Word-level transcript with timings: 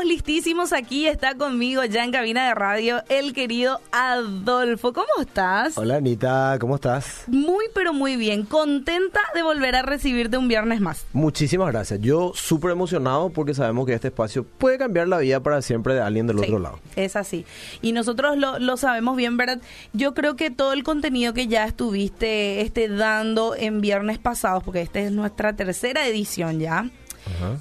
estamos 0.00 0.06
listísimos 0.06 0.72
aquí. 0.72 1.06
Está 1.06 1.34
conmigo 1.34 1.84
ya 1.84 2.04
en 2.04 2.12
cabina 2.12 2.48
de 2.48 2.54
radio 2.54 3.02
el 3.08 3.34
querido 3.34 3.80
Adolfo. 3.92 4.92
¿Cómo 4.92 5.08
estás? 5.20 5.76
Hola 5.76 5.96
Anita, 5.96 6.56
¿cómo 6.58 6.76
estás? 6.76 7.24
Muy, 7.26 7.66
pero 7.74 7.92
muy 7.92 8.16
bien. 8.16 8.44
Contenta 8.44 9.20
de 9.34 9.42
volver 9.42 9.76
a 9.76 9.82
recibirte 9.82 10.38
un 10.38 10.48
viernes 10.48 10.80
más. 10.80 11.04
Muchísimas 11.12 11.70
gracias. 11.70 12.00
Yo 12.00 12.32
súper 12.34 12.70
emocionado 12.70 13.30
porque 13.30 13.52
sabemos 13.52 13.86
que 13.86 13.92
este 13.94 14.08
espacio 14.08 14.44
puede 14.44 14.78
cambiar 14.78 15.08
la 15.08 15.18
vida 15.18 15.40
para 15.40 15.60
siempre 15.60 15.94
de 15.94 16.00
alguien 16.00 16.26
del 16.26 16.38
Sí, 16.38 16.44
otro 16.44 16.58
lado. 16.60 16.78
Es 16.96 17.16
así. 17.16 17.44
Y 17.82 17.92
nosotros 17.92 18.38
lo, 18.38 18.58
lo 18.58 18.76
sabemos 18.76 19.16
bien, 19.16 19.36
¿verdad? 19.36 19.60
Yo 19.92 20.14
creo 20.14 20.34
que 20.34 20.50
todo 20.50 20.72
el 20.72 20.82
contenido 20.82 21.34
que 21.34 21.46
ya 21.46 21.66
estuviste 21.66 22.62
este, 22.62 22.88
dando 22.88 23.54
en 23.54 23.80
viernes 23.80 24.18
pasados, 24.18 24.62
porque 24.64 24.80
esta 24.80 25.00
es 25.00 25.12
nuestra 25.12 25.54
tercera 25.54 26.06
edición 26.06 26.58
ya, 26.58 26.88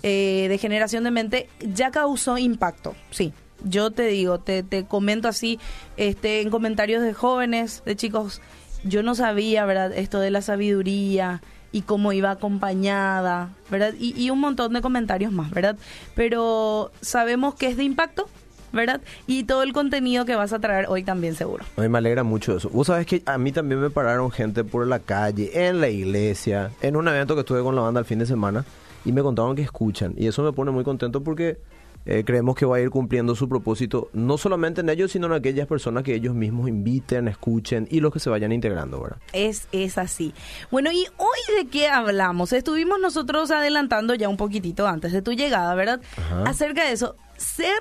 eh, 0.04 0.48
de 0.50 0.57
Generación 0.57 1.04
de 1.04 1.11
Mente, 1.11 1.50
ya 1.60 1.92
causó 1.92 2.38
impacto. 2.38 2.96
Sí. 3.11 3.34
Yo 3.64 3.92
te 3.92 4.07
digo, 4.07 4.39
te, 4.39 4.64
te 4.64 4.86
comento 4.86 5.28
así, 5.28 5.60
este, 5.97 6.42
en 6.42 6.50
comentarios 6.50 7.04
de 7.04 7.14
jóvenes, 7.14 7.84
de 7.86 7.96
chicos, 7.98 8.42
yo 8.86 9.04
no 9.04 9.15
sabía, 9.15 9.65
¿verdad? 9.65 9.92
Esto 9.93 10.21
de 10.21 10.32
la 10.32 10.42
sabiduría 10.42 11.42
y 11.71 11.82
cómo 11.82 12.14
iba 12.14 12.32
acompañada, 12.32 13.50
¿verdad? 13.70 13.93
Y, 14.00 14.20
y 14.20 14.29
un 14.29 14.39
montón 14.39 14.74
de 14.74 14.82
comentarios 14.82 15.32
más, 15.32 15.51
¿verdad? 15.51 15.76
Pero 16.15 16.92
sabemos 17.01 17.54
que 17.56 17.68
es 17.68 17.78
de 17.78 17.84
impacto, 17.84 18.28
¿verdad? 18.71 19.01
Y 19.28 19.43
todo 19.43 19.64
el 19.64 19.73
contenido 19.73 20.26
que 20.26 20.36
vas 20.36 20.54
a 20.54 20.60
traer 20.60 20.86
hoy 20.87 21.04
también 21.04 21.36
seguro. 21.36 21.65
A 21.78 21.82
mí 21.82 21.89
me 21.89 21.98
alegra 21.98 22.23
mucho 22.23 22.56
eso. 22.56 22.70
Vos 22.70 22.87
sabés 22.87 23.06
que 23.06 23.21
a 23.26 23.37
mí 23.37 23.51
también 23.51 23.82
me 23.82 23.89
pararon 23.89 24.32
gente 24.32 24.64
por 24.64 24.87
la 24.87 25.00
calle, 25.00 25.68
en 25.68 25.82
la 25.82 25.89
iglesia, 25.89 26.71
en 26.82 26.96
un 26.96 27.07
evento 27.07 27.36
que 27.36 27.42
estuve 27.42 27.62
con 27.62 27.76
la 27.76 27.82
banda 27.82 28.00
el 28.00 28.06
fin 28.06 28.20
de 28.20 28.26
semana 28.26 28.65
y 29.06 29.12
me 29.12 29.21
contaron 29.21 29.56
que 29.56 29.62
escuchan. 29.62 30.14
Y 30.18 30.28
eso 30.28 30.44
me 30.44 30.52
pone 30.54 30.71
muy 30.71 30.84
contento 30.84 31.24
porque 31.24 31.60
eh, 32.06 32.23
creemos 32.26 32.56
que 32.56 32.66
va 32.66 32.78
a 32.78 32.80
ir 32.80 32.90
cumpliendo 32.90 33.36
su 33.36 33.48
propósito, 33.50 34.10
no 34.14 34.38
solamente 34.38 34.82
en 34.82 34.90
ellos, 34.90 35.12
sino 35.12 35.28
en 35.28 35.34
aquellas 35.34 35.68
personas 35.68 36.04
que 36.04 36.16
ellos 36.16 36.34
mismos 36.34 36.70
inviten, 36.70 37.28
escuchen 37.28 37.88
y 37.92 38.00
los 38.00 38.12
que 38.14 38.20
se 38.20 38.30
vayan 38.30 38.52
integrando, 38.52 39.02
¿verdad? 39.02 39.18
Es, 39.34 39.68
es 39.72 39.98
así. 39.98 40.34
Bueno, 40.72 40.92
¿y 40.92 41.06
hoy 41.18 41.56
de 41.58 41.68
qué 41.70 41.88
hablamos? 41.88 42.54
Estuvimos 42.54 43.00
nosotros 43.02 43.52
adelantando 43.52 44.16
ya 44.16 44.30
un 44.30 44.38
poquitito 44.38 44.88
antes 44.88 45.12
de 45.12 45.22
tu 45.22 45.34
llegada, 45.34 45.76
¿verdad? 45.76 46.00
Ajá. 46.18 46.44
Acerca 46.44 46.86
de 46.86 46.94
eso, 46.94 47.16
ser 47.38 47.78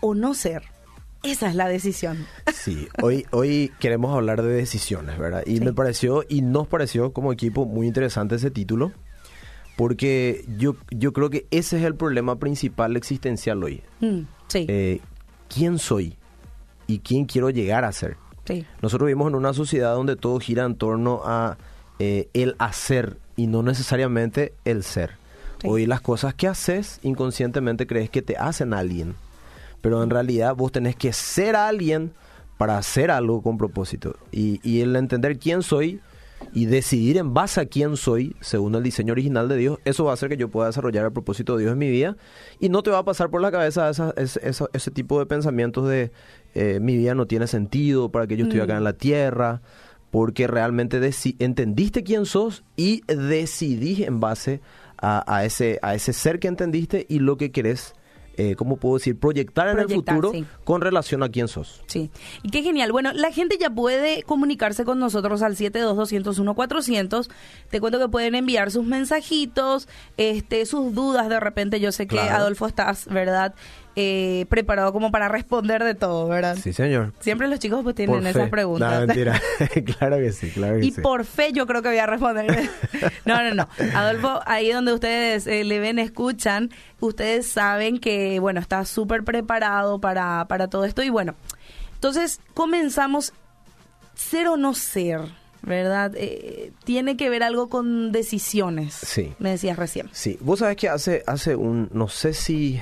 o 0.00 0.14
no 0.14 0.34
ser. 0.34 0.62
Esa 1.24 1.48
es 1.48 1.56
la 1.56 1.66
decisión. 1.68 2.26
Sí, 2.54 2.88
hoy, 3.02 3.26
hoy 3.32 3.72
queremos 3.80 4.14
hablar 4.14 4.40
de 4.42 4.50
decisiones, 4.52 5.18
¿verdad? 5.18 5.42
Y 5.46 5.58
Sí. 5.58 5.64
me 5.64 5.72
pareció, 5.72 6.24
y 6.28 6.42
nos 6.42 6.68
pareció 6.68 7.12
como 7.12 7.32
equipo 7.32 7.66
muy 7.66 7.86
interesante 7.88 8.36
ese 8.36 8.50
título, 8.52 8.92
porque 9.78 10.44
yo, 10.58 10.74
yo 10.90 11.12
creo 11.12 11.30
que 11.30 11.46
ese 11.52 11.78
es 11.78 11.84
el 11.84 11.94
problema 11.94 12.34
principal 12.40 12.96
existencial 12.96 13.62
hoy. 13.62 13.80
Mm, 14.00 14.22
sí, 14.48 14.66
Eh, 14.68 15.00
¿Quién 15.48 15.78
soy? 15.78 16.16
¿Y 16.88 16.98
quién 16.98 17.26
quiero 17.26 17.48
llegar 17.50 17.84
a 17.84 17.92
ser? 17.92 18.16
sí. 18.44 18.66
Nosotros 18.82 19.06
vivimos 19.06 19.28
en 19.28 19.36
una 19.36 19.52
sociedad 19.54 19.94
donde 19.94 20.16
todo 20.16 20.40
gira 20.40 20.64
en 20.64 20.74
torno 20.74 21.20
a 21.24 21.58
eh, 22.00 22.28
el 22.34 22.56
hacer 22.58 23.18
y 23.36 23.46
no 23.46 23.62
necesariamente 23.62 24.52
el 24.64 24.82
ser. 24.82 25.12
Sí. 25.62 25.68
Hoy 25.68 25.86
las 25.86 26.00
cosas 26.00 26.34
que 26.34 26.48
haces 26.48 26.98
inconscientemente 27.04 27.86
crees 27.86 28.10
que 28.10 28.20
te 28.20 28.36
hacen 28.36 28.74
a 28.74 28.80
alguien, 28.80 29.14
pero 29.80 30.02
en 30.02 30.10
realidad 30.10 30.56
vos 30.56 30.72
tenés 30.72 30.96
que 30.96 31.12
ser 31.12 31.54
alguien 31.54 32.10
para 32.56 32.78
hacer 32.78 33.12
algo 33.12 33.42
con 33.42 33.58
propósito. 33.58 34.16
Y, 34.32 34.58
y 34.68 34.80
el 34.80 34.96
entender 34.96 35.38
quién 35.38 35.62
soy 35.62 36.00
y 36.52 36.66
decidir 36.66 37.16
en 37.18 37.34
base 37.34 37.60
a 37.60 37.66
quién 37.66 37.96
soy, 37.96 38.34
según 38.40 38.74
el 38.74 38.82
diseño 38.82 39.12
original 39.12 39.48
de 39.48 39.56
Dios, 39.56 39.78
eso 39.84 40.04
va 40.04 40.12
a 40.12 40.14
hacer 40.14 40.28
que 40.28 40.36
yo 40.36 40.48
pueda 40.48 40.68
desarrollar 40.68 41.04
el 41.04 41.12
propósito 41.12 41.56
de 41.56 41.62
Dios 41.64 41.72
en 41.72 41.78
mi 41.78 41.90
vida. 41.90 42.16
Y 42.60 42.68
no 42.68 42.82
te 42.82 42.90
va 42.90 42.98
a 42.98 43.04
pasar 43.04 43.28
por 43.30 43.40
la 43.40 43.50
cabeza 43.50 43.90
esa- 43.90 44.14
ese, 44.16 44.40
esa- 44.48 44.68
ese 44.72 44.90
tipo 44.90 45.18
de 45.18 45.26
pensamientos 45.26 45.88
de 45.88 46.10
eh, 46.54 46.78
mi 46.80 46.96
vida 46.96 47.14
no 47.14 47.26
tiene 47.26 47.46
sentido 47.46 48.10
para 48.10 48.26
que 48.26 48.36
yo 48.36 48.44
estoy 48.44 48.60
acá 48.60 48.76
en 48.78 48.84
la 48.84 48.94
tierra, 48.94 49.60
porque 50.10 50.46
realmente 50.46 50.98
entendiste 51.38 52.02
quién 52.02 52.24
sos 52.24 52.64
y 52.76 53.02
decidís 53.06 54.00
en 54.00 54.20
base 54.20 54.60
a, 55.00 55.22
a 55.32 55.44
ese, 55.44 55.78
a 55.82 55.94
ese 55.94 56.12
ser 56.12 56.38
que 56.40 56.48
entendiste 56.48 57.04
y 57.08 57.18
lo 57.18 57.36
que 57.36 57.52
querés, 57.52 57.94
eh, 58.38 58.54
¿cómo 58.54 58.76
puedo 58.76 58.96
decir? 58.96 59.18
Proyectar 59.18 59.66
en 59.68 59.80
el 59.80 59.88
futuro 59.88 60.30
sí. 60.30 60.46
con 60.62 60.80
relación 60.80 61.24
a 61.24 61.28
quién 61.28 61.48
sos. 61.48 61.82
Sí, 61.88 62.08
y 62.44 62.50
qué 62.50 62.62
genial. 62.62 62.92
Bueno, 62.92 63.12
la 63.12 63.32
gente 63.32 63.58
ya 63.58 63.68
puede 63.68 64.22
comunicarse 64.22 64.84
con 64.84 65.00
nosotros 65.00 65.42
al 65.42 65.56
722-201-400. 65.56 67.28
Te 67.68 67.80
cuento 67.80 67.98
que 67.98 68.08
pueden 68.08 68.36
enviar 68.36 68.70
sus 68.70 68.84
mensajitos, 68.84 69.88
este, 70.16 70.66
sus 70.66 70.94
dudas. 70.94 71.28
De 71.28 71.40
repente, 71.40 71.80
yo 71.80 71.90
sé 71.90 72.06
que 72.06 72.14
Claro. 72.14 72.36
Adolfo 72.36 72.66
estás, 72.68 73.06
¿verdad? 73.08 73.54
Eh, 74.00 74.46
preparado 74.48 74.92
como 74.92 75.10
para 75.10 75.26
responder 75.26 75.82
de 75.82 75.96
todo, 75.96 76.28
¿verdad? 76.28 76.56
Sí, 76.62 76.72
señor. 76.72 77.12
Siempre 77.18 77.48
los 77.48 77.58
chicos 77.58 77.80
pues 77.82 77.96
tienen 77.96 78.14
Por 78.20 78.24
esas 78.28 78.44
fe. 78.44 78.48
preguntas. 78.48 78.92
No, 79.00 79.06
mentira. 79.08 79.42
claro 79.98 80.18
que 80.18 80.30
sí, 80.30 80.50
claro 80.50 80.78
que 80.78 80.86
Y 80.86 80.92
sí. 80.92 81.00
por 81.00 81.24
fe 81.24 81.52
yo 81.52 81.66
creo 81.66 81.82
que 81.82 81.88
voy 81.88 81.98
a 81.98 82.06
responder. 82.06 82.70
No, 83.24 83.42
no, 83.42 83.54
no. 83.54 83.68
Adolfo, 83.96 84.40
ahí 84.46 84.70
donde 84.70 84.92
ustedes 84.92 85.48
eh, 85.48 85.64
le 85.64 85.80
ven, 85.80 85.98
escuchan, 85.98 86.70
ustedes 87.00 87.46
saben 87.48 87.98
que, 87.98 88.38
bueno, 88.38 88.60
está 88.60 88.84
súper 88.84 89.24
preparado 89.24 90.00
para, 90.00 90.46
para 90.48 90.68
todo 90.68 90.84
esto. 90.84 91.02
Y 91.02 91.10
bueno, 91.10 91.34
entonces 91.94 92.40
comenzamos 92.54 93.32
ser 94.14 94.46
o 94.46 94.56
no 94.56 94.74
ser, 94.74 95.22
¿verdad? 95.62 96.12
Eh, 96.14 96.70
tiene 96.84 97.16
que 97.16 97.30
ver 97.30 97.42
algo 97.42 97.68
con 97.68 98.12
decisiones. 98.12 98.94
Sí. 98.94 99.34
Me 99.40 99.50
decías 99.50 99.76
recién. 99.76 100.08
Sí, 100.12 100.38
vos 100.40 100.60
sabés 100.60 100.76
que 100.76 100.88
hace, 100.88 101.24
hace 101.26 101.56
un, 101.56 101.88
no 101.92 102.08
sé 102.08 102.32
si 102.32 102.80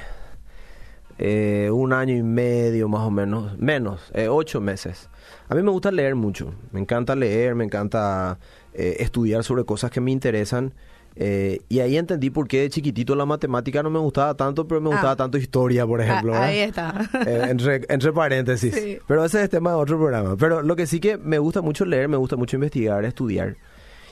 eh, 1.19 1.71
un 1.73 1.93
año 1.93 2.15
y 2.15 2.23
medio 2.23 2.89
más 2.89 3.03
o 3.03 3.11
menos, 3.11 3.57
menos, 3.59 4.11
eh, 4.15 4.29
ocho 4.29 4.61
meses. 4.61 5.09
A 5.49 5.55
mí 5.55 5.63
me 5.63 5.71
gusta 5.71 5.91
leer 5.91 6.15
mucho, 6.15 6.53
me 6.73 6.81
encanta 6.81 7.15
leer, 7.17 7.55
me 7.55 7.65
encanta 7.65 8.39
eh, 8.75 8.97
estudiar 9.01 9.43
sobre 9.45 9.65
cosas 9.65 9.91
que 9.91 10.01
me 10.01 10.11
interesan. 10.11 10.75
eh, 11.19 11.61
y 11.71 11.79
ahí 11.81 11.97
entendí 11.97 12.29
por 12.29 12.47
qué 12.47 12.61
de 12.61 12.69
chiquitito 12.69 13.17
la 13.17 13.25
matemática 13.25 13.83
no 13.83 13.89
me 13.89 13.99
gustaba 13.99 14.35
tanto, 14.35 14.69
pero 14.69 14.83
me 14.83 14.89
gustaba 14.91 15.13
Ah. 15.13 15.17
tanto 15.17 15.39
historia, 15.39 15.87
por 15.87 16.03
ejemplo. 16.03 16.35
Ah, 16.35 16.41
¿verdad? 16.41 16.49
ahí 16.51 16.59
está. 16.59 16.95
Eh, 17.27 17.47
entre, 17.49 17.81
entre 17.89 18.13
paréntesis. 18.13 18.75
Sí. 18.75 18.99
Pero 19.09 19.25
ese 19.25 19.43
es 19.43 19.49
tema 19.49 19.71
de 19.71 19.77
otro 19.77 19.97
programa. 19.97 20.37
Pero 20.37 20.61
lo 20.61 20.77
que 20.77 20.87
sí 20.87 21.01
que 21.01 21.17
me 21.17 21.39
gusta 21.39 21.63
mucho 21.63 21.87
leer, 21.87 22.09
me 22.09 22.19
gusta 22.19 22.37
mucho 22.37 22.57
investigar, 22.57 23.03
estudiar. 23.07 23.57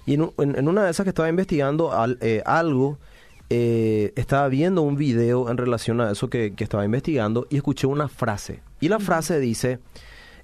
Y 0.07 0.15
en, 0.15 0.23
un- 0.23 0.33
en- 0.39 0.57
en 0.59 0.67
una 0.67 0.85
de 0.85 0.91
esas 0.93 1.05
que 1.05 1.11
estaba 1.11 1.29
investigando 1.29 1.93
al- 1.93 2.17
eh, 2.23 2.43
algo, 2.47 2.99
eh, 3.51 4.13
estaba 4.17 4.49
viendo 4.49 4.83
un 4.83 4.97
video 4.97 5.51
en 5.51 5.57
relación 5.57 6.01
a 6.01 6.11
eso 6.11 6.29
que, 6.29 6.55
que 6.55 6.65
estaba 6.65 6.85
investigando 6.85 7.47
y 7.51 7.57
escuché 7.57 7.87
una 7.87 8.09
frase. 8.09 8.63
Y 8.81 8.89
la 8.89 8.99
frase 8.99 9.41
dice, 9.41 9.81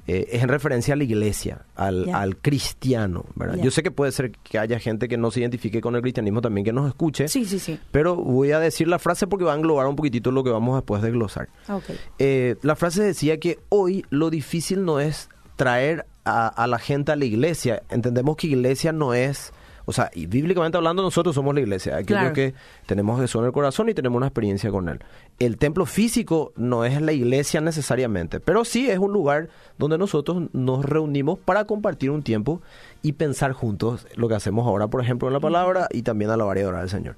eh, 0.06 0.28
es 0.32 0.42
en 0.42 0.48
referencia 0.48 0.94
a 0.94 0.96
la 0.96 1.04
iglesia, 1.04 1.66
al, 1.76 2.36
cristiano. 2.42 3.26
¿verdad? 3.36 3.58
Yo 3.62 3.70
sé 3.70 3.82
que 3.82 3.90
puede 3.90 4.12
ser 4.12 4.32
que 4.32 4.58
haya 4.58 4.78
gente 4.78 5.08
que 5.08 5.16
no 5.16 5.30
se 5.30 5.40
identifique 5.40 5.80
con 5.80 5.94
el 5.94 6.02
cristianismo 6.02 6.40
también 6.40 6.64
que 6.64 6.72
nos 6.72 6.88
escuche. 6.88 7.28
Sí, 7.28 7.44
sí, 7.44 7.58
sí. 7.58 7.78
Pero 7.92 8.16
voy 8.16 8.52
a 8.52 8.58
decir 8.58 8.88
la 8.88 8.98
frase 8.98 9.26
porque 9.26 9.44
va 9.44 9.52
a 9.52 9.56
englobar 9.56 9.86
un 9.86 9.96
poquitito 9.96 10.30
lo 10.32 10.42
que 10.42 10.50
vamos 10.50 10.76
después 10.76 11.02
de 11.02 11.10
glosar. 11.10 11.48
Ok. 11.68 11.84
Eh, 12.18 12.56
la 12.62 12.76
frase 12.76 13.02
decía 13.02 13.38
que 13.38 13.60
hoy 13.68 14.04
lo 14.10 14.30
difícil 14.30 14.84
no 14.84 15.00
es 15.00 15.28
traer 15.56 16.06
a, 16.24 16.48
a 16.48 16.66
la 16.66 16.78
gente 16.78 17.12
a 17.12 17.16
la 17.16 17.26
iglesia. 17.26 17.82
Entendemos 17.90 18.36
que 18.36 18.48
iglesia 18.48 18.92
no 18.92 19.14
es, 19.14 19.52
o 19.90 19.92
sea, 19.92 20.10
y 20.14 20.26
bíblicamente 20.26 20.76
hablando 20.78 21.02
nosotros 21.02 21.34
somos 21.34 21.54
la 21.54 21.60
iglesia, 21.60 21.96
aquellos 21.96 22.20
Claro. 22.20 22.32
que 22.32 22.54
tenemos 22.86 23.20
Jesús 23.20 23.40
en 23.40 23.46
el 23.46 23.52
corazón 23.52 23.88
y 23.88 23.94
tenemos 23.94 24.16
una 24.16 24.26
experiencia 24.28 24.70
con 24.70 24.88
él. 24.88 25.00
El 25.38 25.58
templo 25.58 25.84
físico 25.86 26.52
no 26.56 26.84
es 26.84 27.00
la 27.02 27.12
iglesia 27.12 27.60
necesariamente, 27.60 28.40
pero 28.40 28.64
sí 28.64 28.88
es 28.88 28.98
un 28.98 29.12
lugar 29.12 29.48
donde 29.78 29.98
nosotros 29.98 30.44
nos 30.52 30.84
reunimos 30.84 31.38
para 31.38 31.64
compartir 31.66 32.10
un 32.10 32.22
tiempo 32.22 32.62
y 33.02 33.12
pensar 33.12 33.52
juntos 33.52 34.06
lo 34.14 34.28
que 34.28 34.34
hacemos 34.34 34.66
ahora, 34.66 34.88
por 34.88 35.02
ejemplo, 35.02 35.28
en 35.28 35.34
la 35.34 35.40
palabra 35.40 35.88
y 35.92 36.02
también 36.02 36.30
alabar 36.30 36.56
y 36.56 36.60
adorar 36.60 36.82
al 36.82 36.90
Señor. 36.90 37.16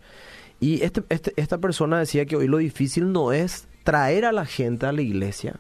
Y 0.61 0.83
este, 0.83 1.03
este- 1.09 1.33
esta 1.37 1.59
persona 1.59 1.99
decía 1.99 2.25
que 2.27 2.37
hoy 2.37 2.49
lo 2.49 2.59
difícil 2.59 3.13
no 3.13 3.33
es 3.33 3.67
traer 3.85 4.25
a 4.25 4.33
la 4.33 4.47
gente 4.47 4.87
a 4.87 4.93
la 4.93 5.03
iglesia, 5.03 5.57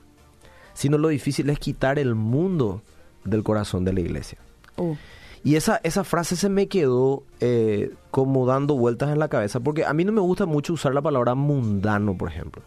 sino 0.75 0.97
lo 0.99 1.08
difícil 1.08 1.50
es 1.50 1.58
quitar 1.58 1.99
el 1.99 2.15
mundo 2.15 2.82
del 3.25 3.43
corazón 3.43 3.85
de 3.85 3.93
la 3.93 4.00
iglesia. 4.00 4.38
Uh, 4.76 4.94
Y 5.44 5.56
esa, 5.56 5.81
esa 5.83 6.05
frase 6.05 6.37
se 6.37 6.49
me 6.49 6.69
quedó 6.69 7.25
eh, 7.41 7.91
como 8.12 8.47
dando 8.47 8.77
vueltas 8.77 9.11
en 9.11 9.19
la 9.19 9.27
cabeza, 9.29 9.59
porque 9.59 9.85
a 9.85 9.93
mí 9.93 10.05
no 10.05 10.12
me 10.12 10.21
gusta 10.21 10.47
mucho 10.47 10.73
usar 10.73 10.94
la 10.94 11.03
palabra 11.03 11.35
mundano, 11.35 12.17
por 12.17 12.29
ejemplo. 12.29 12.62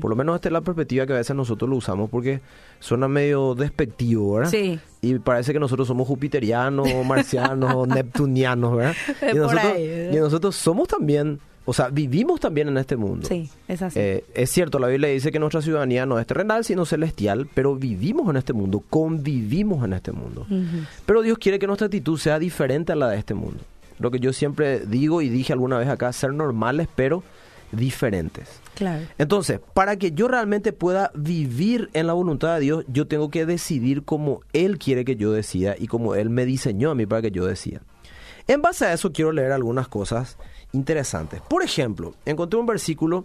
Por 0.00 0.10
lo 0.10 0.16
menos 0.16 0.34
esta 0.34 0.48
es 0.48 0.52
la 0.52 0.60
perspectiva 0.60 1.06
que 1.06 1.12
a 1.12 1.16
veces 1.16 1.36
nosotros 1.36 1.68
lo 1.70 1.76
usamos 1.76 2.10
porque 2.10 2.40
suena 2.80 3.06
medio 3.06 3.54
despectivo, 3.54 4.34
¿verdad? 4.34 4.50
Sí. 4.50 4.80
Y 5.02 5.18
parece 5.20 5.52
que 5.52 5.60
nosotros 5.60 5.86
somos 5.86 6.08
jupiterianos, 6.08 6.88
marcianos, 7.04 7.86
neptunianos, 7.88 8.76
¿verdad? 8.76 8.94
Por 9.20 9.28
Y 9.30 9.34
nosotros, 9.34 9.64
ahí, 9.64 9.86
¿verdad? 9.88 10.12
y 10.12 10.20
nosotros 10.20 10.56
somos 10.56 10.88
también, 10.88 11.38
o 11.66 11.72
sea, 11.72 11.88
vivimos 11.88 12.38
también 12.38 12.68
en 12.68 12.78
este 12.78 12.96
mundo. 12.96 13.26
Sí, 13.28 13.50
es 13.66 13.82
así. 13.82 13.98
Eh, 13.98 14.24
es 14.34 14.50
cierto, 14.50 14.78
la 14.78 14.86
Biblia 14.86 15.10
dice 15.10 15.32
que 15.32 15.40
nuestra 15.40 15.60
ciudadanía 15.60 16.06
no 16.06 16.18
es 16.20 16.26
terrenal, 16.26 16.64
sino 16.64 16.86
celestial, 16.86 17.48
pero 17.52 17.74
vivimos 17.74 18.30
en 18.30 18.36
este 18.36 18.52
mundo, 18.52 18.84
convivimos 18.88 19.84
en 19.84 19.92
este 19.92 20.12
mundo. 20.12 20.46
Pero 21.04 21.22
Dios 21.22 21.38
quiere 21.38 21.58
que 21.58 21.66
nuestra 21.66 21.86
actitud 21.86 22.18
sea 22.18 22.38
diferente 22.38 22.92
a 22.92 22.96
la 22.96 23.08
de 23.08 23.18
este 23.18 23.34
mundo. 23.34 23.58
Lo 23.98 24.12
que 24.12 24.20
yo 24.20 24.32
siempre 24.32 24.80
digo 24.80 25.22
y 25.22 25.28
dije 25.28 25.52
alguna 25.52 25.78
vez 25.78 25.88
acá, 25.88 26.12
ser 26.12 26.32
normales, 26.32 26.86
pero 26.94 27.24
diferentes. 27.72 28.60
Claro. 28.74 29.04
Entonces, 29.18 29.60
para 29.74 29.96
que 29.96 30.12
yo 30.12 30.28
realmente 30.28 30.72
pueda 30.72 31.10
vivir 31.14 31.90
en 31.94 32.06
la 32.06 32.12
voluntad 32.12 32.54
de 32.54 32.60
Dios, 32.60 32.84
yo 32.86 33.08
tengo 33.08 33.28
que 33.30 33.44
decidir 33.44 34.04
como 34.04 34.40
Él 34.52 34.78
quiere 34.78 35.04
que 35.04 35.16
yo 35.16 35.32
decida 35.32 35.74
y 35.76 35.88
como 35.88 36.14
Él 36.14 36.30
me 36.30 36.44
diseñó 36.44 36.90
a 36.90 36.94
mí 36.94 37.06
para 37.06 37.22
que 37.22 37.32
yo 37.32 37.44
decida. 37.44 37.80
En 38.46 38.62
base 38.62 38.84
a 38.84 38.92
eso 38.92 39.12
quiero 39.12 39.32
leer 39.32 39.50
algunas 39.50 39.88
cosas 39.88 40.38
interesantes. 40.72 41.40
Por 41.42 41.62
ejemplo, 41.62 42.14
encontré 42.24 42.58
un 42.58 42.66
versículo, 42.66 43.24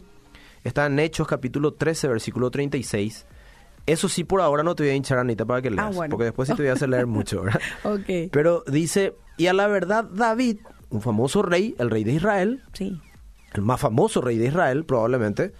está 0.63 0.85
en 0.85 0.99
Hechos 0.99 1.27
capítulo 1.27 1.73
13, 1.73 2.07
versículo 2.07 2.49
36. 2.51 3.25
Eso 3.85 4.07
sí, 4.07 4.23
por 4.23 4.41
ahora 4.41 4.61
no 4.63 4.75
te 4.75 4.83
voy 4.83 4.91
a 4.91 4.95
hinchar, 4.95 5.17
Anita, 5.17 5.43
para 5.45 5.61
que 5.61 5.71
leas, 5.71 5.88
Ah, 5.88 5.89
bueno. 5.91 6.11
porque 6.11 6.25
después 6.25 6.47
sí 6.47 6.55
te 6.55 6.61
voy 6.61 6.69
a 6.69 6.73
hacer 6.73 6.89
leer 6.89 7.07
mucho, 7.07 7.41
¿verdad? 7.43 7.59
Ok. 7.83 8.29
Pero 8.31 8.63
dice, 8.67 9.15
y 9.38 9.47
a 9.47 9.53
la 9.53 9.67
verdad 9.67 10.03
David, 10.03 10.57
un 10.89 11.01
famoso 11.01 11.41
rey, 11.41 11.75
el 11.79 11.89
rey 11.89 12.03
de 12.03 12.13
Israel, 12.13 12.63
Sí. 12.73 13.01
el 13.53 13.61
más 13.63 13.79
famoso 13.81 14.21
rey 14.21 14.38
de 14.38 14.47
Israel 14.47 14.85
probablemente, 14.85 15.53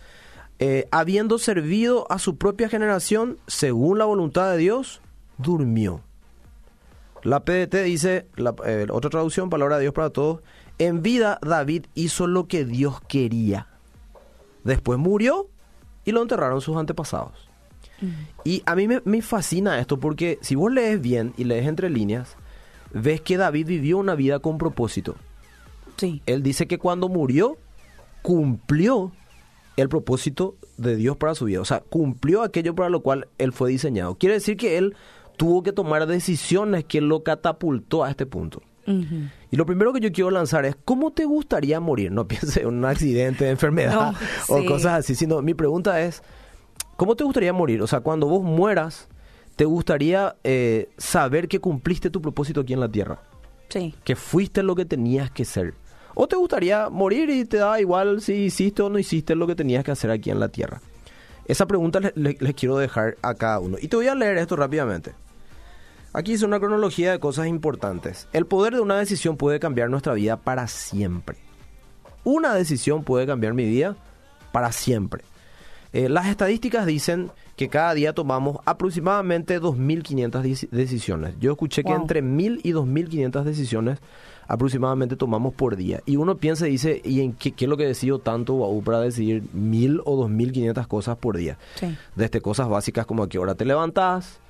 eh, 0.60 0.88
habiendo 0.92 1.40
servido 1.40 2.06
a 2.12 2.20
su 2.20 2.38
propia 2.38 2.70
generación 2.70 3.40
según 3.48 3.98
la 3.98 4.06
voluntad 4.06 4.52
de 4.52 4.58
Dios, 4.58 5.02
durmió. 5.40 6.02
La 7.24 7.44
PDT 7.44 7.84
dice, 7.84 8.28
la, 8.36 8.54
eh, 8.66 8.86
otra 8.92 9.10
traducción, 9.10 9.50
palabra 9.50 9.78
de 9.78 9.82
Dios 9.84 9.94
para 9.96 10.12
todos, 10.12 10.42
en 10.82 11.04
vida 11.04 11.38
David 11.44 11.86
hizo 11.94 12.26
lo 12.26 12.48
que 12.48 12.66
Dios 12.66 13.02
quería. 13.08 13.68
Después 14.64 14.98
murió 14.98 15.48
y 16.06 16.12
lo 16.12 16.22
enterraron 16.24 16.60
sus 16.62 16.76
antepasados. 16.76 17.50
Y 18.44 18.64
a 18.66 18.76
mí 18.76 18.88
me, 18.88 19.00
me 19.06 19.22
fascina 19.22 19.80
esto 19.80 20.00
porque 20.00 20.40
si 20.42 20.56
vos 20.56 20.72
lees 20.72 21.00
bien 21.00 21.34
y 21.38 21.44
lees 21.44 21.68
entre 21.68 21.88
líneas, 21.88 22.36
ves 22.94 23.22
que 23.22 23.38
David 23.38 23.68
vivió 23.68 24.00
una 24.00 24.16
vida 24.16 24.40
con 24.40 24.58
propósito. 24.58 25.16
Sí. 25.98 26.24
Él 26.26 26.42
dice 26.42 26.66
que 26.66 26.80
cuando 26.80 27.10
murió, 27.10 27.58
cumplió 28.24 29.12
el 29.78 29.88
propósito 29.88 30.56
de 30.78 30.96
Dios 30.96 31.16
para 31.18 31.36
su 31.36 31.46
vida. 31.46 31.62
O 31.62 31.66
sea, 31.66 31.82
cumplió 31.82 32.42
aquello 32.42 32.74
para 32.74 32.90
lo 32.90 33.02
cual 33.02 33.28
él 33.38 33.54
fue 33.54 33.70
diseñado. 33.70 34.16
Quiere 34.16 34.34
decir 34.34 34.58
que 34.58 34.80
él 34.80 34.96
tuvo 35.38 35.62
que 35.62 35.74
tomar 35.74 36.08
decisiones 36.08 36.86
que 36.86 37.02
lo 37.02 37.22
catapultó 37.22 38.04
a 38.04 38.10
este 38.10 38.26
punto. 38.26 38.64
Y 38.88 39.56
lo 39.56 39.66
primero 39.66 39.94
que 39.94 40.00
yo 40.00 40.12
quiero 40.12 40.32
lanzar 40.32 40.66
es, 40.66 40.76
¿cómo 40.86 41.12
te 41.12 41.26
gustaría 41.26 41.80
morir? 41.80 42.12
No 42.12 42.28
pienses 42.28 42.58
en 42.58 42.68
un 42.68 42.86
accidente, 42.86 43.50
enfermedad 43.50 43.94
No, 43.94 44.14
o 44.56 44.60
sí. 44.60 44.66
cosas 44.66 45.00
así, 45.00 45.16
sino 45.16 45.42
mi 45.42 45.54
pregunta 45.54 46.02
es, 46.02 46.24
¿cómo 46.98 47.16
te 47.16 47.24
gustaría 47.24 47.54
morir? 47.54 47.82
O 47.82 47.88
sea, 47.88 48.00
cuando 48.02 48.28
vos 48.28 48.44
mueras, 48.44 49.08
¿te 49.56 49.66
gustaría 49.66 50.36
eh, 50.44 50.90
saber 50.98 51.48
que 51.48 51.60
cumpliste 51.60 52.10
tu 52.10 52.22
propósito 52.22 52.62
aquí 52.62 52.74
en 52.74 52.80
la 52.80 52.90
tierra? 52.90 53.20
Sí. 53.70 53.96
que 54.04 54.18
fuiste 54.18 54.64
lo 54.64 54.76
que 54.76 54.84
tenías 54.84 55.32
que 55.32 55.46
ser. 55.46 55.74
¿O 56.14 56.28
te 56.28 56.36
gustaría 56.36 56.90
morir 56.90 57.30
y 57.30 57.46
te 57.46 57.56
da 57.56 57.80
igual 57.80 58.20
si 58.22 58.34
hiciste 58.34 58.82
o 58.82 58.90
no 58.90 59.00
hiciste 59.00 59.34
lo 59.34 59.48
que 59.48 59.56
tenías 59.56 59.86
que 59.86 59.92
hacer 59.92 60.12
aquí 60.12 60.30
en 60.30 60.42
la 60.42 60.50
tierra? 60.50 60.82
Esa 61.46 61.66
pregunta 61.66 62.02
le- 62.02 62.12
le- 62.16 62.38
les, 62.38 62.54
quiero 62.54 62.78
dejar 62.78 63.16
a 63.22 63.34
cada 63.34 63.60
uno. 63.62 63.78
Y 63.82 63.88
te 63.88 63.96
voy 63.96 64.08
a 64.08 64.16
leer 64.16 64.38
esto 64.40 64.58
rápidamente. 64.58 65.14
Aquí 66.14 66.34
hice 66.34 66.46
una 66.46 66.60
cronología 66.60 67.12
de 67.12 67.20
cosas 67.20 67.48
importantes. 67.48 68.28
El 68.34 68.46
poder 68.46 68.74
de 68.74 68.82
una 68.82 68.98
decisión 68.98 69.38
puede 69.38 69.60
cambiar 69.60 69.90
nuestra 69.90 70.14
vida 70.14 70.38
para 70.38 70.68
siempre. 70.68 71.38
Una 72.24 72.54
decisión 72.54 73.04
puede 73.04 73.26
cambiar 73.26 73.54
mi 73.54 73.66
vida 73.66 73.96
para 74.52 74.72
siempre. 74.72 75.24
Eh, 75.94 76.08
las 76.10 76.28
estadísticas 76.28 76.86
dicen 76.86 77.32
que 77.56 77.68
cada 77.70 77.94
día 77.94 78.14
tomamos 78.14 78.58
aproximadamente 78.66 79.60
2.500 79.62 80.42
deci- 80.44 80.70
decisiones. 80.70 81.36
Yo 81.40 81.52
escuché 81.52 81.84
que 81.84 81.92
Wow. 81.94 82.02
entre 82.02 82.22
1.000 82.22 82.60
y 82.64 82.72
2.500 82.74 83.44
decisiones 83.44 84.00
aproximadamente 84.48 85.16
tomamos 85.16 85.54
por 85.54 85.78
día. 85.78 86.02
Y 86.06 86.18
uno 86.18 86.36
piensa 86.38 86.68
y 86.68 86.72
dice, 86.72 87.02
¿y 87.06 87.22
en 87.22 87.32
qué, 87.34 87.54
qué 87.54 87.66
es 87.66 87.70
lo 87.70 87.78
que 87.78 87.86
decido 87.86 88.20
tanto 88.20 88.54
Guau, 88.54 88.82
para 88.84 89.00
decidir 89.00 89.44
1.000 89.56 90.02
o 90.04 90.28
2.500 90.28 90.88
cosas 90.88 91.18
por 91.18 91.38
día? 91.38 91.58
Sí. 91.76 91.96
Desde 92.16 92.42
cosas 92.42 92.68
básicas 92.68 93.06
como 93.06 93.24
a 93.24 93.30
qué 93.30 93.40
hora 93.40 93.56
te 93.56 93.64
levantas, 93.64 94.41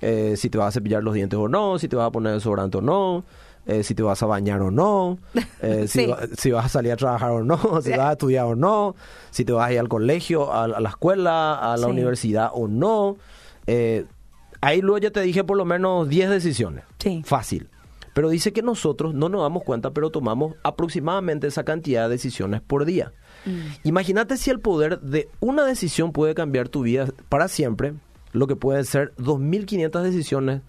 eh, 0.00 0.34
si 0.36 0.50
te 0.50 0.58
vas 0.58 0.68
a 0.68 0.72
cepillar 0.72 1.02
los 1.02 1.14
dientes 1.14 1.38
o 1.38 1.48
no, 1.48 1.78
si 1.78 1.88
te 1.88 1.96
vas 1.96 2.06
a 2.08 2.10
poner 2.10 2.32
desodorante 2.34 2.78
o 2.78 2.80
no, 2.80 3.24
eh, 3.66 3.82
si 3.82 3.94
te 3.94 4.02
vas 4.02 4.22
a 4.22 4.26
bañar 4.26 4.60
o 4.62 4.70
no, 4.70 5.18
eh, 5.62 5.86
si, 5.86 6.06
va- 6.06 6.20
si 6.36 6.50
vas 6.50 6.64
a 6.66 6.68
salir 6.68 6.92
a 6.92 6.96
trabajar 6.96 7.30
o 7.30 7.44
no, 7.44 7.58
si 7.82 7.90
vas 7.90 8.00
a 8.00 8.12
estudiar 8.12 8.46
o 8.46 8.54
no, 8.56 8.94
si 9.30 9.44
te 9.44 9.52
vas 9.52 9.68
a 9.68 9.72
ir 9.72 9.78
al 9.78 9.88
colegio, 9.88 10.52
a, 10.52 10.64
a 10.64 10.80
la 10.80 10.88
escuela, 10.88 11.54
a 11.54 11.76
la 11.76 11.86
Sí. 11.86 11.90
universidad 11.92 12.50
o 12.54 12.66
no. 12.68 13.16
Eh, 13.66 14.06
ahí 14.60 14.80
luego 14.80 14.98
ya 14.98 15.10
te 15.10 15.20
dije 15.20 15.44
por 15.44 15.56
lo 15.56 15.64
menos 15.64 16.08
10 16.08 16.30
decisiones. 16.30 16.84
Sí. 16.98 17.22
Fácil. 17.24 17.68
Pero 18.12 18.28
dice 18.28 18.52
que 18.52 18.60
nosotros 18.62 19.14
no 19.14 19.28
nos 19.28 19.42
damos 19.42 19.62
cuenta, 19.62 19.92
pero 19.92 20.10
tomamos 20.10 20.54
aproximadamente 20.64 21.46
esa 21.46 21.62
cantidad 21.64 22.04
de 22.04 22.08
decisiones 22.10 22.60
por 22.60 22.84
día. 22.84 23.12
Imagínate 23.84 24.36
si 24.36 24.50
el 24.50 24.58
poder 24.60 25.00
de 25.00 25.28
una 25.38 25.64
decisión 25.64 26.12
puede 26.12 26.34
cambiar 26.34 26.68
tu 26.68 26.82
vida 26.82 27.06
para 27.28 27.46
siempre, 27.48 27.94
lo 28.32 28.46
que 28.46 28.56
pueden 28.56 28.84
ser 28.84 29.14
2.500 29.16 30.02
decisiones 30.02 30.62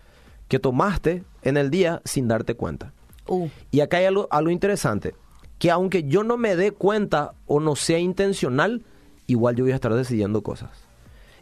que 0.48 0.60
tomaste 0.60 1.24
en 1.44 1.58
el 1.58 1.70
día 1.70 2.02
sin 2.06 2.28
darte 2.28 2.56
cuenta. 2.56 2.94
Uh. 3.28 3.48
Y 3.72 3.82
acá 3.82 3.98
hay 3.98 4.06
algo, 4.06 4.28
algo 4.32 4.50
interesante, 4.50 5.16
que 5.60 5.72
aunque 5.72 6.04
yo 6.04 6.24
no 6.24 6.38
me 6.38 6.56
dé 6.56 6.72
cuenta 6.72 7.34
o 7.46 7.60
no 7.60 7.76
sea 7.76 8.00
intencional, 8.00 8.84
igual 9.28 9.56
yo 9.56 9.64
voy 9.64 9.72
a 9.72 9.76
estar 9.76 9.94
decidiendo 9.94 10.42
cosas. 10.42 10.72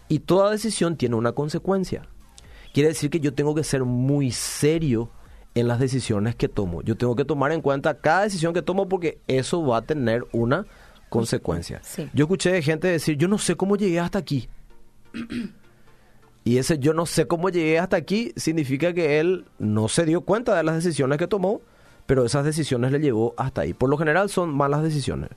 Y 0.08 0.20
toda 0.20 0.52
decisión 0.52 0.98
tiene 0.98 1.16
una 1.16 1.32
consecuencia. 1.32 2.04
Quiere 2.74 2.90
decir 2.90 3.10
que 3.10 3.20
yo 3.20 3.34
tengo 3.34 3.56
que 3.56 3.64
ser 3.64 3.84
muy 3.84 4.32
serio 4.32 5.10
en 5.56 5.68
las 5.68 5.80
decisiones 5.80 6.36
que 6.36 6.48
tomo. 6.48 6.82
Yo 6.82 6.96
tengo 6.96 7.16
que 7.16 7.26
tomar 7.26 7.52
en 7.52 7.62
cuenta 7.62 7.96
cada 7.96 8.24
decisión 8.24 8.54
que 8.54 8.62
tomo 8.62 8.88
porque 8.88 9.20
eso 9.28 9.66
va 9.66 9.78
a 9.78 9.82
tener 9.82 10.26
una 10.32 10.66
consecuencia. 11.10 11.82
Sí. 11.84 12.10
Yo 12.14 12.26
escuché 12.26 12.52
de 12.52 12.62
gente 12.62 12.88
decir, 12.88 13.18
yo 13.18 13.28
no 13.28 13.38
sé 13.38 13.56
cómo 13.56 13.76
llegué 13.76 14.00
hasta 14.00 14.20
aquí. 14.20 14.50
Y 16.50 16.58
ese 16.58 16.80
yo 16.80 16.96
no 16.96 17.06
sé 17.06 17.28
cómo 17.28 17.52
llegué 17.52 17.78
hasta 17.78 17.96
aquí 17.96 18.34
significa 18.36 18.92
que 18.92 19.20
él 19.20 19.46
no 19.60 19.88
se 19.88 20.04
dio 20.04 20.22
cuenta 20.22 20.56
de 20.56 20.64
las 20.64 20.74
decisiones 20.74 21.20
que 21.20 21.28
tomó, 21.28 21.62
pero 22.08 22.26
esas 22.26 22.44
decisiones 22.44 22.92
le 22.92 23.00
llevó 23.00 23.36
hasta 23.38 23.62
ahí. 23.62 23.76
Por 23.76 23.88
lo 23.88 24.00
general 24.00 24.32
son 24.32 24.50
malas 24.50 24.82
decisiones. 24.82 25.30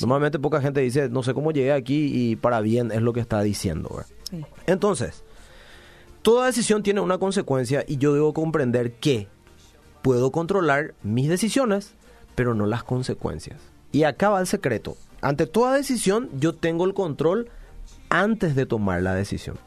Normalmente 0.00 0.38
poca 0.38 0.62
gente 0.62 0.80
dice, 0.80 1.10
no 1.10 1.22
sé 1.22 1.34
cómo 1.34 1.52
llegué 1.52 1.70
aquí 1.70 2.10
y 2.14 2.36
para 2.36 2.62
bien 2.62 2.92
es 2.92 3.02
lo 3.02 3.12
que 3.12 3.20
está 3.20 3.42
diciendo. 3.42 4.04
Entonces, 4.66 5.22
toda 6.22 6.46
decisión 6.46 6.82
tiene 6.82 7.02
una 7.02 7.18
consecuencia 7.18 7.84
y 7.86 7.98
yo 7.98 8.14
debo 8.14 8.32
comprender 8.32 8.94
que 8.94 9.28
puedo 10.00 10.32
controlar 10.32 10.94
mis 11.02 11.28
decisiones, 11.28 11.92
pero 12.36 12.54
no 12.54 12.64
las 12.64 12.84
consecuencias. 12.84 13.60
Y 13.92 14.04
acá 14.04 14.30
va 14.30 14.40
el 14.40 14.46
secreto. 14.46 14.96
Ante 15.20 15.46
toda 15.46 15.74
decisión, 15.74 16.30
yo 16.40 16.54
tengo 16.54 16.86
el 16.86 16.94
control 16.94 17.50
antes 18.08 18.54
de 18.56 18.64
tomar 18.64 19.02
la 19.02 19.12
decisión. 19.12 19.58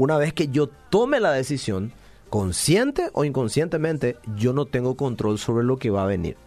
Una 0.00 0.16
vez 0.16 0.32
que 0.32 0.48
yo 0.48 0.66
tome 0.88 1.20
la 1.20 1.30
decisión, 1.30 1.92
consciente 2.30 3.10
o 3.12 3.26
inconscientemente, 3.26 4.16
yo 4.34 4.54
no 4.54 4.64
tengo 4.64 4.96
control 4.96 5.38
sobre 5.38 5.62
lo 5.62 5.76
que 5.76 5.90
va 5.90 6.04
a 6.04 6.06
venir. 6.06 6.38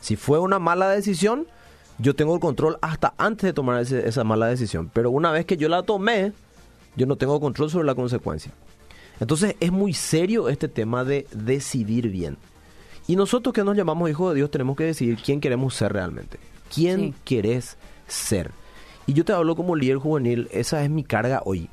Si 0.00 0.16
fue 0.16 0.40
una 0.40 0.58
mala 0.58 0.88
decisión, 0.88 1.46
yo 2.00 2.16
tengo 2.16 2.34
el 2.34 2.40
control 2.40 2.78
hasta 2.82 3.14
antes 3.16 3.44
de 3.44 3.52
tomar 3.52 3.80
ese- 3.80 4.08
esa 4.08 4.24
mala 4.24 4.48
decisión. 4.48 4.90
Pero 4.92 5.12
una 5.12 5.30
vez 5.30 5.46
que 5.46 5.56
yo 5.56 5.68
la 5.68 5.84
tomé, 5.84 6.32
yo 6.96 7.06
no 7.06 7.14
tengo 7.14 7.38
control 7.38 7.70
sobre 7.70 7.86
la 7.86 7.94
consecuencia. 7.94 8.50
Entonces 9.20 9.54
es 9.60 9.70
muy 9.70 9.92
serio 9.94 10.48
este 10.48 10.66
tema 10.66 11.04
de 11.04 11.28
decidir 11.32 12.08
bien. 12.10 12.36
Y 13.06 13.14
nosotros 13.14 13.52
que 13.52 13.62
nos 13.62 13.76
llamamos 13.76 14.10
hijos 14.10 14.30
de 14.32 14.38
Dios 14.38 14.50
tenemos 14.50 14.76
que 14.76 14.82
decidir 14.82 15.16
quién 15.24 15.40
queremos 15.40 15.76
ser 15.76 15.92
realmente. 15.92 16.40
¿Quién 16.74 16.98
Sí. 16.98 17.14
querés 17.24 17.76
ser? 18.08 18.50
Y 19.06 19.12
yo 19.12 19.24
te 19.24 19.32
hablo 19.32 19.54
como 19.54 19.76
líder 19.76 19.98
juvenil, 19.98 20.48
esa 20.50 20.82
es 20.82 20.90
mi 20.90 21.04
carga 21.04 21.40
hoy. 21.44 21.70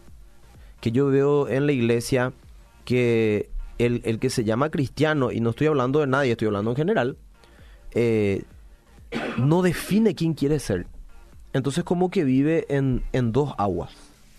Que 0.84 0.92
yo 0.92 1.06
veo 1.08 1.48
en 1.48 1.66
la 1.66 1.72
iglesia 1.72 2.34
que 2.84 3.50
el, 3.78 4.02
el 4.04 4.20
que 4.20 4.30
se 4.30 4.44
llama 4.44 4.70
cristiano, 4.70 5.32
y 5.32 5.40
no 5.40 5.52
estoy 5.52 5.68
hablando 5.68 6.02
de 6.02 6.08
nadie, 6.08 6.32
estoy 6.32 6.48
hablando 6.48 6.72
en 6.72 6.76
general, 6.76 7.18
eh, 7.92 8.44
no 9.38 9.62
define 9.62 10.14
quién 10.14 10.34
quiere 10.34 10.60
ser. 10.60 10.86
Entonces 11.54 11.86
como 11.86 12.12
que 12.12 12.26
vive 12.26 12.66
en, 12.68 13.02
en 13.14 13.32
dos 13.32 13.54
aguas. 13.58 13.92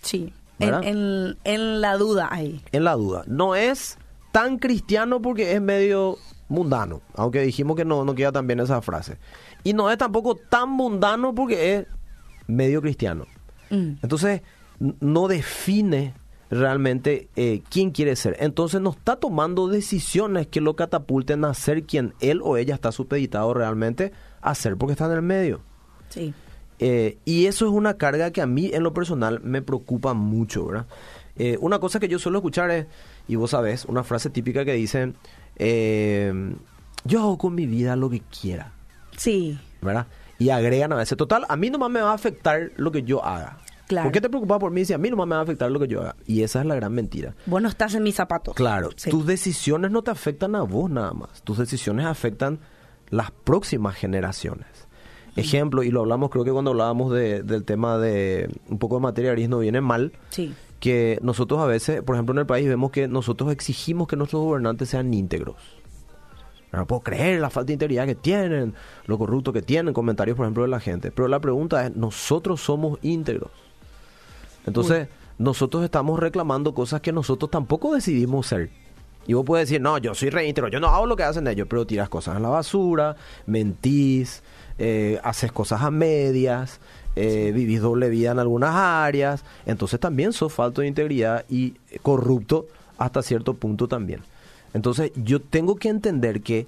Sí. 0.03 0.33
En, 0.59 0.83
en, 0.83 1.37
en 1.45 1.81
la 1.81 1.97
duda 1.97 2.27
ahí. 2.29 2.61
en 2.71 2.83
la 2.83 2.93
duda. 2.93 3.23
No 3.25 3.55
es 3.55 3.97
tan 4.31 4.59
cristiano 4.59 5.23
porque 5.23 5.53
es 5.53 5.61
medio 5.63 6.19
mundano, 6.47 7.01
aunque 7.15 7.41
dijimos 7.41 7.75
que 7.75 7.85
no, 7.85 8.05
no 8.05 8.13
queda 8.13 8.31
tan 8.31 8.45
bien 8.45 8.59
esa 8.59 8.83
frase. 8.83 9.17
Y 9.63 9.73
no 9.73 9.89
es 9.89 9.97
tampoco 9.97 10.35
tan 10.35 10.69
mundano 10.69 11.33
porque 11.33 11.73
es 11.73 11.87
medio 12.45 12.83
cristiano. 12.83 13.25
Mm. 13.71 13.93
Entonces, 14.03 14.43
no 14.99 15.27
define 15.27 16.13
realmente 16.49 17.27
eh, 17.35 17.61
quién 17.69 17.91
quiere 17.91 18.15
ser. 18.15 18.35
Entonces, 18.39 18.81
no 18.81 18.91
está 18.91 19.15
tomando 19.17 19.67
decisiones 19.67 20.47
que 20.47 20.61
lo 20.61 20.75
catapulten 20.75 21.45
a 21.45 21.53
ser 21.53 21.83
quien 21.83 22.13
él 22.19 22.41
o 22.43 22.57
ella 22.57 22.75
está 22.75 22.91
supeditado 22.91 23.53
realmente 23.53 24.11
a 24.41 24.53
ser 24.55 24.77
porque 24.77 24.93
está 24.93 25.05
en 25.05 25.11
el 25.13 25.21
medio. 25.21 25.61
Sí. 26.09 26.33
Eh, 26.79 27.17
y 27.25 27.45
eso 27.45 27.65
es 27.65 27.71
una 27.71 27.95
carga 27.95 28.31
que 28.31 28.41
a 28.41 28.45
mí 28.47 28.69
en 28.73 28.83
lo 28.83 28.93
personal 28.93 29.39
me 29.41 29.61
preocupa 29.61 30.13
mucho, 30.13 30.65
¿verdad? 30.67 30.85
Eh, 31.37 31.57
una 31.61 31.79
cosa 31.79 31.99
que 31.99 32.07
yo 32.07 32.19
suelo 32.19 32.39
escuchar 32.39 32.69
es, 32.71 32.85
y 33.27 33.35
vos 33.35 33.51
sabés, 33.51 33.85
una 33.85 34.03
frase 34.03 34.29
típica 34.29 34.63
que 34.65 34.73
dice, 34.73 35.13
eh, 35.57 36.33
yo 37.05 37.19
hago 37.19 37.37
con 37.37 37.55
mi 37.55 37.65
vida 37.65 37.95
lo 37.95 38.09
que 38.09 38.21
quiera, 38.21 38.71
Sí. 39.17 39.57
¿verdad? 39.81 40.07
y 40.37 40.49
agregan 40.49 40.91
a 40.91 40.97
veces, 40.97 41.17
total, 41.17 41.45
a 41.47 41.55
mí 41.55 41.69
nomás 41.69 41.89
me 41.89 42.01
va 42.01 42.11
a 42.11 42.15
afectar 42.15 42.71
lo 42.75 42.91
que 42.91 43.03
yo 43.03 43.23
haga. 43.23 43.57
Claro. 43.87 44.05
¿Por 44.07 44.11
qué 44.13 44.21
te 44.21 44.29
preocupas 44.29 44.59
por 44.59 44.71
mí 44.71 44.83
si 44.85 44.93
a 44.93 44.97
mí 44.97 45.09
nomás 45.09 45.27
me 45.27 45.35
va 45.35 45.41
a 45.41 45.43
afectar 45.43 45.69
lo 45.69 45.79
que 45.79 45.87
yo 45.87 46.01
haga? 46.01 46.15
Y 46.25 46.41
esa 46.41 46.59
es 46.61 46.65
la 46.65 46.75
gran 46.75 46.93
mentira. 46.93 47.35
Vos 47.45 47.61
no 47.61 47.67
estás 47.69 47.93
en 47.95 48.03
mis 48.03 48.15
zapatos. 48.15 48.55
Claro, 48.55 48.89
Sí. 48.95 49.09
tus 49.11 49.25
decisiones 49.25 49.91
no 49.91 50.01
te 50.01 50.11
afectan 50.11 50.55
a 50.55 50.61
vos 50.63 50.89
nada 50.89 51.13
más. 51.13 51.41
Tus 51.43 51.57
decisiones 51.59 52.05
afectan 52.05 52.59
las 53.09 53.29
próximas 53.31 53.95
generaciones. 53.95 54.67
Ejemplo, 55.35 55.83
y 55.83 55.91
lo 55.91 55.99
hablamos 55.99 56.29
creo 56.29 56.45
que 56.45 56.51
cuando 56.51 56.71
hablábamos 56.71 57.11
de- 57.13 57.43
del 57.43 57.65
tema 57.65 57.97
de 57.97 58.49
un 58.69 58.79
poco 58.79 58.95
de 58.95 59.01
materialismo 59.01 59.59
viene 59.59 59.81
mal, 59.81 60.13
Sí. 60.29 60.53
que 60.79 61.19
nosotros 61.21 61.59
a 61.59 61.65
veces, 61.65 62.01
por 62.01 62.15
ejemplo 62.15 62.33
en 62.33 62.39
el 62.39 62.45
país, 62.45 62.67
vemos 62.67 62.89
que 62.91 63.07
nosotros 63.09 63.51
exigimos 63.51 64.07
que 64.07 64.15
nuestros 64.15 64.41
gobernantes 64.41 64.89
sean 64.89 65.13
íntegros. 65.13 65.57
No 66.71 66.85
puedo 66.87 67.01
creer 67.01 67.39
la 67.39 67.49
falta 67.49 67.67
de 67.67 67.73
integridad 67.73 68.05
que 68.05 68.15
tienen, 68.15 68.73
lo 69.05 69.17
corrupto 69.17 69.53
que 69.53 69.61
tienen, 69.61 69.93
comentarios, 69.93 70.35
por 70.35 70.45
ejemplo, 70.45 70.63
de 70.63 70.69
la 70.69 70.79
gente. 70.81 71.11
Pero 71.11 71.27
la 71.29 71.39
pregunta 71.39 71.85
es, 71.85 71.95
¿nosotros 71.95 72.59
somos 72.61 72.99
íntegros? 73.01 73.51
Entonces, 74.65 75.07
nosotros 75.37 75.83
estamos 75.83 76.19
reclamando 76.19 76.73
cosas 76.73 77.01
que 77.01 77.11
nosotros 77.11 77.51
tampoco 77.51 77.93
decidimos 77.93 78.47
ser. 78.47 78.69
Y 79.27 79.33
vos 79.33 79.45
puedes 79.45 79.67
decir, 79.67 79.81
no, 79.81 79.97
yo 79.97 80.13
soy 80.13 80.29
re 80.29 80.47
íntegro, 80.47 80.69
yo 80.69 80.79
no 80.79 80.87
hago 80.87 81.07
lo 81.07 81.15
que 81.15 81.23
hacen 81.23 81.47
ellos, 81.47 81.67
pero 81.69 81.87
tiras 81.87 82.09
cosas 82.09 82.37
en 82.37 82.43
la 82.43 82.49
basura, 82.49 83.15
mentís, 83.47 84.43
eh, 84.77 85.19
haces 85.23 85.51
cosas 85.51 85.81
a 85.81 85.89
medias, 85.89 86.79
eh, 87.15 87.51
vivís 87.53 87.81
doble 87.81 88.09
vida 88.09 88.31
en 88.31 88.39
algunas 88.39 88.75
áreas, 88.75 89.43
entonces 89.65 89.99
también 89.99 90.31
sos 90.31 90.53
falto 90.53 90.81
de 90.81 90.87
integridad 90.87 91.45
y 91.49 91.73
corrupto 92.03 92.67
hasta 92.97 93.23
cierto 93.23 93.55
punto 93.55 93.87
también. 93.87 94.21
Entonces 94.73 95.11
yo 95.15 95.41
tengo 95.41 95.77
que 95.77 95.89
entender 95.89 96.41
que 96.41 96.67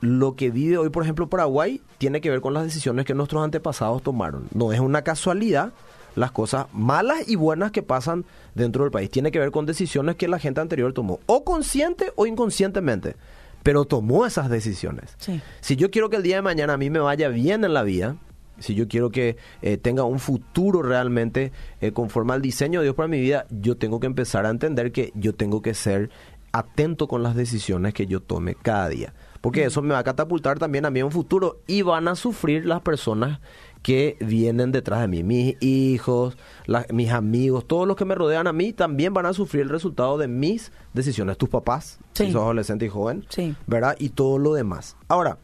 lo 0.00 0.34
que 0.34 0.50
vive 0.50 0.78
hoy, 0.78 0.88
por 0.88 1.04
ejemplo, 1.04 1.28
Paraguay, 1.28 1.80
tiene 1.98 2.20
que 2.20 2.30
ver 2.30 2.40
con 2.40 2.54
las 2.54 2.64
decisiones 2.64 3.04
que 3.04 3.14
nuestros 3.14 3.44
antepasados 3.44 4.02
tomaron. 4.02 4.48
No 4.52 4.72
es 4.72 4.80
una 4.80 5.02
casualidad 5.02 5.72
las 6.14 6.32
cosas 6.32 6.66
malas 6.72 7.28
y 7.28 7.36
buenas 7.36 7.72
que 7.72 7.82
pasan 7.82 8.24
dentro 8.54 8.84
del 8.84 8.90
país. 8.90 9.10
Tiene 9.10 9.30
que 9.30 9.38
ver 9.38 9.50
con 9.50 9.66
decisiones 9.66 10.16
que 10.16 10.28
la 10.28 10.38
gente 10.38 10.60
anterior 10.60 10.92
tomó, 10.92 11.20
o 11.26 11.44
consciente 11.44 12.12
o 12.16 12.26
inconscientemente, 12.26 13.16
pero 13.62 13.84
tomó 13.84 14.26
esas 14.26 14.50
decisiones. 14.50 15.14
Sí. 15.18 15.40
Si 15.60 15.76
yo 15.76 15.90
quiero 15.90 16.10
que 16.10 16.16
el 16.16 16.22
día 16.22 16.36
de 16.36 16.42
mañana 16.42 16.74
a 16.74 16.78
mí 16.78 16.90
me 16.90 16.98
vaya 16.98 17.28
bien 17.28 17.64
en 17.64 17.74
la 17.74 17.82
vida, 17.82 18.16
si 18.58 18.74
yo 18.74 18.88
quiero 18.88 19.10
que 19.10 19.36
eh, 19.60 19.76
tenga 19.76 20.04
un 20.04 20.18
futuro 20.18 20.82
realmente 20.82 21.52
eh, 21.80 21.92
conforme 21.92 22.32
al 22.32 22.42
diseño 22.42 22.80
de 22.80 22.84
Dios 22.84 22.94
para 22.94 23.08
mi 23.08 23.20
vida, 23.20 23.46
yo 23.50 23.76
tengo 23.76 24.00
que 24.00 24.06
empezar 24.06 24.46
a 24.46 24.50
entender 24.50 24.92
que 24.92 25.12
yo 25.14 25.34
tengo 25.34 25.62
que 25.62 25.74
ser 25.74 26.10
atento 26.52 27.08
con 27.08 27.22
las 27.22 27.34
decisiones 27.34 27.94
que 27.94 28.06
yo 28.06 28.20
tome 28.20 28.54
cada 28.54 28.88
día. 28.88 29.14
Porque 29.40 29.64
eso 29.64 29.82
me 29.82 29.94
va 29.94 29.98
a 29.98 30.04
catapultar 30.04 30.58
también 30.58 30.84
a 30.84 30.90
mí 30.90 31.00
en 31.00 31.06
un 31.06 31.12
futuro 31.12 31.60
y 31.66 31.82
van 31.82 32.06
a 32.06 32.14
sufrir 32.14 32.64
las 32.64 32.80
personas 32.82 33.40
que 33.82 34.16
vienen 34.20 34.70
detrás 34.72 35.00
de 35.00 35.08
mí. 35.08 35.22
Mis 35.24 35.56
hijos, 35.60 36.36
la- 36.66 36.86
mis 36.92 37.10
amigos, 37.10 37.66
todos 37.66 37.86
los 37.88 37.96
que 37.96 38.04
me 38.04 38.14
rodean 38.14 38.46
a 38.46 38.52
mí 38.52 38.72
también 38.72 39.12
van 39.12 39.26
a 39.26 39.32
sufrir 39.32 39.62
el 39.62 39.68
resultado 39.68 40.18
de 40.18 40.28
mis 40.28 40.70
decisiones. 40.92 41.36
Tus 41.36 41.48
papás, 41.48 41.98
Sí. 42.12 42.26
si 42.26 42.32
sos 42.32 42.42
adolescente 42.42 42.86
y 42.86 42.88
joven, 42.88 43.24
Sí. 43.28 43.54
¿verdad? 43.66 43.96
Y 43.98 44.10
todo 44.10 44.38
lo 44.38 44.54
demás. 44.54 44.96
Ahora, 45.08 45.38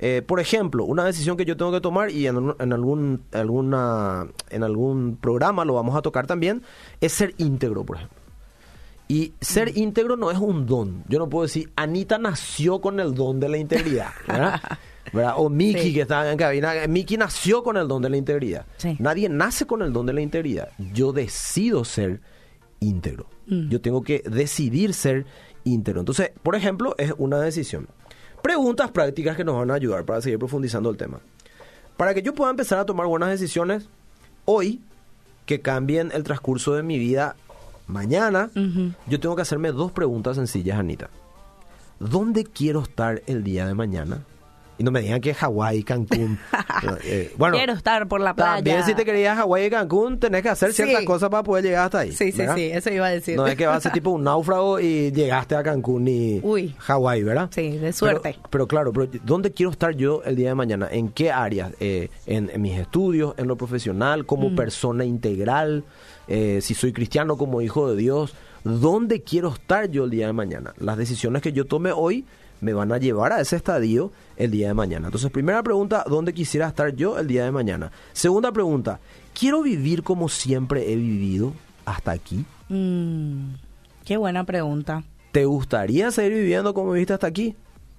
eh, 0.00 0.22
por 0.26 0.40
ejemplo, 0.40 0.84
una 0.84 1.04
decisión 1.04 1.36
que 1.36 1.44
yo 1.44 1.56
tengo 1.56 1.70
que 1.70 1.80
tomar 1.80 2.10
y 2.10 2.26
en, 2.26 2.54
en 2.58 2.72
algún 2.72 3.22
alguna 3.32 4.26
en 4.50 4.62
algún 4.64 5.16
programa 5.20 5.64
lo 5.64 5.74
vamos 5.74 5.94
a 5.94 6.02
tocar 6.02 6.26
también 6.26 6.62
es 7.00 7.12
ser 7.12 7.34
íntegro, 7.38 7.84
por 7.84 7.96
ejemplo. 7.98 8.16
Y 9.08 9.32
ser 9.40 9.76
íntegro 9.76 10.16
no 10.16 10.30
es 10.30 10.38
un 10.38 10.66
don. 10.66 11.04
Yo 11.08 11.18
no 11.18 11.28
puedo 11.28 11.42
decir 11.42 11.70
Anita 11.76 12.16
nació 12.18 12.80
con 12.80 12.98
el 13.00 13.14
don 13.14 13.40
de 13.40 13.48
la 13.48 13.58
integridad, 13.58 14.10
¿verdad? 14.26 14.60
¿Verdad? 15.12 15.34
O 15.36 15.48
Miki 15.48 15.80
Sí. 15.80 15.94
que 15.94 16.02
está 16.02 16.30
en 16.30 16.38
cabina, 16.38 16.72
Miki 16.88 17.16
nació 17.16 17.62
con 17.62 17.76
el 17.76 17.88
don 17.88 18.02
de 18.02 18.10
la 18.10 18.16
integridad. 18.16 18.66
Sí. 18.76 18.96
Nadie 18.98 19.28
nace 19.28 19.66
con 19.66 19.82
el 19.82 19.92
don 19.92 20.06
de 20.06 20.12
la 20.12 20.20
integridad. 20.20 20.68
Yo 20.92 21.12
decido 21.12 21.84
ser 21.84 22.20
íntegro. 22.80 23.26
Mm. 23.46 23.68
Yo 23.68 23.80
tengo 23.80 24.02
que 24.02 24.22
decidir 24.24 24.94
ser 24.94 25.26
íntegro. 25.64 26.00
Entonces, 26.00 26.30
por 26.42 26.54
ejemplo, 26.54 26.94
es 26.98 27.12
una 27.18 27.40
decisión. 27.40 27.88
Preguntas 28.42 28.90
prácticas 28.90 29.36
que 29.36 29.44
nos 29.44 29.56
van 29.56 29.70
a 29.70 29.74
ayudar 29.74 30.04
para 30.04 30.20
seguir 30.20 30.38
profundizando 30.38 30.88
el 30.90 30.96
tema. 30.96 31.20
Para 31.96 32.14
que 32.14 32.22
yo 32.22 32.32
pueda 32.34 32.50
empezar 32.50 32.78
a 32.78 32.86
tomar 32.86 33.06
buenas 33.06 33.28
decisiones 33.28 33.88
hoy, 34.46 34.80
que 35.44 35.60
cambien 35.60 36.10
el 36.14 36.22
transcurso 36.22 36.74
de 36.74 36.82
mi 36.82 36.98
vida 36.98 37.36
mañana, 37.86 38.50
yo 39.06 39.20
tengo 39.20 39.36
que 39.36 39.42
hacerme 39.42 39.72
dos 39.72 39.92
preguntas 39.92 40.36
sencillas, 40.36 40.78
Anita. 40.78 41.10
¿Dónde 41.98 42.44
quiero 42.44 42.80
estar 42.82 43.22
el 43.26 43.44
día 43.44 43.66
de 43.66 43.74
mañana? 43.74 44.24
Y 44.80 44.82
no 44.82 44.90
me 44.90 45.02
digan 45.02 45.20
que 45.20 45.34
Hawái, 45.34 45.82
Cancún. 45.82 46.38
Eh, 47.04 47.34
bueno, 47.36 47.56
Quiero 47.56 47.74
estar 47.74 48.08
por 48.08 48.20
la 48.22 48.32
playa. 48.34 48.54
también 48.56 48.82
si 48.84 48.94
te 48.94 49.04
querías 49.04 49.36
Hawái 49.36 49.66
y 49.66 49.70
Cancún, 49.70 50.18
tenés 50.18 50.40
que 50.42 50.48
hacer 50.48 50.72
Sí. 50.72 50.82
ciertas 50.84 51.04
cosas 51.04 51.28
para 51.28 51.42
poder 51.42 51.62
llegar 51.64 51.84
hasta 51.84 51.98
ahí. 51.98 52.12
Sí, 52.12 52.32
sí, 52.32 52.38
¿verdad? 52.38 52.56
sí, 52.56 52.62
eso 52.72 52.90
iba 52.90 53.06
a 53.06 53.10
decir. 53.10 53.36
No 53.36 53.46
es 53.46 53.54
que 53.56 53.66
vas 53.66 53.76
a 53.76 53.80
ser 53.82 53.92
tipo 53.92 54.08
un 54.10 54.24
náufrago 54.24 54.80
y 54.80 55.12
llegaste 55.12 55.54
a 55.56 55.62
Cancún 55.62 56.08
y 56.08 56.40
Uy. 56.42 56.74
Hawái, 56.78 57.22
¿verdad? 57.22 57.50
Sí, 57.54 57.76
de 57.76 57.92
suerte. 57.92 58.30
Pero, 58.38 58.48
pero 58.50 58.66
claro, 58.66 58.92
pero 58.94 59.08
¿dónde 59.24 59.52
quiero 59.52 59.70
estar 59.70 59.94
yo 59.94 60.22
el 60.24 60.34
día 60.36 60.48
de 60.48 60.54
mañana? 60.54 60.88
¿En 60.90 61.10
qué 61.10 61.30
áreas? 61.30 61.72
Eh, 61.80 62.08
en, 62.26 62.48
en 62.50 62.62
mis 62.62 62.78
estudios, 62.78 63.34
en 63.36 63.46
lo 63.48 63.56
profesional, 63.56 64.24
como 64.24 64.48
Mm. 64.48 64.56
persona 64.56 65.04
integral, 65.04 65.84
eh, 66.28 66.60
si 66.62 66.72
soy 66.72 66.94
cristiano 66.94 67.36
como 67.36 67.60
hijo 67.60 67.90
de 67.90 67.96
Dios. 67.96 68.34
¿Dónde 68.64 69.22
quiero 69.22 69.50
estar 69.50 69.90
yo 69.90 70.04
el 70.04 70.10
día 70.10 70.26
de 70.28 70.32
mañana? 70.32 70.72
Las 70.78 70.96
decisiones 70.96 71.42
que 71.42 71.52
yo 71.52 71.66
tome 71.66 71.92
hoy 71.92 72.24
me 72.60 72.72
van 72.72 72.92
a 72.92 72.98
llevar 72.98 73.32
a 73.32 73.40
ese 73.40 73.56
estadio 73.56 74.12
el 74.36 74.50
día 74.50 74.68
de 74.68 74.74
mañana. 74.74 75.08
Entonces, 75.08 75.30
primera 75.30 75.62
pregunta, 75.62 76.04
¿dónde 76.08 76.32
quisiera 76.34 76.68
estar 76.68 76.94
yo 76.94 77.18
el 77.18 77.26
día 77.26 77.44
de 77.44 77.50
mañana? 77.52 77.90
Segunda 78.12 78.52
pregunta, 78.52 79.00
¿quiero 79.38 79.62
vivir 79.62 80.02
como 80.02 80.28
siempre 80.28 80.92
he 80.92 80.96
vivido 80.96 81.52
hasta 81.84 82.12
aquí? 82.12 82.44
Mm, 82.68 83.54
qué 84.04 84.16
buena 84.16 84.44
pregunta. 84.44 85.02
¿Te 85.32 85.44
gustaría 85.44 86.10
seguir 86.10 86.34
viviendo 86.34 86.74
como 86.74 86.92
viviste 86.92 87.14
hasta 87.14 87.26
aquí? 87.26 87.56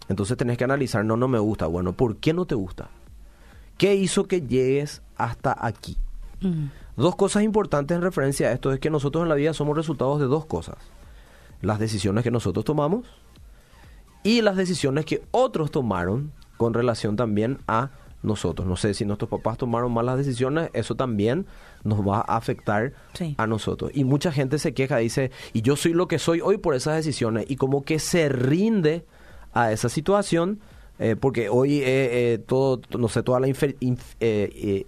Entonces 0.09 0.37
tenés 0.37 0.57
que 0.57 0.63
analizar, 0.65 1.05
no, 1.05 1.15
no 1.17 1.27
me 1.27 1.39
gusta. 1.39 1.67
Bueno, 1.67 1.93
¿por 1.93 2.17
qué 2.17 2.33
no 2.33 2.45
te 2.45 2.55
gusta? 2.55 2.89
¿Qué 3.77 3.95
hizo 3.95 4.27
que 4.27 4.41
llegues 4.41 5.01
hasta 5.15 5.55
aquí? 5.59 5.97
Mm, 6.41 6.65
Dos 6.97 7.15
cosas 7.15 7.43
importantes 7.43 7.95
en 7.95 8.03
referencia 8.03 8.49
a 8.49 8.51
esto 8.51 8.71
es 8.73 8.79
que 8.79 8.89
nosotros 8.89 9.23
en 9.23 9.29
la 9.29 9.35
vida 9.35 9.53
somos 9.53 9.75
resultados 9.75 10.19
de 10.19 10.25
dos 10.25 10.45
cosas. 10.45 10.75
Las 11.61 11.79
decisiones 11.79 12.23
que 12.23 12.31
nosotros 12.31 12.65
tomamos 12.65 13.05
y 14.23 14.41
las 14.41 14.55
decisiones 14.57 15.05
que 15.05 15.21
otros 15.31 15.71
tomaron 15.71 16.31
con 16.57 16.73
relación 16.73 17.15
también 17.15 17.57
a 17.67 17.89
nosotros. 18.23 18.67
No 18.67 18.75
sé 18.75 18.93
si 18.93 19.03
nuestros 19.03 19.29
papás 19.31 19.57
tomaron 19.57 19.91
malas 19.91 20.17
decisiones, 20.17 20.69
eso 20.73 20.93
también 20.95 21.47
nos 21.83 22.07
va 22.07 22.17
a 22.19 22.37
afectar 22.37 22.93
Sí. 23.13 23.33
a 23.39 23.47
nosotros. 23.47 23.89
Y 23.95 24.03
mucha 24.03 24.31
gente 24.31 24.59
se 24.59 24.73
queja, 24.75 24.97
dice, 24.97 25.31
y 25.53 25.63
yo 25.63 25.75
soy 25.75 25.93
lo 25.93 26.07
que 26.07 26.19
soy 26.19 26.39
hoy 26.41 26.57
por 26.57 26.75
esas 26.75 26.95
decisiones, 26.97 27.45
y 27.49 27.55
como 27.55 27.81
que 27.83 27.97
se 27.97 28.29
rinde 28.29 29.05
a 29.53 29.71
esa 29.71 29.89
situación, 29.89 30.59
eh, 30.99 31.15
porque 31.19 31.49
hoy 31.49 31.79
eh, 31.79 32.33
eh, 32.33 32.37
todo, 32.37 32.79
no 32.99 33.07
sé, 33.07 33.23
toda 33.23 33.39
la 33.39 33.47
infe- 33.47 33.75
inf- 33.79 34.15
eh, 34.19 34.51
eh, 34.53 34.85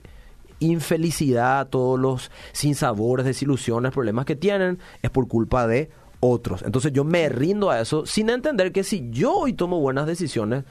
infelicidad, 0.60 1.68
todos 1.70 2.00
los 2.00 2.32
sinsabores, 2.52 3.26
desilusiones, 3.26 3.92
problemas 3.92 4.26
que 4.26 4.36
tienen, 4.36 4.80
es 5.02 5.10
por 5.10 5.28
culpa 5.28 5.68
de 5.68 5.90
otros. 6.24 6.64
Entonces 6.64 6.94
yo 6.94 7.04
me 7.04 7.28
rindo 7.28 7.70
a 7.70 7.82
eso 7.82 8.06
sin 8.06 8.30
entender 8.30 8.72
que 8.72 8.84
si 8.84 9.10
yo 9.12 9.34
hoy 9.34 9.54
tomo 9.54 9.80
buenas 9.80 10.08
decisiones, 10.08 10.64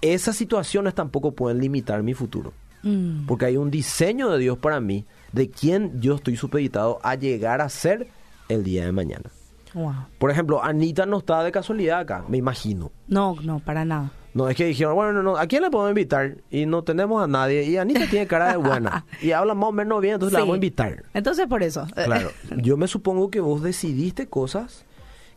esas 0.00 0.36
situaciones 0.36 0.94
tampoco 0.94 1.32
pueden 1.32 1.60
limitar 1.60 2.02
mi 2.02 2.12
futuro. 2.12 2.52
mm, 2.82 3.26
Porque 3.26 3.46
hay 3.46 3.56
un 3.56 3.70
diseño 3.70 4.30
de 4.30 4.38
Dios 4.38 4.58
para 4.58 4.80
mí, 4.80 5.04
de 5.32 5.48
quien 5.48 6.00
yo 6.00 6.16
estoy 6.16 6.36
supeditado 6.36 6.98
a 7.02 7.14
llegar 7.14 7.60
a 7.60 7.68
ser 7.68 8.08
el 8.48 8.64
día 8.64 8.84
de 8.84 8.92
mañana. 8.92 9.30
wow. 9.74 9.92
Por 10.18 10.30
ejemplo, 10.30 10.62
Anita 10.62 11.06
no 11.06 11.18
está 11.18 11.42
de 11.44 11.52
casualidad 11.52 12.00
acá, 12.00 12.24
me 12.28 12.38
imagino. 12.38 12.90
No, 13.08 13.36
no, 13.42 13.60
para 13.60 13.84
nada. 13.84 14.10
No, 14.34 14.48
es 14.50 14.56
que 14.56 14.66
dijeron, 14.66 14.94
bueno, 14.96 15.14
no, 15.14 15.22
no, 15.22 15.36
¿a 15.38 15.46
quién 15.46 15.62
le 15.62 15.70
podemos 15.70 15.92
invitar? 15.92 16.36
Y 16.50 16.66
no 16.66 16.82
tenemos 16.84 17.24
a 17.24 17.26
nadie. 17.26 17.62
Y 17.64 17.78
Anita 17.78 18.06
tiene 18.10 18.26
cara 18.26 18.50
de 18.50 18.56
buena. 18.58 19.06
Y 19.22 19.30
habla 19.32 19.54
más 19.54 19.70
o 19.70 19.72
menos 19.72 20.00
bien, 20.02 20.14
entonces 20.14 20.34
la 20.34 20.40
vamos 20.40 20.54
a 20.54 20.56
invitar. 20.56 21.04
Entonces, 21.14 21.46
por 21.46 21.62
eso. 21.62 21.86
Claro, 21.94 22.30
yo 22.58 22.76
me 22.76 22.86
supongo 22.86 23.30
que 23.30 23.40
vos 23.40 23.62
decidiste 23.62 24.26
cosas 24.26 24.84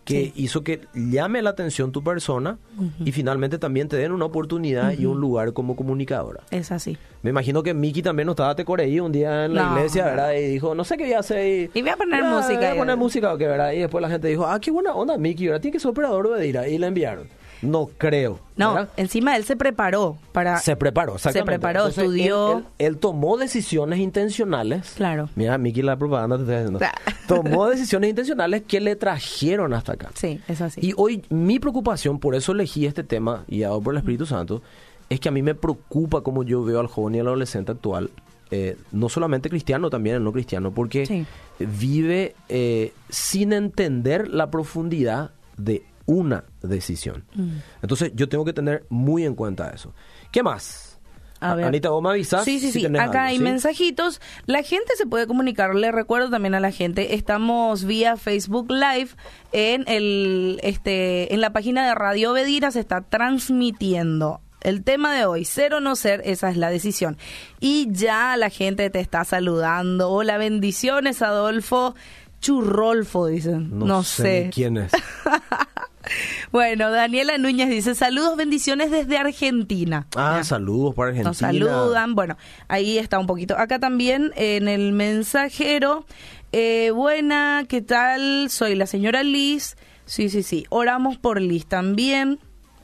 que 0.09 0.25
Sí. 0.25 0.33
hizo 0.35 0.63
que 0.63 0.81
llame 0.93 1.41
la 1.41 1.51
atención 1.51 1.91
tu 1.91 2.03
persona 2.03 2.57
y 3.05 3.11
finalmente 3.11 3.57
también 3.57 3.87
te 3.87 3.95
den 3.97 4.11
una 4.11 4.25
oportunidad 4.25 4.91
y 4.97 5.05
un 5.05 5.19
lugar 5.19 5.53
como 5.53 5.75
comunicadora. 5.75 6.41
Es 6.51 6.71
así. 6.71 6.97
Me 7.21 7.29
imagino 7.29 7.63
que 7.63 7.73
Miki 7.73 8.01
también 8.01 8.25
no 8.25 8.31
estaba 8.31 8.55
tecoreí 8.55 8.99
un 8.99 9.11
día 9.11 9.45
en 9.45 9.53
la 9.53 9.65
No, 9.69 9.75
iglesia. 9.77 10.05
¿verdad? 10.05 10.33
Y 10.33 10.41
dijo, 10.47 10.73
no 10.73 10.83
sé 10.83 10.97
qué 10.97 11.03
voy 11.03 11.13
a 11.13 11.19
hacer. 11.19 11.69
Y, 11.73 11.79
Y 11.79 11.81
voy 11.81 11.91
a 11.91 11.97
poner 11.97 12.23
"Ah, 12.23 12.31
música", 12.35 12.55
Voy 12.59 12.65
a 12.65 12.75
y- 12.75 12.77
poner 12.79 12.97
música, 12.97 13.33
¿o 13.33 13.37
qué, 13.37 13.47
¿verdad? 13.47 13.71
Y 13.73 13.79
después 13.79 14.01
la 14.01 14.09
gente 14.09 14.27
dijo, 14.29 14.45
ah, 14.47 14.59
qué 14.59 14.71
buena 14.71 14.93
onda 14.93 15.17
Miki, 15.17 15.45
¿verdad? 15.47 15.61
Tiene 15.61 15.73
que 15.73 15.79
ser 15.79 15.91
operador 15.91 16.29
de 16.33 16.43
Edira. 16.43 16.67
Y 16.67 16.77
la 16.77 16.87
enviaron. 16.87 17.27
No 17.61 17.89
creo. 17.97 18.39
No, 18.55 18.73
¿verdad? 18.73 18.89
encima 18.97 19.35
él 19.35 19.43
se 19.43 19.55
preparó 19.55 20.17
para... 20.31 20.57
Se 20.59 20.75
preparó, 20.75 21.15
exactamente. 21.15 21.39
Se 21.39 21.45
preparó, 21.59 21.79
Entonces, 21.81 22.03
estudió. 22.03 22.51
Él, 22.53 22.57
él- 22.79 22.87
él 22.87 22.97
tomó 22.97 23.37
decisiones 23.37 23.99
intencionales. 23.99 24.93
Claro. 24.95 25.29
Mira, 25.35 25.57
Miki, 25.57 25.81
la 25.81 25.97
propaganda 25.97 26.37
te 26.37 26.43
estoy 26.43 26.55
haciendo. 26.55 26.79
tomó 27.27 27.67
decisiones 27.69 28.09
intencionales 28.11 28.63
que 28.63 28.79
le 28.79 28.95
trajeron 28.95 29.73
hasta 29.73 29.93
acá. 29.93 30.09
Sí, 30.15 30.39
es 30.47 30.61
así. 30.61 30.79
Y 30.83 30.93
hoy 30.97 31.23
mi 31.29 31.59
preocupación, 31.59 32.19
por 32.19 32.35
eso 32.35 32.51
elegí 32.53 32.85
este 32.85 33.03
tema, 33.03 33.43
guiado 33.47 33.81
por 33.81 33.93
el 33.93 33.97
Espíritu 33.99 34.25
Santo, 34.25 34.61
es 35.09 35.19
que 35.19 35.27
a 35.29 35.31
mí 35.31 35.41
me 35.41 35.55
preocupa 35.55 36.21
cómo 36.21 36.43
yo 36.43 36.63
veo 36.63 36.79
al 36.79 36.87
joven 36.87 37.15
y 37.15 37.19
al 37.19 37.27
adolescente 37.27 37.71
actual, 37.71 38.11
eh, 38.51 38.77
no 38.91 39.09
solamente 39.09 39.49
cristiano, 39.49 39.89
también 39.89 40.15
el 40.17 40.23
no 40.23 40.31
cristiano, 40.31 40.71
porque 40.71 41.05
Sí. 41.05 41.25
vive 41.59 42.35
eh, 42.47 42.93
sin 43.09 43.53
entender 43.53 44.27
la 44.27 44.49
profundidad 44.51 45.31
de 45.57 45.83
una 46.09 46.43
decisión. 46.63 47.23
Mm. 47.35 47.57
Entonces 47.83 48.11
yo 48.15 48.27
tengo 48.27 48.43
que 48.43 48.53
tener 48.53 48.85
muy 48.89 49.25
en 49.25 49.35
cuenta 49.35 49.69
eso. 49.69 49.93
¿Qué 50.31 50.41
más? 50.41 50.99
A 51.39 51.53
ver. 51.55 51.65
Anita, 51.65 51.89
vos 51.89 52.03
me 52.03 52.21
Sí, 52.23 52.59
sí, 52.59 52.71
si 52.71 52.71
sí. 52.71 52.85
Acá 52.87 53.03
algo, 53.03 53.19
hay 53.19 53.37
¿sí? 53.37 53.43
mensajitos. 53.43 54.19
La 54.45 54.63
gente 54.63 54.95
se 54.97 55.05
puede 55.05 55.27
comunicar. 55.27 55.73
Le 55.75 55.91
recuerdo 55.91 56.31
también 56.31 56.55
a 56.55 56.59
la 56.59 56.71
gente. 56.71 57.13
Estamos 57.13 57.85
vía 57.85 58.17
Facebook 58.17 58.71
Live 58.71 59.11
en 59.51 59.85
el 59.87 60.59
este 60.63 61.33
en 61.33 61.41
la 61.41 61.53
página 61.53 61.87
de 61.87 61.95
Radio 61.95 62.33
Bedira 62.33 62.71
se 62.71 62.79
está 62.79 63.01
transmitiendo. 63.01 64.41
El 64.61 64.83
tema 64.83 65.15
de 65.15 65.25
hoy, 65.25 65.45
ser 65.45 65.73
o 65.73 65.79
no 65.79 65.95
ser, 65.95 66.21
esa 66.25 66.49
es 66.49 66.57
la 66.57 66.69
decisión. 66.69 67.17
Y 67.61 67.87
ya 67.91 68.35
la 68.35 68.49
gente 68.49 68.89
te 68.89 68.99
está 68.99 69.23
saludando. 69.23 70.09
Hola, 70.09 70.37
bendiciones, 70.37 71.21
Adolfo. 71.21 71.95
Churrolfo, 72.41 73.27
dicen. 73.27 73.69
No, 73.71 74.03
sé. 74.03 74.45
ni 74.45 74.49
quién 74.49 74.77
es. 74.77 74.91
Bueno, 76.51 76.89
Daniela 76.91 77.37
Núñez 77.37 77.69
dice, 77.69 77.93
saludos, 77.95 78.35
bendiciones 78.37 78.89
desde 78.91 79.17
Argentina. 79.17 80.07
Ah, 80.15 80.43
saludos 80.43 80.95
para 80.95 81.09
Argentina. 81.09 81.29
Nos 81.29 81.37
saludan. 81.37 82.15
Bueno, 82.15 82.37
ahí 82.67 82.97
está 82.97 83.19
un 83.19 83.27
poquito. 83.27 83.57
Acá 83.57 83.79
también 83.79 84.31
en 84.35 84.67
el 84.67 84.91
mensajero. 84.91 86.05
eh, 86.51 86.91
buena, 86.93 87.65
¿qué 87.67 87.81
tal? 87.81 88.49
Soy 88.49 88.75
la 88.75 88.87
señora 88.87 89.23
Liz. 89.23 89.75
Sí, 90.05 90.29
sí, 90.29 90.41
sí. 90.41 90.65
Oramos 90.69 91.17
por 91.17 91.39
Liz 91.39 91.67
también. 91.67 92.39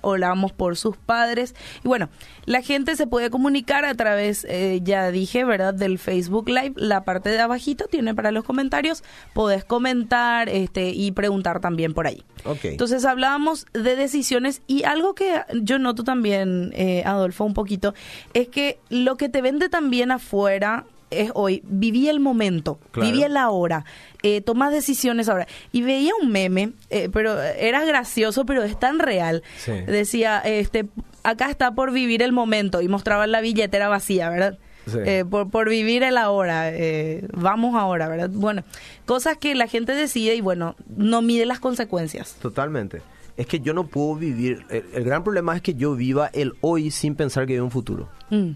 Oramos 0.05 0.51
por 0.51 0.77
sus 0.77 0.97
padres. 0.97 1.55
Y 1.83 1.87
bueno, 1.87 2.09
la 2.45 2.61
gente 2.61 2.95
se 2.95 3.07
puede 3.07 3.29
comunicar 3.29 3.85
a 3.85 3.95
través, 3.95 4.45
eh, 4.49 4.79
ya 4.83 5.11
dije, 5.11 5.43
¿verdad? 5.43 5.73
Del 5.73 5.99
Facebook 5.99 6.47
Live. 6.47 6.73
La 6.75 7.03
parte 7.03 7.29
de 7.29 7.39
abajito 7.39 7.87
tiene 7.87 8.13
para 8.13 8.31
los 8.31 8.43
comentarios. 8.43 9.03
Podés 9.33 9.65
comentar 9.65 10.47
este, 10.49 10.89
y 10.89 11.11
preguntar 11.11 11.59
también 11.59 11.93
por 11.93 12.07
ahí. 12.07 12.23
Ok. 12.45 12.65
Entonces 12.65 13.05
hablábamos 13.05 13.65
de 13.73 13.95
decisiones 13.95 14.61
y 14.67 14.83
algo 14.83 15.15
que 15.15 15.41
yo 15.61 15.79
noto 15.79 16.03
también, 16.03 16.71
eh, 16.75 17.03
Adolfo, 17.05 17.43
un 17.43 17.53
poquito, 17.53 17.93
es 18.33 18.47
que 18.47 18.79
lo 18.89 19.17
que 19.17 19.29
te 19.29 19.41
vende 19.41 19.69
también 19.69 20.11
afuera 20.11 20.85
es 21.21 21.31
hoy, 21.33 21.61
viví 21.65 22.07
el 22.09 22.19
momento, 22.19 22.79
Claro. 22.91 23.09
viví 23.11 23.23
el 23.23 23.37
ahora, 23.37 23.85
eh, 24.23 24.41
tomás 24.41 24.71
decisiones 24.71 25.29
ahora. 25.29 25.47
Y 25.71 25.81
veía 25.81 26.11
un 26.21 26.31
meme, 26.31 26.71
eh, 26.89 27.09
pero 27.11 27.41
era 27.41 27.83
gracioso, 27.85 28.45
pero 28.45 28.63
es 28.63 28.79
tan 28.79 28.99
real. 28.99 29.43
Sí. 29.57 29.71
Decía, 29.87 30.39
este, 30.39 30.87
acá 31.23 31.49
está 31.49 31.73
por 31.75 31.91
vivir 31.91 32.21
el 32.21 32.31
momento 32.31 32.81
y 32.81 32.87
mostraba 32.87 33.27
la 33.27 33.41
billetera 33.41 33.87
vacía, 33.89 34.29
¿verdad? 34.29 34.57
Sí. 34.87 34.99
Eh, 35.03 35.25
por, 35.27 35.49
por 35.49 35.67
vivir 35.67 36.03
el 36.03 36.15
ahora, 36.17 36.69
eh, 36.71 37.25
vamos 37.33 37.73
ahora, 37.75 38.07
¿verdad? 38.07 38.29
Bueno, 38.31 38.63
cosas 39.05 39.35
que 39.37 39.55
la 39.55 39.67
gente 39.67 39.93
decide 39.93 40.35
y 40.35 40.41
bueno, 40.41 40.75
no 40.95 41.21
mide 41.23 41.45
las 41.47 41.59
consecuencias. 41.59 42.35
Totalmente. 42.41 43.01
Es 43.35 43.47
que 43.47 43.59
yo 43.59 43.73
no 43.73 43.87
puedo 43.87 44.15
vivir. 44.15 44.63
El, 44.69 44.85
el 44.93 45.03
gran 45.03 45.23
problema 45.23 45.55
es 45.55 45.61
que 45.63 45.73
yo 45.73 45.95
viva 45.95 46.29
el 46.33 46.53
hoy 46.61 46.91
sin 46.91 47.15
pensar 47.15 47.47
que 47.47 47.53
hay 47.53 47.59
un 47.59 47.71
futuro. 47.71 48.07
Mm. 48.29 48.51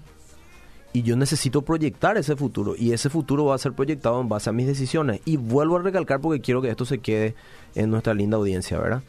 Y 0.92 1.04
yo 1.04 1.16
necesito 1.16 1.62
proyectar 1.62 2.18
ese 2.18 2.36
futuro. 2.36 2.76
Y 2.76 2.94
ese 2.94 3.10
futuro 3.10 3.46
va 3.46 3.56
a 3.56 3.60
ser 3.60 3.74
proyectado 3.74 4.20
en 4.22 4.30
base 4.30 4.50
a 4.50 4.54
mis 4.54 4.66
decisiones. 4.66 5.22
Y 5.26 5.38
vuelvo 5.38 5.78
a 5.78 5.82
recalcar 5.82 6.20
porque 6.20 6.42
quiero 6.42 6.62
que 6.62 6.70
esto 6.70 6.86
se 6.86 7.00
quede 7.00 7.36
en 7.76 7.92
nuestra 7.92 8.14
linda 8.14 8.38
audiencia, 8.38 8.80
¿verdad? 8.80 9.04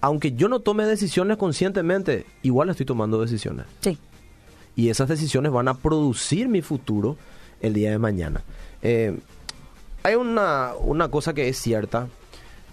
Aunque 0.00 0.32
yo 0.32 0.48
no 0.48 0.60
tome 0.60 0.84
decisiones 0.86 1.36
conscientemente, 1.36 2.26
igual 2.42 2.70
estoy 2.70 2.86
tomando 2.86 3.20
decisiones. 3.20 3.66
Sí. 3.80 3.98
Y 4.76 4.88
esas 4.88 5.08
decisiones 5.08 5.52
van 5.52 5.68
a 5.68 5.74
producir 5.74 6.48
mi 6.48 6.62
futuro 6.62 7.16
el 7.60 7.74
día 7.74 7.90
de 7.90 7.98
mañana. 7.98 8.42
Eh, 8.82 9.18
hay 10.02 10.14
una, 10.14 10.72
una 10.78 11.10
cosa 11.10 11.34
que 11.34 11.48
es 11.48 11.58
cierta. 11.58 12.08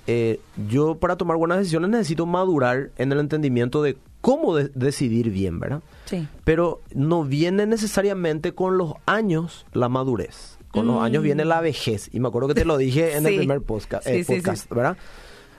Eh, 0.05 0.39
yo 0.69 0.95
para 0.95 1.15
tomar 1.15 1.37
buenas 1.37 1.59
decisiones 1.59 1.89
necesito 1.89 2.25
madurar 2.25 2.91
en 2.97 3.11
el 3.11 3.19
entendimiento 3.19 3.81
de 3.81 3.97
cómo 4.23 4.55
de- 4.55 4.69
decidir 4.73 5.29
bien, 5.31 5.59
¿verdad? 5.59 5.81
Sí. 6.05 6.25
Pero 6.45 6.81
no 6.95 7.25
viene 7.25 7.65
necesariamente 7.67 8.55
con 8.55 8.77
los 8.77 8.93
años 9.05 9.65
la 9.73 9.89
madurez. 9.89 10.57
Con 10.71 10.87
los 10.87 10.95
Mm. 11.01 11.03
años 11.03 11.23
viene 11.23 11.43
la 11.43 11.59
vejez. 11.59 12.09
Y 12.13 12.21
me 12.21 12.29
acuerdo 12.29 12.47
que 12.47 12.53
te 12.55 12.63
lo 12.65 12.77
dije 12.77 13.17
en 13.17 13.23
Sí. 13.25 13.33
el 13.33 13.37
primer 13.39 13.59
Sí, 13.59 13.87
eh, 14.05 14.23
sí, 14.23 14.23
sí. 14.23 14.35
podcast, 14.35 14.69
¿verdad? 14.71 14.97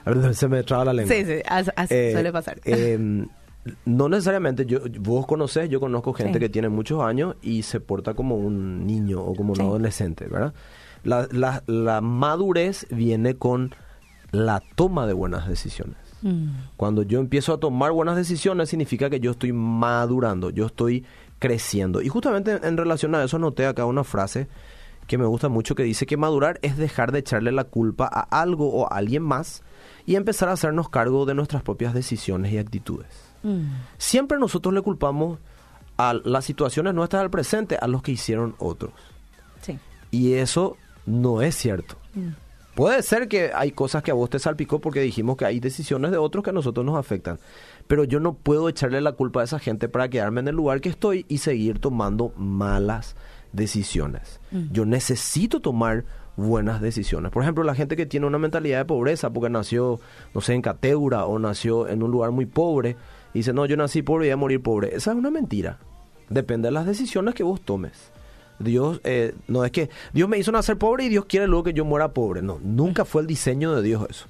A 0.03 0.11
ver, 0.11 0.33
Se 0.33 0.47
me 0.47 0.63
traba 0.63 0.85
la 0.85 0.93
lengua. 0.93 1.15
Sí, 1.15 1.23
sí, 1.25 1.33
as- 1.47 1.71
así 1.75 1.93
Eh, 1.93 2.09
suele 2.13 2.31
pasar. 2.31 2.59
eh, 2.65 2.97
no 3.85 4.09
necesariamente, 4.09 4.65
yo, 4.65 4.79
vos 4.99 5.25
conocés, 5.27 5.69
yo 5.69 5.79
conozco 5.79 6.13
gente 6.13 6.39
que 6.39 6.49
tiene 6.49 6.69
muchos 6.69 7.03
años 7.03 7.35
y 7.43 7.61
se 7.61 7.79
porta 7.79 8.15
como 8.15 8.35
un 8.35 8.85
niño 8.87 9.21
o 9.21 9.35
como 9.35 9.53
un 9.53 9.61
adolescente, 9.61 10.25
¿verdad? 10.27 10.53
La, 11.03 11.27
la- 11.31 11.63
la 11.67 12.01
madurez 12.01 12.87
viene 12.89 13.35
con 13.35 13.75
la 14.31 14.61
toma 14.75 15.05
de 15.07 15.13
buenas 15.13 15.47
decisiones. 15.47 15.97
Mm. 16.25 16.47
Cuando 16.75 17.03
yo 17.03 17.19
empiezo 17.19 17.53
a 17.53 17.59
tomar 17.59 17.91
buenas 17.91 18.15
decisiones 18.15 18.69
significa 18.69 19.11
que 19.11 19.19
yo 19.19 19.29
estoy 19.29 19.53
madurando, 19.53 20.49
yo 20.49 20.65
estoy 20.65 21.05
creciendo. 21.37 22.01
Y 22.01 22.09
justamente 22.09 22.59
en 22.63 22.77
relación 22.77 23.13
a 23.13 23.23
eso 23.23 23.37
anoté 23.37 23.67
acá 23.67 23.85
una 23.85 24.03
frase 24.03 24.47
que 25.05 25.19
me 25.19 25.25
gusta 25.25 25.49
mucho 25.49 25.75
que 25.75 25.83
dice 25.83 26.07
que 26.07 26.17
madurar 26.17 26.57
es 26.63 26.77
dejar 26.77 27.11
de 27.11 27.19
echarle 27.19 27.51
la 27.51 27.65
culpa 27.65 28.09
a 28.11 28.21
algo 28.41 28.73
o 28.73 28.91
a 28.91 28.97
alguien 28.97 29.21
más 29.21 29.61
y 30.07 30.15
empezar 30.15 30.49
a 30.49 30.53
hacernos 30.53 30.89
cargo 30.89 31.27
de 31.27 31.35
nuestras 31.35 31.61
propias 31.61 31.93
decisiones 31.93 32.51
y 32.51 32.57
actitudes. 32.57 33.07
Mm. 33.43 33.65
Siempre 33.99 34.39
nosotros 34.39 34.73
le 34.73 34.81
culpamos 34.81 35.37
a 35.97 36.15
las 36.23 36.43
situaciones 36.43 36.95
nuestras 36.95 37.21
del 37.21 37.29
presente 37.29 37.77
a 37.79 37.87
los 37.87 38.01
que 38.01 38.13
hicieron 38.13 38.55
otros. 38.57 38.93
Sí. 39.61 39.77
Y 40.09 40.33
eso 40.33 40.75
no 41.05 41.43
es 41.43 41.53
cierto. 41.53 41.97
Mm. 42.15 42.29
Puede 42.75 43.01
ser 43.03 43.29
que 43.29 43.51
hay 43.55 43.71
cosas 43.71 44.03
que 44.03 44.11
a 44.11 44.13
vos 44.13 44.29
te 44.29 44.37
salpicó 44.37 44.79
porque 44.79 44.99
dijimos 44.99 45.37
que 45.37 45.45
hay 45.45 45.61
decisiones 45.61 46.11
de 46.11 46.17
otros 46.17 46.43
que 46.43 46.49
a 46.49 46.53
nosotros 46.53 46.85
nos 46.85 46.97
afectan. 46.97 47.39
Pero 47.87 48.03
yo 48.03 48.19
no 48.19 48.33
puedo 48.33 48.67
echarle 48.67 48.99
la 48.99 49.13
culpa 49.13 49.41
a 49.41 49.43
esa 49.45 49.59
gente 49.59 49.87
para 49.87 50.09
quedarme 50.09 50.41
en 50.41 50.49
el 50.49 50.55
lugar 50.55 50.81
que 50.81 50.89
estoy 50.89 51.25
y 51.29 51.37
seguir 51.37 51.79
tomando 51.79 52.33
malas 52.35 53.15
decisiones. 53.53 54.41
Mm. 54.51 54.73
Yo 54.73 54.85
necesito 54.85 55.61
tomar 55.61 56.03
buenas 56.35 56.81
decisiones. 56.81 57.31
Por 57.31 57.43
ejemplo, 57.43 57.63
la 57.63 57.75
gente 57.75 57.95
que 57.95 58.05
tiene 58.05 58.27
una 58.27 58.39
mentalidad 58.39 58.79
de 58.79 58.85
pobreza 58.85 59.29
porque 59.31 59.49
nació, 59.49 60.01
no 60.33 60.41
sé, 60.41 60.53
en 60.53 60.61
Cateura 60.61 61.25
o 61.25 61.39
nació 61.39 61.87
en 61.87 62.03
un 62.03 62.11
lugar 62.11 62.31
muy 62.31 62.45
pobre 62.45 62.97
y 63.33 63.39
dice, 63.39 63.53
no, 63.53 63.65
yo 63.65 63.77
nací 63.77 64.01
pobre 64.01 64.25
y 64.25 64.29
voy 64.29 64.33
a 64.33 64.37
morir 64.37 64.61
pobre. 64.61 64.95
Esa 64.95 65.11
es 65.11 65.17
una 65.17 65.31
mentira. 65.31 65.79
Depende 66.29 66.67
de 66.67 66.73
las 66.73 66.85
decisiones 66.85 67.35
que 67.35 67.43
vos 67.43 67.61
tomes. 67.61 68.11
Dios, 68.59 69.01
eh, 69.03 69.35
no 69.47 69.65
es 69.65 69.71
que 69.71 69.89
Dios 70.13 70.29
me 70.29 70.37
hizo 70.37 70.51
nacer 70.51 70.77
pobre 70.77 71.05
y 71.05 71.09
Dios 71.09 71.25
quiere 71.25 71.47
luego 71.47 71.63
que 71.63 71.73
yo 71.73 71.85
muera 71.85 72.09
pobre. 72.09 72.41
No, 72.41 72.59
nunca 72.63 73.05
fue 73.05 73.21
el 73.21 73.27
diseño 73.27 73.75
de 73.75 73.81
Dios 73.81 74.05
eso. 74.09 74.25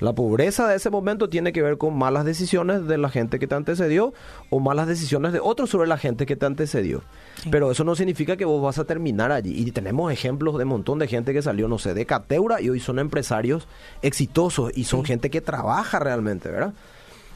La 0.00 0.14
pobreza 0.14 0.66
de 0.66 0.76
ese 0.76 0.88
momento 0.88 1.28
tiene 1.28 1.52
que 1.52 1.60
ver 1.60 1.76
con 1.76 1.96
malas 1.96 2.24
decisiones 2.24 2.86
de 2.86 2.96
la 2.96 3.10
gente 3.10 3.38
que 3.38 3.46
te 3.46 3.54
antecedió 3.54 4.14
o 4.48 4.58
malas 4.58 4.86
decisiones 4.86 5.34
de 5.34 5.40
otros 5.40 5.68
sobre 5.68 5.88
la 5.88 5.98
gente 5.98 6.24
que 6.24 6.36
te 6.36 6.46
antecedió. 6.46 7.02
Pero 7.50 7.70
eso 7.70 7.84
no 7.84 7.94
significa 7.94 8.38
que 8.38 8.46
vos 8.46 8.62
vas 8.62 8.78
a 8.78 8.84
terminar 8.84 9.30
allí. 9.30 9.52
Y 9.54 9.70
tenemos 9.72 10.10
ejemplos 10.10 10.56
de 10.56 10.64
un 10.64 10.70
montón 10.70 10.98
de 10.98 11.06
gente 11.06 11.34
que 11.34 11.42
salió, 11.42 11.68
no 11.68 11.78
sé, 11.78 11.92
de 11.92 12.06
Cateura 12.06 12.62
y 12.62 12.70
hoy 12.70 12.80
son 12.80 12.98
empresarios 12.98 13.68
exitosos 14.00 14.72
y 14.74 14.84
son 14.84 15.04
gente 15.04 15.28
que 15.28 15.42
trabaja 15.42 15.98
realmente, 15.98 16.50
¿verdad? 16.50 16.72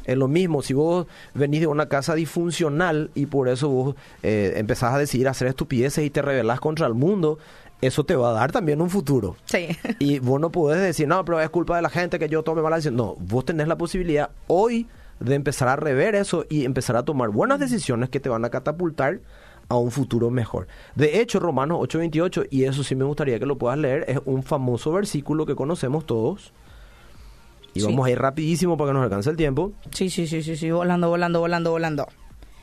Es 0.05 0.17
lo 0.17 0.29
mismo, 0.29 0.63
si 0.63 0.75
vos 0.75 1.07
venís 1.35 1.61
de 1.61 1.67
una 1.67 1.89
casa 1.89 2.15
disfuncional 2.15 3.11
y 3.15 3.27
por 3.27 3.49
eso 3.49 3.69
vos 3.69 3.97
eh, 4.23 4.55
empezás 4.57 4.95
a 4.95 4.99
decidir 4.99 5.29
hacer 5.29 5.49
estupideces 5.49 6.05
y 6.05 6.11
te 6.11 6.23
rebelás 6.23 6.61
contra 6.61 6.87
el 6.87 6.95
mundo, 6.95 7.39
eso 7.81 8.05
te 8.05 8.17
va 8.17 8.31
a 8.31 8.33
dar 8.33 8.53
también 8.53 8.81
un 8.81 8.91
futuro. 8.91 9.37
Sí. 9.45 9.69
Y 9.99 10.19
vos 10.19 10.41
no 10.41 10.51
podés 10.51 10.81
decir, 10.81 11.09
no, 11.09 11.25
pero 11.25 11.41
es 11.41 11.51
culpa 11.51 11.77
de 11.77 11.83
la 11.83 11.91
gente 11.91 12.19
que 12.19 12.29
yo 12.29 12.43
tome 12.43 12.63
malas 12.63 12.79
decisiones. 12.79 12.99
No, 12.99 13.17
vos 13.19 13.45
tenés 13.45 13.69
la 13.69 13.77
posibilidad 13.77 14.31
hoy 14.47 14.87
de 15.21 15.35
empezar 15.35 15.69
a 15.69 15.77
rever 15.77 16.15
eso 16.15 16.45
y 16.49 16.65
empezar 16.65 16.97
a 16.97 17.05
tomar 17.05 17.31
buenas 17.31 17.61
decisiones 17.61 18.11
que 18.11 18.21
te 18.21 18.29
van 18.29 18.45
a 18.45 18.51
catapultar 18.51 19.21
a 19.69 19.77
un 19.77 19.91
futuro 19.91 20.31
mejor. 20.31 20.67
De 20.95 21.21
hecho, 21.21 21.41
Romanos 21.41 21.79
8:28, 21.81 22.47
y 22.51 22.65
eso 22.65 22.85
sí 22.85 22.95
me 22.95 23.05
gustaría 23.05 23.39
que 23.39 23.47
lo 23.47 23.57
puedas 23.57 23.79
leer, 23.79 24.05
es 24.09 24.21
un 24.25 24.43
famoso 24.43 24.93
versículo 24.93 25.47
que 25.47 25.55
conocemos 25.55 26.07
todos. 26.07 26.53
Y 27.75 27.81
Sí. 27.81 27.87
vamos 27.87 28.07
a 28.07 28.11
ir 28.11 28.19
rapidísimo 28.19 28.77
para 28.77 28.91
que 28.91 28.95
nos 28.95 29.03
alcance 29.05 29.29
el 29.31 29.37
tiempo. 29.37 29.73
Sí, 29.93 30.09
sí, 30.11 30.27
sí, 30.27 30.43
sí, 30.43 30.57
sí, 30.57 30.71
volando, 30.71 31.09
volando, 31.09 31.41
volando, 31.41 31.71
volando. 31.73 32.07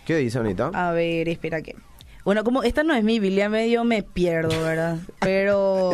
¿Qué 0.05 0.15
dice 0.17 0.39
Anita? 0.39 0.71
A 0.73 0.91
ver, 0.93 1.27
espera 1.29 1.61
que. 1.61 1.75
Bueno, 2.23 2.43
como 2.43 2.63
esta 2.63 2.83
no 2.83 2.93
es 2.93 3.03
mi 3.03 3.19
Biblia, 3.19 3.49
medio 3.49 3.83
me 3.83 4.03
pierdo, 4.03 4.49
¿verdad? 4.61 4.97
Pero. 5.19 5.91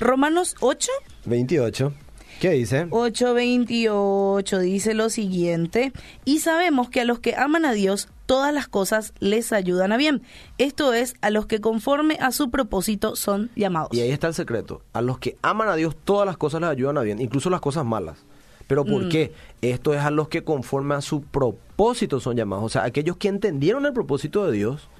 Romanos 0.00 0.54
8, 0.60 0.90
28. 1.26 1.92
¿Qué 2.40 2.50
dice? 2.50 2.86
8:28 2.90 4.58
dice 4.60 4.94
lo 4.94 5.10
siguiente, 5.10 5.92
y 6.24 6.38
sabemos 6.38 6.88
que 6.88 7.00
a 7.00 7.04
los 7.04 7.18
que 7.18 7.34
aman 7.34 7.64
a 7.64 7.72
Dios 7.72 8.08
todas 8.28 8.52
las 8.52 8.68
cosas 8.68 9.14
les 9.20 9.54
ayudan 9.54 9.90
a 9.90 9.96
bien. 9.96 10.20
Esto 10.58 10.92
es, 10.92 11.14
a 11.22 11.30
los 11.30 11.46
que 11.46 11.62
conforme 11.62 12.18
a 12.20 12.30
su 12.30 12.50
propósito 12.50 13.16
son 13.16 13.50
llamados. 13.56 13.88
Y 13.92 14.02
ahí 14.02 14.10
está 14.10 14.26
el 14.26 14.34
secreto. 14.34 14.82
A 14.92 15.00
los 15.00 15.18
que 15.18 15.38
aman 15.40 15.70
a 15.70 15.76
Dios, 15.76 15.96
todas 16.04 16.26
las 16.26 16.36
cosas 16.36 16.60
les 16.60 16.68
ayudan 16.68 16.98
a 16.98 17.00
bien, 17.00 17.22
incluso 17.22 17.48
las 17.48 17.62
cosas 17.62 17.86
malas. 17.86 18.18
¿Pero 18.66 18.84
por 18.84 19.08
qué? 19.08 19.32
Esto 19.62 19.94
es 19.94 20.00
a 20.00 20.10
los 20.10 20.28
que 20.28 20.44
conforme 20.44 20.94
a 20.94 21.00
su 21.00 21.22
propósito 21.22 22.20
son 22.20 22.36
llamados. 22.36 22.64
O 22.66 22.68
sea, 22.68 22.84
aquellos 22.84 23.16
que 23.16 23.28
entendieron 23.28 23.86
el 23.86 23.94
propósito 23.94 24.44
de 24.44 24.52
Dios, 24.52 24.90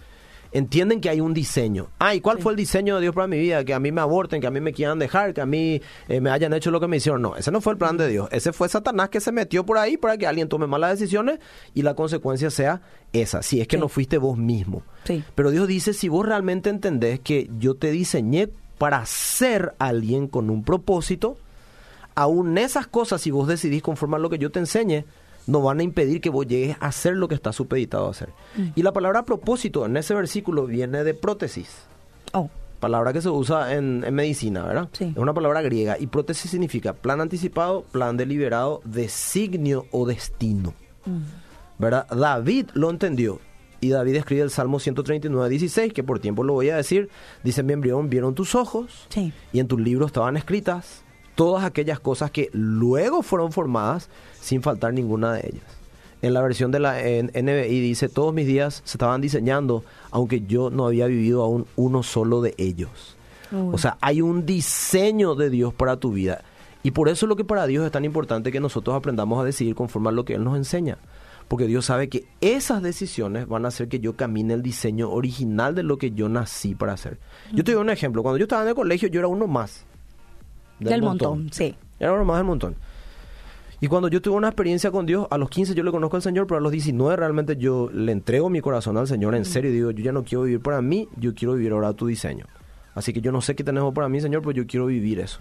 entienden 0.52 1.00
que 1.00 1.08
hay 1.08 1.20
un 1.20 1.34
diseño. 1.34 1.88
Ah, 1.98 2.14
¿y 2.14 2.20
cuál 2.20 2.38
fue 2.38 2.52
el 2.52 2.56
diseño 2.56 2.96
de 2.96 3.02
Dios 3.02 3.14
para 3.14 3.26
mi 3.26 3.38
vida? 3.38 3.64
Que 3.64 3.74
a 3.74 3.80
mí 3.80 3.92
me 3.92 4.00
aborten, 4.00 4.40
que 4.40 4.46
a 4.46 4.50
mí 4.50 4.60
me 4.60 4.72
quieran 4.72 4.98
dejar, 4.98 5.34
que 5.34 5.40
a 5.40 5.46
mí 5.46 5.80
eh, 6.08 6.20
me 6.20 6.30
hayan 6.30 6.52
hecho 6.52 6.70
lo 6.70 6.80
que 6.80 6.88
me 6.88 6.96
hicieron. 6.96 7.22
No, 7.22 7.36
ese 7.36 7.50
no 7.50 7.60
fue 7.60 7.72
el 7.72 7.78
plan 7.78 7.96
de 7.96 8.08
Dios. 8.08 8.28
Ese 8.32 8.52
fue 8.52 8.68
Satanás 8.68 9.08
que 9.10 9.20
se 9.20 9.32
metió 9.32 9.64
por 9.64 9.78
ahí 9.78 9.96
para 9.96 10.16
que 10.16 10.26
alguien 10.26 10.48
tome 10.48 10.66
malas 10.66 10.98
decisiones 10.98 11.38
y 11.74 11.82
la 11.82 11.94
consecuencia 11.94 12.50
sea 12.50 12.82
esa. 13.12 13.42
Si 13.42 13.60
es 13.60 13.68
que 13.68 13.78
no 13.78 13.88
fuiste 13.88 14.18
vos 14.18 14.38
mismo. 14.38 14.82
Sí. 15.04 15.22
Pero 15.34 15.50
Dios 15.50 15.68
dice, 15.68 15.92
si 15.92 16.08
vos 16.08 16.26
realmente 16.26 16.70
entendés 16.70 17.20
que 17.20 17.50
yo 17.58 17.74
te 17.74 17.90
diseñé 17.90 18.48
para 18.78 19.04
ser 19.06 19.74
alguien 19.78 20.28
con 20.28 20.50
un 20.50 20.62
propósito, 20.62 21.36
aún 22.14 22.58
esas 22.58 22.86
cosas, 22.86 23.20
si 23.20 23.30
vos 23.30 23.48
decidís 23.48 23.82
conformar 23.82 24.20
lo 24.20 24.30
que 24.30 24.38
yo 24.38 24.50
te 24.50 24.60
enseñe, 24.60 25.04
no 25.48 25.62
van 25.62 25.80
a 25.80 25.82
impedir 25.82 26.20
que 26.20 26.30
vos 26.30 26.46
llegues 26.46 26.76
a 26.78 26.86
hacer 26.86 27.16
lo 27.16 27.26
que 27.26 27.34
está 27.34 27.52
supeditado 27.52 28.06
a 28.06 28.10
hacer. 28.10 28.28
Mm. 28.56 28.66
Y 28.76 28.82
la 28.82 28.92
palabra 28.92 29.24
propósito 29.24 29.86
en 29.86 29.96
ese 29.96 30.14
versículo 30.14 30.66
viene 30.66 31.02
de 31.02 31.14
prótesis. 31.14 31.82
Oh, 32.32 32.50
Palabra 32.80 33.12
que 33.12 33.20
se 33.20 33.28
usa 33.28 33.74
en, 33.74 34.04
en 34.04 34.14
medicina, 34.14 34.62
¿verdad? 34.64 34.88
Sí. 34.92 35.04
Es 35.10 35.16
una 35.16 35.34
palabra 35.34 35.62
griega. 35.62 35.96
Y 35.98 36.06
prótesis 36.06 36.50
significa 36.50 36.92
plan 36.92 37.20
anticipado, 37.20 37.82
plan 37.82 38.16
deliberado, 38.16 38.80
designio 38.84 39.86
o 39.90 40.06
destino. 40.06 40.74
mm. 41.04 41.22
¿Verdad? 41.80 42.06
David 42.08 42.70
lo 42.74 42.90
entendió. 42.90 43.40
Y 43.80 43.90
David 43.90 44.16
escribe 44.16 44.42
el 44.42 44.50
Salmo 44.50 44.80
139, 44.80 45.48
16, 45.48 45.92
que 45.92 46.02
por 46.02 46.18
tiempo 46.18 46.42
lo 46.42 46.52
voy 46.54 46.70
a 46.70 46.76
decir. 46.76 47.08
Dice, 47.44 47.62
mi 47.62 47.72
embrión 47.72 48.10
vieron 48.10 48.34
tus 48.34 48.54
ojos 48.56 49.06
sí. 49.08 49.32
y 49.52 49.60
en 49.60 49.68
tus 49.68 49.80
libros 49.80 50.08
estaban 50.08 50.36
escritas 50.36 51.04
todas 51.38 51.62
aquellas 51.62 52.00
cosas 52.00 52.32
que 52.32 52.50
luego 52.52 53.22
fueron 53.22 53.52
formadas 53.52 54.10
sin 54.40 54.60
faltar 54.60 54.92
ninguna 54.92 55.32
de 55.34 55.46
ellas. 55.46 55.62
En 56.20 56.34
la 56.34 56.42
versión 56.42 56.72
de 56.72 56.80
la 56.80 56.94
NBI 56.96 57.80
dice, 57.80 58.08
todos 58.08 58.34
mis 58.34 58.44
días 58.44 58.82
se 58.84 58.96
estaban 58.96 59.20
diseñando, 59.20 59.84
aunque 60.10 60.40
yo 60.40 60.70
no 60.70 60.84
había 60.84 61.06
vivido 61.06 61.44
aún 61.44 61.64
uno 61.76 62.02
solo 62.02 62.42
de 62.42 62.56
ellos. 62.58 63.16
O 63.52 63.78
sea, 63.78 63.98
hay 64.00 64.20
un 64.20 64.46
diseño 64.46 65.36
de 65.36 65.48
Dios 65.48 65.72
para 65.72 65.96
tu 65.96 66.10
vida. 66.10 66.42
Y 66.82 66.90
por 66.90 67.08
eso 67.08 67.26
es 67.26 67.28
lo 67.28 67.36
que 67.36 67.44
para 67.44 67.68
Dios 67.68 67.86
es 67.86 67.92
tan 67.92 68.04
importante 68.04 68.50
que 68.50 68.58
nosotros 68.58 68.96
aprendamos 68.96 69.40
a 69.40 69.44
decidir 69.44 69.76
conforme 69.76 70.08
a 70.08 70.12
lo 70.12 70.24
que 70.24 70.34
Él 70.34 70.42
nos 70.42 70.56
enseña. 70.56 70.98
Porque 71.46 71.68
Dios 71.68 71.84
sabe 71.84 72.08
que 72.08 72.26
esas 72.40 72.82
decisiones 72.82 73.46
van 73.46 73.64
a 73.64 73.68
hacer 73.68 73.86
que 73.86 74.00
yo 74.00 74.16
camine 74.16 74.54
el 74.54 74.62
diseño 74.62 75.08
original 75.12 75.76
de 75.76 75.84
lo 75.84 75.98
que 75.98 76.10
yo 76.10 76.28
nací 76.28 76.74
para 76.74 76.94
hacer. 76.94 77.20
Yo 77.52 77.62
te 77.62 77.72
doy 77.72 77.80
un 77.80 77.90
ejemplo. 77.90 78.24
Cuando 78.24 78.38
yo 78.38 78.46
estaba 78.46 78.62
en 78.62 78.68
el 78.70 78.74
colegio, 78.74 79.08
yo 79.08 79.20
era 79.20 79.28
uno 79.28 79.46
más. 79.46 79.86
Del 80.80 81.02
montón. 81.02 81.52
sí. 81.52 81.74
Era 82.00 82.12
uno 82.12 82.24
más 82.24 82.36
del 82.36 82.46
montón. 82.46 82.76
Y 83.80 83.86
cuando 83.86 84.08
yo 84.08 84.20
tuve 84.20 84.36
una 84.36 84.48
experiencia 84.48 84.90
con 84.90 85.06
Dios, 85.06 85.26
a 85.30 85.38
los 85.38 85.50
15 85.50 85.74
yo 85.74 85.84
le 85.84 85.92
conozco 85.92 86.16
al 86.16 86.22
Señor, 86.22 86.48
pero 86.48 86.58
a 86.58 86.60
los 86.60 86.72
19 86.72 87.16
realmente 87.16 87.56
yo 87.56 87.88
le 87.92 88.10
entrego 88.10 88.50
mi 88.50 88.60
corazón 88.60 88.96
al 88.96 89.06
Señor 89.06 89.36
en 89.36 89.44
serio 89.44 89.70
y 89.70 89.74
digo, 89.74 89.90
yo 89.92 90.02
ya 90.02 90.12
no 90.12 90.24
quiero 90.24 90.42
vivir 90.42 90.60
para 90.60 90.82
mí, 90.82 91.08
yo 91.16 91.32
quiero 91.34 91.54
vivir 91.54 91.72
ahora 91.72 91.92
tu 91.92 92.06
diseño. 92.06 92.46
Así 92.94 93.12
que 93.12 93.20
yo 93.20 93.30
no 93.30 93.40
sé 93.40 93.54
qué 93.54 93.62
tenemos 93.62 93.94
para 93.94 94.08
mí, 94.08 94.20
Señor, 94.20 94.42
pero 94.42 94.52
yo 94.52 94.66
quiero 94.66 94.86
vivir 94.86 95.20
eso. 95.20 95.40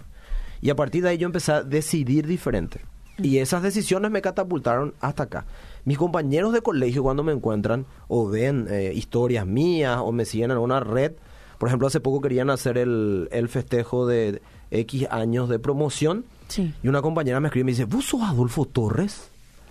Y 0.60 0.70
a 0.70 0.76
partir 0.76 1.02
de 1.02 1.10
ahí 1.10 1.18
yo 1.18 1.26
empecé 1.26 1.50
a 1.50 1.62
decidir 1.64 2.28
diferente. 2.28 2.80
Y 3.20 3.38
esas 3.38 3.64
decisiones 3.64 4.12
me 4.12 4.22
catapultaron 4.22 4.94
hasta 5.00 5.24
acá. 5.24 5.44
Mis 5.84 5.98
compañeros 5.98 6.52
de 6.52 6.62
colegio 6.62 7.02
cuando 7.02 7.24
me 7.24 7.32
encuentran 7.32 7.86
o 8.06 8.28
ven 8.28 8.68
eh, 8.70 8.92
historias 8.94 9.44
mías 9.46 9.98
o 10.00 10.12
me 10.12 10.24
siguen 10.24 10.52
en 10.52 10.58
una 10.58 10.78
red, 10.78 11.12
por 11.58 11.68
ejemplo, 11.68 11.88
hace 11.88 11.98
poco 11.98 12.20
querían 12.20 12.50
hacer 12.50 12.78
el, 12.78 13.28
el 13.32 13.48
festejo 13.48 14.06
de 14.06 14.40
X 14.70 15.06
años 15.10 15.48
de 15.48 15.58
promoción 15.58 16.24
Sí. 16.48 16.72
y 16.82 16.88
una 16.88 17.02
compañera 17.02 17.40
me 17.40 17.48
escribe 17.48 17.62
y 17.62 17.64
me 17.64 17.72
dice, 17.72 17.84
¿vos 17.84 18.04
sos 18.06 18.22
Adolfo 18.22 18.64
Torres? 18.64 19.30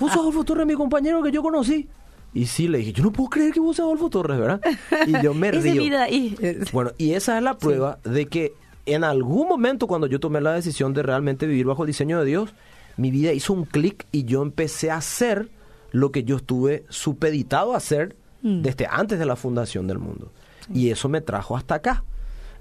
¿Vos 0.00 0.12
sos 0.12 0.20
Adolfo 0.22 0.44
Torres, 0.44 0.66
mi 0.66 0.74
compañero 0.74 1.22
que 1.22 1.30
yo 1.32 1.42
conocí? 1.42 1.88
Y 2.32 2.46
sí, 2.46 2.66
le 2.68 2.78
dije, 2.78 2.92
yo 2.92 3.02
no 3.04 3.12
puedo 3.12 3.30
creer 3.30 3.52
que 3.52 3.60
vos 3.60 3.76
seas 3.76 3.86
Adolfo 3.86 4.10
Torres, 4.10 4.38
¿verdad? 4.38 4.60
Y 5.06 5.22
yo 5.22 5.34
me 5.34 5.50
río. 5.52 5.74
mira 5.74 6.04
ahí. 6.04 6.36
Bueno, 6.72 6.90
y 6.98 7.12
esa 7.12 7.36
es 7.36 7.42
la 7.44 7.58
prueba 7.58 7.98
de 8.04 8.26
que 8.26 8.52
en 8.86 9.04
algún 9.04 9.48
momento 9.48 9.86
cuando 9.86 10.06
yo 10.08 10.18
tomé 10.20 10.40
la 10.40 10.52
decisión 10.52 10.94
de 10.94 11.02
realmente 11.02 11.46
vivir 11.46 11.66
bajo 11.66 11.82
el 11.84 11.88
diseño 11.88 12.18
de 12.20 12.26
Dios, 12.26 12.54
mi 12.96 13.10
vida 13.10 13.32
hizo 13.32 13.52
un 13.52 13.64
clic 13.64 14.06
y 14.12 14.24
yo 14.24 14.42
empecé 14.42 14.90
a 14.90 14.96
hacer 14.96 15.48
lo 15.92 16.10
que 16.12 16.24
yo 16.24 16.36
estuve 16.36 16.84
supeditado 16.88 17.74
a 17.74 17.76
hacer 17.78 18.16
Mm. 18.42 18.60
desde 18.62 18.86
antes 18.90 19.18
de 19.18 19.24
la 19.24 19.36
fundación 19.36 19.86
del 19.86 19.98
mundo. 19.98 20.30
Y 20.72 20.90
eso 20.90 21.08
me 21.08 21.20
trajo 21.22 21.56
hasta 21.56 21.76
acá. 21.76 22.04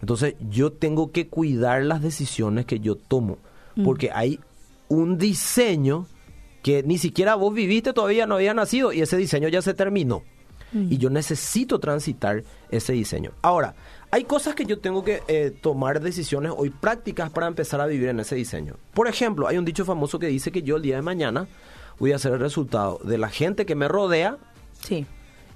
Entonces 0.04 0.36
yo 0.50 0.74
tengo 0.74 1.14
que 1.14 1.30
cuidar 1.30 1.82
las 1.84 2.02
decisiones 2.02 2.66
que 2.66 2.82
yo 2.82 2.96
tomo, 2.98 3.38
Mm. 3.78 3.86
porque 3.86 4.12
hay 4.14 4.38
un 4.90 5.18
diseño 5.18 6.08
que 6.62 6.84
ni 6.84 6.98
siquiera 6.98 7.36
vos 7.36 7.54
viviste 7.54 7.94
todavía, 7.94 8.28
no 8.28 8.36
había 8.36 8.54
nacido 8.54 8.92
y 8.92 9.00
ese 9.00 9.16
diseño 9.16 9.48
ya 9.48 9.62
se 9.62 9.74
terminó. 9.74 10.24
Y 10.74 10.98
yo 10.98 11.10
necesito 11.10 11.80
transitar 11.80 12.44
ese 12.70 12.92
diseño. 12.94 13.32
Ahora, 13.44 13.76
hay 14.12 14.26
cosas 14.26 14.56
que 14.56 14.66
yo 14.66 14.80
tengo 14.80 15.06
que 15.06 15.22
eh, 15.30 15.52
tomar 15.62 16.02
decisiones 16.02 16.52
hoy 16.58 16.70
prácticas 16.70 17.30
para 17.30 17.48
empezar 17.48 17.80
a 17.80 17.86
vivir 17.86 18.10
en 18.10 18.20
ese 18.20 18.36
diseño. 18.36 18.76
Por 18.94 19.08
ejemplo, 19.08 19.48
hay 19.48 19.58
un 19.58 19.64
dicho 19.66 19.86
famoso 19.86 20.20
que 20.20 20.28
dice 20.28 20.52
que 20.52 20.64
yo 20.64 20.76
el 20.76 20.82
día 20.82 20.98
de 20.98 21.02
mañana 21.02 21.48
voy 21.98 22.12
a 22.12 22.20
ser 22.20 22.34
el 22.34 22.40
resultado 22.40 23.00
de 23.06 23.18
la 23.20 23.30
gente 23.30 23.66
que 23.66 23.76
me 23.76 23.88
rodea 23.88 24.38
Sí. 24.82 25.06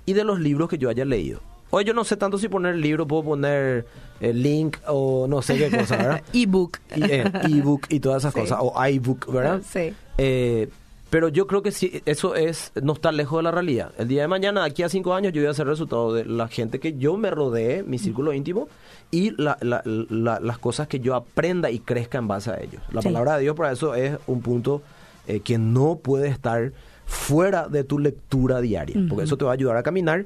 y 0.05 0.13
de 0.13 0.23
los 0.23 0.39
libros 0.39 0.69
que 0.69 0.77
yo 0.77 0.87
haya 0.89 1.03
leído. 1.03 1.41
Hoy 1.69 1.83
yo 1.83 1.93
no 1.93 2.03
sé 2.03 2.15
tanto 2.17 2.37
si 2.37 2.47
poner 2.47 2.75
libro, 2.75 3.05
puedo 3.07 3.23
poner 3.23 3.85
el 4.19 4.41
link 4.41 4.77
o 4.87 5.27
no 5.27 5.41
sé 5.41 5.57
qué 5.57 5.75
cosa, 5.77 5.97
¿verdad? 5.97 6.21
Ebook. 6.33 6.77
eh, 6.91 7.29
ebook 7.49 7.87
y 7.89 7.99
todas 7.99 8.23
esas 8.23 8.33
Sí. 8.33 8.39
cosas, 8.39 8.59
o 8.61 8.73
iBook, 8.87 9.31
¿verdad? 9.31 9.61
Sí. 9.69 9.93
Eh, 10.17 10.69
pero 11.09 11.29
yo 11.29 11.47
creo 11.47 11.61
que 11.61 11.71
sí, 11.71 12.01
eso 12.05 12.35
es, 12.35 12.71
no 12.81 12.93
está 12.93 13.11
lejos 13.11 13.39
de 13.39 13.43
la 13.43 13.51
realidad. 13.51 13.91
El 13.97 14.07
día 14.09 14.21
de 14.23 14.27
mañana, 14.27 14.63
aquí 14.65 14.83
a 14.83 14.89
cinco 14.89 15.13
años, 15.13 15.31
yo 15.33 15.41
voy 15.41 15.49
a 15.49 15.53
ser 15.53 15.67
resultado 15.67 16.13
de 16.13 16.25
la 16.25 16.47
gente 16.49 16.79
que 16.79 16.97
yo 16.97 17.15
me 17.17 17.31
rodee, 17.31 17.83
mi 17.83 17.97
círculo 17.97 18.33
íntimo, 18.33 18.67
y 19.09 19.31
la- 19.41 19.57
la- 19.61 19.81
la- 19.85 20.39
las 20.41 20.57
cosas 20.57 20.87
que 20.89 20.99
yo 20.99 21.15
aprenda 21.15 21.71
y 21.71 21.79
crezca 21.79 22.17
en 22.17 22.27
base 22.27 22.51
a 22.51 22.59
ellos. 22.61 22.81
La 22.91 23.01
Sí. 23.01 23.07
palabra 23.07 23.35
de 23.35 23.43
Dios 23.43 23.55
para 23.55 23.71
eso 23.71 23.93
es 23.95 24.17
un 24.27 24.41
punto 24.41 24.81
eh, 25.27 25.41
que 25.41 25.57
no 25.57 25.97
puede 26.01 26.27
estar 26.29 26.71
fuera 27.05 27.67
de 27.67 27.83
tu 27.85 27.99
lectura 27.99 28.59
diaria, 28.61 28.95
porque 29.09 29.25
eso 29.25 29.37
te 29.37 29.43
va 29.45 29.51
a 29.51 29.53
ayudar 29.53 29.75
a 29.77 29.83
caminar 29.83 30.25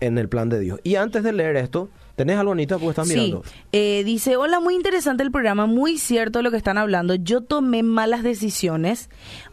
en 0.00 0.18
el 0.18 0.28
plan 0.28 0.48
de 0.48 0.60
Dios. 0.60 0.80
Y 0.84 0.94
antes 0.96 1.22
de 1.22 1.32
leer 1.32 1.56
esto, 1.56 1.88
¿tenés 2.16 2.36
algo, 2.38 2.52
Anita? 2.52 2.76
Porque 2.76 2.90
estás 2.90 3.08
Sí, 3.08 3.14
mirando. 3.14 3.42
eh, 3.72 4.02
dice, 4.04 4.36
hola, 4.36 4.60
muy 4.60 4.74
interesante 4.74 5.22
el 5.22 5.30
programa, 5.30 5.66
muy 5.66 5.98
cierto 5.98 6.42
lo 6.42 6.50
que 6.50 6.56
están 6.56 6.78
hablando. 6.78 7.14
Yo 7.14 7.40
tomé 7.42 7.82
malas 7.82 8.22
decisiones. 8.22 9.10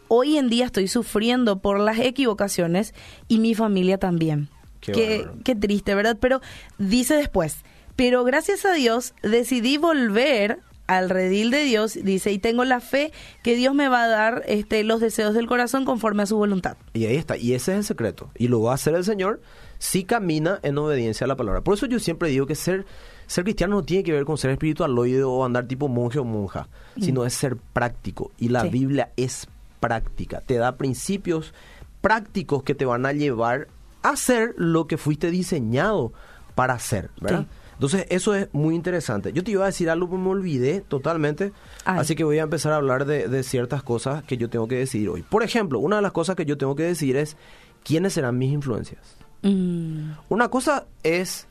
Hoy 0.08 0.36
en 0.38 0.48
día 0.48 0.66
estoy 0.66 0.88
sufriendo 0.88 1.58
por 1.60 1.80
las 1.80 1.98
equivocaciones 1.98 2.94
y 3.28 3.38
mi 3.38 3.54
familia 3.54 3.98
también. 3.98 4.48
Qué 4.80 4.92
Qué, 4.92 5.18
bárbaro. 5.18 5.38
qué 5.44 5.54
triste, 5.56 5.94
¿verdad? 5.94 6.16
Pero 6.20 6.40
dice 6.78 7.14
después, 7.16 7.58
pero 7.96 8.22
gracias 8.24 8.64
a 8.64 8.72
Dios 8.72 9.14
decidí 9.22 9.78
volver 9.78 10.60
al 10.86 11.10
redil 11.10 11.50
de 11.50 11.64
Dios, 11.64 11.98
dice, 12.00 12.30
y 12.30 12.38
tengo 12.38 12.64
la 12.64 12.78
fe 12.78 13.10
que 13.42 13.56
Dios 13.56 13.74
me 13.74 13.88
va 13.88 14.04
a 14.04 14.06
dar 14.06 14.44
este, 14.46 14.84
los 14.84 15.00
deseos 15.00 15.34
del 15.34 15.48
corazón 15.48 15.84
conforme 15.84 16.22
a 16.22 16.26
su 16.26 16.36
voluntad. 16.36 16.76
Y 16.92 17.06
ahí 17.06 17.16
está, 17.16 17.36
y 17.36 17.54
ese 17.54 17.72
es 17.72 17.78
el 17.78 17.84
secreto. 17.84 18.30
Y 18.38 18.46
lo 18.46 18.62
va 18.62 18.70
a 18.70 18.74
hacer 18.76 18.94
el 18.94 19.02
Señor 19.02 19.40
si 19.78 20.04
camina 20.04 20.58
en 20.62 20.78
obediencia 20.78 21.24
a 21.24 21.28
la 21.28 21.36
palabra. 21.36 21.60
Por 21.60 21.74
eso 21.74 21.86
yo 21.86 21.98
siempre 21.98 22.28
digo 22.28 22.46
que 22.46 22.54
ser, 22.54 22.86
ser 23.26 23.44
cristiano 23.44 23.76
no 23.76 23.82
tiene 23.82 24.04
que 24.04 24.12
ver 24.12 24.24
con 24.24 24.38
ser 24.38 24.50
espiritualoide 24.50 25.22
o 25.24 25.44
andar 25.44 25.66
tipo 25.66 25.88
monje 25.88 26.18
o 26.18 26.24
monja, 26.24 26.68
sino 27.00 27.24
es 27.26 27.34
ser 27.34 27.56
práctico. 27.56 28.30
Y 28.38 28.48
la 28.48 28.62
Sí. 28.62 28.68
Biblia 28.70 29.10
es 29.16 29.46
práctica, 29.80 30.40
te 30.40 30.54
da 30.56 30.76
principios 30.76 31.52
prácticos 32.00 32.62
que 32.62 32.74
te 32.74 32.84
van 32.84 33.04
a 33.06 33.12
llevar 33.12 33.68
a 34.02 34.10
hacer 34.10 34.54
lo 34.56 34.86
que 34.86 34.96
fuiste 34.96 35.30
diseñado 35.30 36.12
para 36.54 36.74
hacer, 36.74 37.10
¿verdad? 37.20 37.42
Sí. 37.42 37.46
Entonces, 37.74 38.06
eso 38.08 38.34
es 38.34 38.48
muy 38.54 38.74
interesante. 38.74 39.34
Yo 39.34 39.44
te 39.44 39.50
iba 39.50 39.64
a 39.64 39.66
decir 39.66 39.90
algo, 39.90 40.08
pero 40.08 40.18
me 40.22 40.30
olvidé 40.30 40.80
totalmente. 40.80 41.52
Ay. 41.84 41.98
Así 42.00 42.14
que 42.14 42.24
voy 42.24 42.38
a 42.38 42.44
empezar 42.44 42.72
a 42.72 42.76
hablar 42.76 43.04
de, 43.04 43.28
de 43.28 43.42
ciertas 43.42 43.82
cosas 43.82 44.24
que 44.24 44.38
yo 44.38 44.48
tengo 44.48 44.66
que 44.66 44.76
decidir 44.76 45.10
hoy. 45.10 45.22
Por 45.22 45.42
ejemplo, 45.42 45.78
una 45.80 45.96
de 45.96 46.02
las 46.02 46.12
cosas 46.12 46.36
que 46.36 46.46
yo 46.46 46.56
tengo 46.56 46.74
que 46.74 46.84
decidir 46.84 47.18
es 47.18 47.36
quiénes 47.84 48.14
serán 48.14 48.38
mis 48.38 48.50
influencias. 48.50 49.18
Mm, 49.42 50.12
Una 50.28 50.48
cosa 50.48 50.86
es 51.02 51.46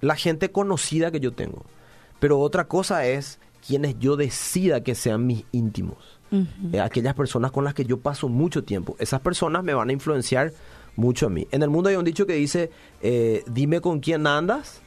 la 0.00 0.16
gente 0.16 0.50
conocida 0.50 1.10
que 1.10 1.20
yo 1.20 1.32
tengo, 1.32 1.64
pero 2.20 2.38
otra 2.40 2.66
cosa 2.68 3.06
es 3.06 3.38
quienes 3.66 3.98
yo 3.98 4.16
decida 4.16 4.82
que 4.82 4.94
sean 4.94 5.26
mis 5.26 5.44
íntimos. 5.52 5.96
Eh, 6.30 6.78
aquellas 6.80 7.14
personas 7.14 7.50
con 7.52 7.64
las 7.64 7.72
que 7.72 7.86
yo 7.86 8.00
paso 8.00 8.28
mucho 8.28 8.62
tiempo. 8.62 8.96
Esas 8.98 9.20
personas 9.20 9.64
me 9.64 9.72
van 9.72 9.88
a 9.88 9.92
influenciar 9.92 10.52
mucho 10.94 11.26
a 11.26 11.30
mí. 11.30 11.48
En 11.52 11.62
el 11.62 11.70
mundo 11.70 11.88
hay 11.88 11.96
un 11.96 12.04
dicho 12.04 12.26
que 12.26 12.34
dice, 12.34 12.70
eh, 13.00 13.42
dime 13.46 13.80
con 13.80 14.00
quién 14.00 14.26
andas 14.26 14.82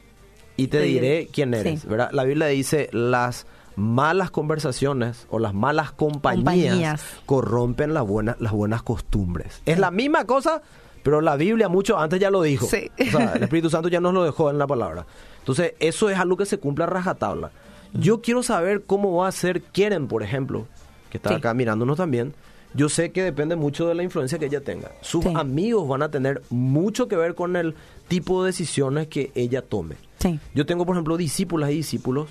y 0.56 0.68
te 0.68 0.82
diré. 0.82 1.28
quién 1.32 1.52
eres. 1.52 1.80
Sí. 1.80 1.88
¿verdad? 1.88 2.10
La 2.12 2.22
Biblia 2.22 2.46
dice, 2.46 2.88
las 2.92 3.46
malas 3.74 4.30
conversaciones 4.30 5.26
o 5.30 5.40
las 5.40 5.52
malas 5.52 5.90
compañías, 5.90 6.44
Compañías. 6.44 7.02
corrompen 7.26 7.92
las 7.92 8.06
buenas, 8.06 8.40
las 8.40 8.52
buenas 8.52 8.82
costumbres. 8.84 9.62
Es 9.66 9.78
la 9.80 9.90
misma 9.90 10.26
cosa, 10.26 10.62
pero 11.02 11.20
la 11.20 11.36
Biblia 11.36 11.68
mucho 11.68 11.98
antes 11.98 12.18
ya 12.20 12.30
lo 12.30 12.42
dijo. 12.42 12.66
Sí. 12.66 12.90
O 13.00 13.04
sea, 13.18 13.32
el 13.34 13.42
Espíritu 13.42 13.70
Santo 13.70 13.88
ya 13.88 14.00
nos 14.00 14.14
lo 14.14 14.24
dejó 14.24 14.50
en 14.50 14.58
la 14.58 14.66
palabra. 14.66 15.06
Entonces, 15.40 15.74
eso 15.80 16.08
es 16.10 16.18
algo 16.18 16.36
que 16.36 16.46
se 16.46 16.58
cumple 16.58 16.84
a 16.84 16.86
rajatabla. 16.86 17.50
Yo 17.94 18.22
quiero 18.22 18.42
saber 18.42 18.84
cómo 18.84 19.14
va 19.16 19.28
a 19.28 19.32
ser 19.32 19.62
Quieren, 19.62 20.08
por 20.08 20.22
ejemplo, 20.22 20.66
que 21.10 21.18
está 21.18 21.30
Sí. 21.30 21.34
acá 21.36 21.52
mirándonos 21.54 21.96
también. 21.96 22.34
yo 22.74 22.88
sé 22.88 23.12
que 23.12 23.22
depende 23.22 23.54
mucho 23.54 23.86
de 23.86 23.94
la 23.94 24.02
influencia 24.02 24.38
que 24.38 24.46
ella 24.46 24.62
tenga. 24.62 24.92
Sus 25.02 25.24
Sí. 25.24 25.32
amigos 25.36 25.86
van 25.86 26.00
a 26.02 26.10
tener 26.10 26.40
mucho 26.48 27.06
que 27.06 27.16
ver 27.16 27.34
con 27.34 27.54
el 27.56 27.74
tipo 28.08 28.42
de 28.42 28.46
decisiones 28.48 29.08
que 29.08 29.30
ella 29.34 29.60
tome. 29.60 29.96
Sí. 30.20 30.40
Yo 30.54 30.64
tengo, 30.64 30.86
por 30.86 30.94
ejemplo, 30.96 31.18
discípulas 31.18 31.70
y 31.70 31.74
discípulos 31.74 32.28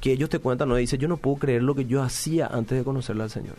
que 0.00 0.12
ellos 0.12 0.28
te 0.30 0.38
cuentan, 0.38 0.68
¿no? 0.68 0.76
Dice, 0.76 0.96
yo 0.96 1.08
no 1.08 1.16
puedo 1.16 1.38
creer 1.38 1.64
lo 1.64 1.74
que 1.74 1.86
yo 1.86 2.02
hacía 2.04 2.46
antes 2.46 2.78
de 2.78 2.84
conocerle 2.84 3.24
al 3.24 3.30
Señor. 3.30 3.56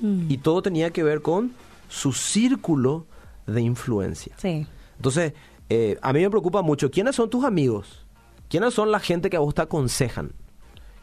Mm. 0.00 0.28
Y 0.28 0.38
todo 0.38 0.60
tenía 0.60 0.90
que 0.90 1.04
ver 1.04 1.22
con 1.22 1.52
su 1.88 2.12
círculo 2.12 3.04
de 3.52 3.62
influencia. 3.62 4.34
Sí. 4.38 4.66
Entonces, 4.96 5.32
eh, 5.68 5.98
a 6.02 6.12
mí 6.12 6.20
me 6.20 6.30
preocupa 6.30 6.62
mucho, 6.62 6.90
¿quiénes 6.90 7.16
son 7.16 7.30
tus 7.30 7.44
amigos? 7.44 8.06
¿Quiénes 8.48 8.74
son 8.74 8.90
la 8.90 8.98
gente 9.00 9.30
que 9.30 9.36
a 9.36 9.40
vos 9.40 9.54
te 9.54 9.62
aconsejan? 9.62 10.32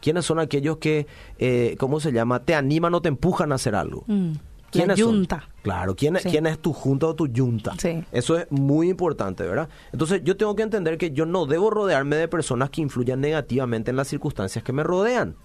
¿Quiénes 0.00 0.24
son 0.26 0.38
aquellos 0.38 0.76
que, 0.78 1.06
eh, 1.38 1.76
¿cómo 1.78 1.98
se 1.98 2.12
llama? 2.12 2.40
Te 2.44 2.54
animan 2.54 2.94
o 2.94 3.00
te 3.02 3.08
empujan 3.08 3.50
a 3.52 3.56
hacer 3.56 3.74
algo. 3.74 4.04
Mm. 4.06 4.32
¿Quiénes 4.70 4.98
La 4.98 5.04
son? 5.04 5.14
yunta. 5.14 5.48
Claro, 5.62 5.96
¿quién, 5.96 6.16
es- 6.16 6.22
Sí. 6.24 6.28
¿quién 6.30 6.46
es 6.46 6.58
tu 6.58 6.74
junta 6.74 7.06
o 7.06 7.14
tu 7.14 7.26
yunta? 7.26 7.72
Sí. 7.78 8.04
Eso 8.12 8.36
es 8.38 8.46
muy 8.52 8.90
importante, 8.90 9.42
¿verdad? 9.44 9.70
Entonces 9.92 10.20
yo 10.24 10.36
tengo 10.36 10.54
que 10.54 10.62
entender 10.62 10.98
que 10.98 11.10
yo 11.12 11.24
no 11.24 11.46
debo 11.46 11.70
rodearme 11.70 12.16
de 12.16 12.28
personas 12.28 12.68
que 12.68 12.82
influyan 12.82 13.20
negativamente 13.22 13.90
en 13.90 13.96
las 13.96 14.08
circunstancias 14.08 14.62
que 14.62 14.74
me 14.74 14.82
rodean, 14.84 15.36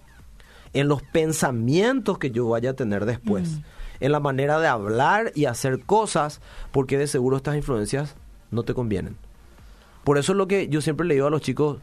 en 0.73 0.89
los 0.89 1.01
pensamientos 1.03 2.17
que 2.17 2.31
yo 2.31 2.49
vaya 2.49 2.71
a 2.71 2.73
tener 2.73 3.05
después, 3.05 3.49
Mm. 3.49 3.61
En 4.03 4.11
la 4.11 4.19
manera 4.19 4.59
de 4.59 4.67
hablar 4.67 5.31
y 5.33 5.45
hacer 5.45 5.79
cosas, 5.79 6.41
porque 6.71 6.97
de 6.97 7.07
seguro 7.07 7.37
estas 7.37 7.55
influencias 7.55 8.15
no 8.51 8.63
te 8.63 8.73
convienen. 8.73 9.15
Por 10.03 10.17
eso 10.17 10.33
es 10.33 10.37
lo 10.37 10.45
que 10.45 10.67
yo 10.67 10.81
siempre 10.81 11.07
le 11.07 11.13
digo 11.13 11.27
a 11.27 11.29
los 11.29 11.41
chicos, 11.41 11.77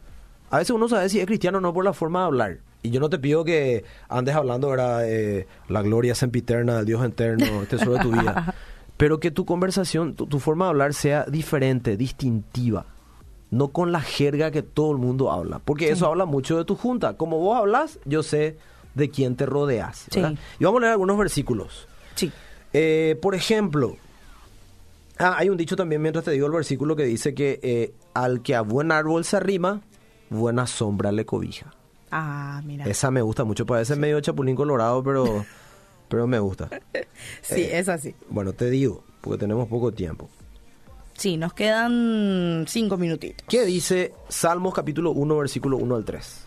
a 0.50 0.58
veces 0.58 0.72
uno 0.72 0.86
sabe 0.86 1.08
si 1.08 1.18
es 1.18 1.24
cristiano 1.24 1.58
o 1.58 1.60
no 1.62 1.72
por 1.72 1.82
la 1.82 1.94
forma 1.94 2.20
de 2.20 2.26
hablar. 2.26 2.58
Y 2.82 2.90
yo 2.90 3.00
no 3.00 3.08
te 3.08 3.18
pido 3.18 3.42
que 3.42 3.84
andes 4.10 4.34
hablando, 4.34 4.68
¿verdad? 4.68 5.08
Eh, 5.08 5.46
la 5.68 5.80
gloria 5.80 6.14
sempiterna 6.14 6.76
del 6.76 6.84
Dios 6.84 7.02
eterno, 7.02 7.62
el 7.62 7.66
tesoro 7.66 7.94
de 7.94 8.00
tu 8.00 8.12
vida. 8.12 8.54
Pero 8.98 9.18
que 9.18 9.30
tu 9.30 9.46
conversación, 9.46 10.14
tu, 10.14 10.26
tu 10.26 10.40
forma 10.40 10.66
de 10.66 10.70
hablar 10.70 10.92
sea 10.92 11.24
diferente, 11.24 11.96
distintiva. 11.96 12.84
No 13.50 13.68
con 13.68 13.92
la 13.92 14.02
jerga 14.02 14.50
que 14.50 14.62
todo 14.62 14.92
el 14.92 14.98
mundo 14.98 15.32
habla. 15.32 15.58
Porque 15.58 15.88
eso 15.88 16.06
habla 16.06 16.26
mucho 16.26 16.58
de 16.58 16.66
tu 16.66 16.76
junta. 16.76 17.16
Como 17.16 17.38
vos 17.38 17.56
hablas, 17.56 17.98
yo 18.04 18.22
sé 18.22 18.58
de 18.94 19.08
quién 19.08 19.36
te 19.36 19.46
rodeas. 19.46 20.06
Y 20.14 20.64
vamos 20.64 20.78
a 20.78 20.80
leer 20.82 20.92
algunos 20.92 21.16
versículos. 21.16 21.88
Sí. 22.14 22.32
Eh, 22.72 23.18
por 23.20 23.34
ejemplo, 23.34 23.96
ah, 25.18 25.36
hay 25.38 25.48
un 25.48 25.56
dicho 25.56 25.76
también 25.76 26.02
mientras 26.02 26.24
te 26.24 26.30
digo 26.30 26.46
el 26.46 26.52
versículo 26.52 26.96
que 26.96 27.04
dice 27.04 27.34
que 27.34 27.60
eh, 27.62 27.94
al 28.14 28.42
que 28.42 28.54
a 28.54 28.60
buen 28.62 28.92
árbol 28.92 29.24
se 29.24 29.36
arrima, 29.36 29.80
buena 30.28 30.66
sombra 30.66 31.12
le 31.12 31.24
cobija. 31.24 31.74
Ah, 32.10 32.62
mira. 32.64 32.84
Esa 32.86 33.10
me 33.10 33.22
gusta 33.22 33.44
mucho, 33.44 33.66
parece 33.66 33.96
medio 33.96 34.20
chapulín 34.20 34.56
colorado, 34.56 35.02
pero, 35.02 35.44
pero 36.08 36.26
me 36.26 36.38
gusta. 36.38 36.68
Sí, 37.42 37.62
eh, 37.62 37.78
es 37.78 37.88
así. 37.88 38.14
Bueno, 38.28 38.52
te 38.52 38.70
digo, 38.70 39.04
porque 39.20 39.38
tenemos 39.38 39.68
poco 39.68 39.92
tiempo. 39.92 40.28
Sí, 41.20 41.36
nos 41.36 41.52
quedan 41.52 42.64
cinco 42.66 42.96
minutitos. 42.96 43.44
¿Qué 43.46 43.66
dice 43.66 44.14
Salmos 44.30 44.72
capítulo 44.72 45.10
1, 45.10 45.36
versículo 45.36 45.76
1 45.76 45.96
al 45.96 46.04
3? 46.04 46.46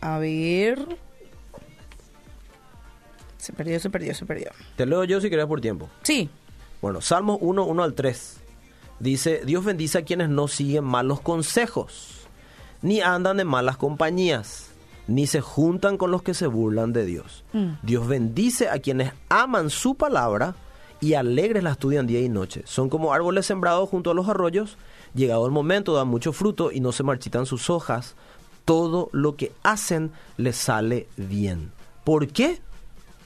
A 0.00 0.18
ver. 0.18 0.98
Se 3.46 3.52
perdió, 3.52 3.78
se 3.78 3.90
perdió, 3.90 4.12
se 4.12 4.26
perdió. 4.26 4.50
Te 4.74 4.86
leo 4.86 5.04
yo 5.04 5.20
si 5.20 5.30
querés 5.30 5.46
por 5.46 5.60
tiempo. 5.60 5.88
Sí. 6.02 6.28
Bueno, 6.82 7.00
Salmos 7.00 7.38
1, 7.40 7.64
1 7.64 7.82
al 7.84 7.94
3. 7.94 8.40
Dice, 8.98 9.42
Dios 9.44 9.64
bendice 9.64 9.98
a 9.98 10.04
quienes 10.04 10.30
no 10.30 10.48
siguen 10.48 10.82
malos 10.82 11.20
consejos, 11.20 12.26
ni 12.82 13.02
andan 13.02 13.38
en 13.38 13.46
malas 13.46 13.76
compañías, 13.76 14.72
ni 15.06 15.28
se 15.28 15.40
juntan 15.40 15.96
con 15.96 16.10
los 16.10 16.24
que 16.24 16.34
se 16.34 16.48
burlan 16.48 16.92
de 16.92 17.06
Dios. 17.06 17.44
Mm. 17.52 17.74
Dios 17.84 18.08
bendice 18.08 18.68
a 18.68 18.80
quienes 18.80 19.12
aman 19.28 19.70
su 19.70 19.94
palabra 19.94 20.56
y 21.00 21.14
alegres 21.14 21.62
la 21.62 21.70
estudian 21.70 22.08
día 22.08 22.20
y 22.20 22.28
noche. 22.28 22.62
Son 22.64 22.88
como 22.88 23.12
árboles 23.12 23.46
sembrados 23.46 23.88
junto 23.88 24.10
a 24.10 24.14
los 24.14 24.28
arroyos, 24.28 24.76
llegado 25.14 25.46
el 25.46 25.52
momento 25.52 25.94
dan 25.94 26.08
mucho 26.08 26.32
fruto 26.32 26.72
y 26.72 26.80
no 26.80 26.90
se 26.90 27.04
marchitan 27.04 27.46
sus 27.46 27.70
hojas. 27.70 28.16
Todo 28.64 29.08
lo 29.12 29.36
que 29.36 29.52
hacen 29.62 30.10
les 30.36 30.56
sale 30.56 31.06
bien. 31.16 31.70
¿Por 32.02 32.26
qué? 32.26 32.60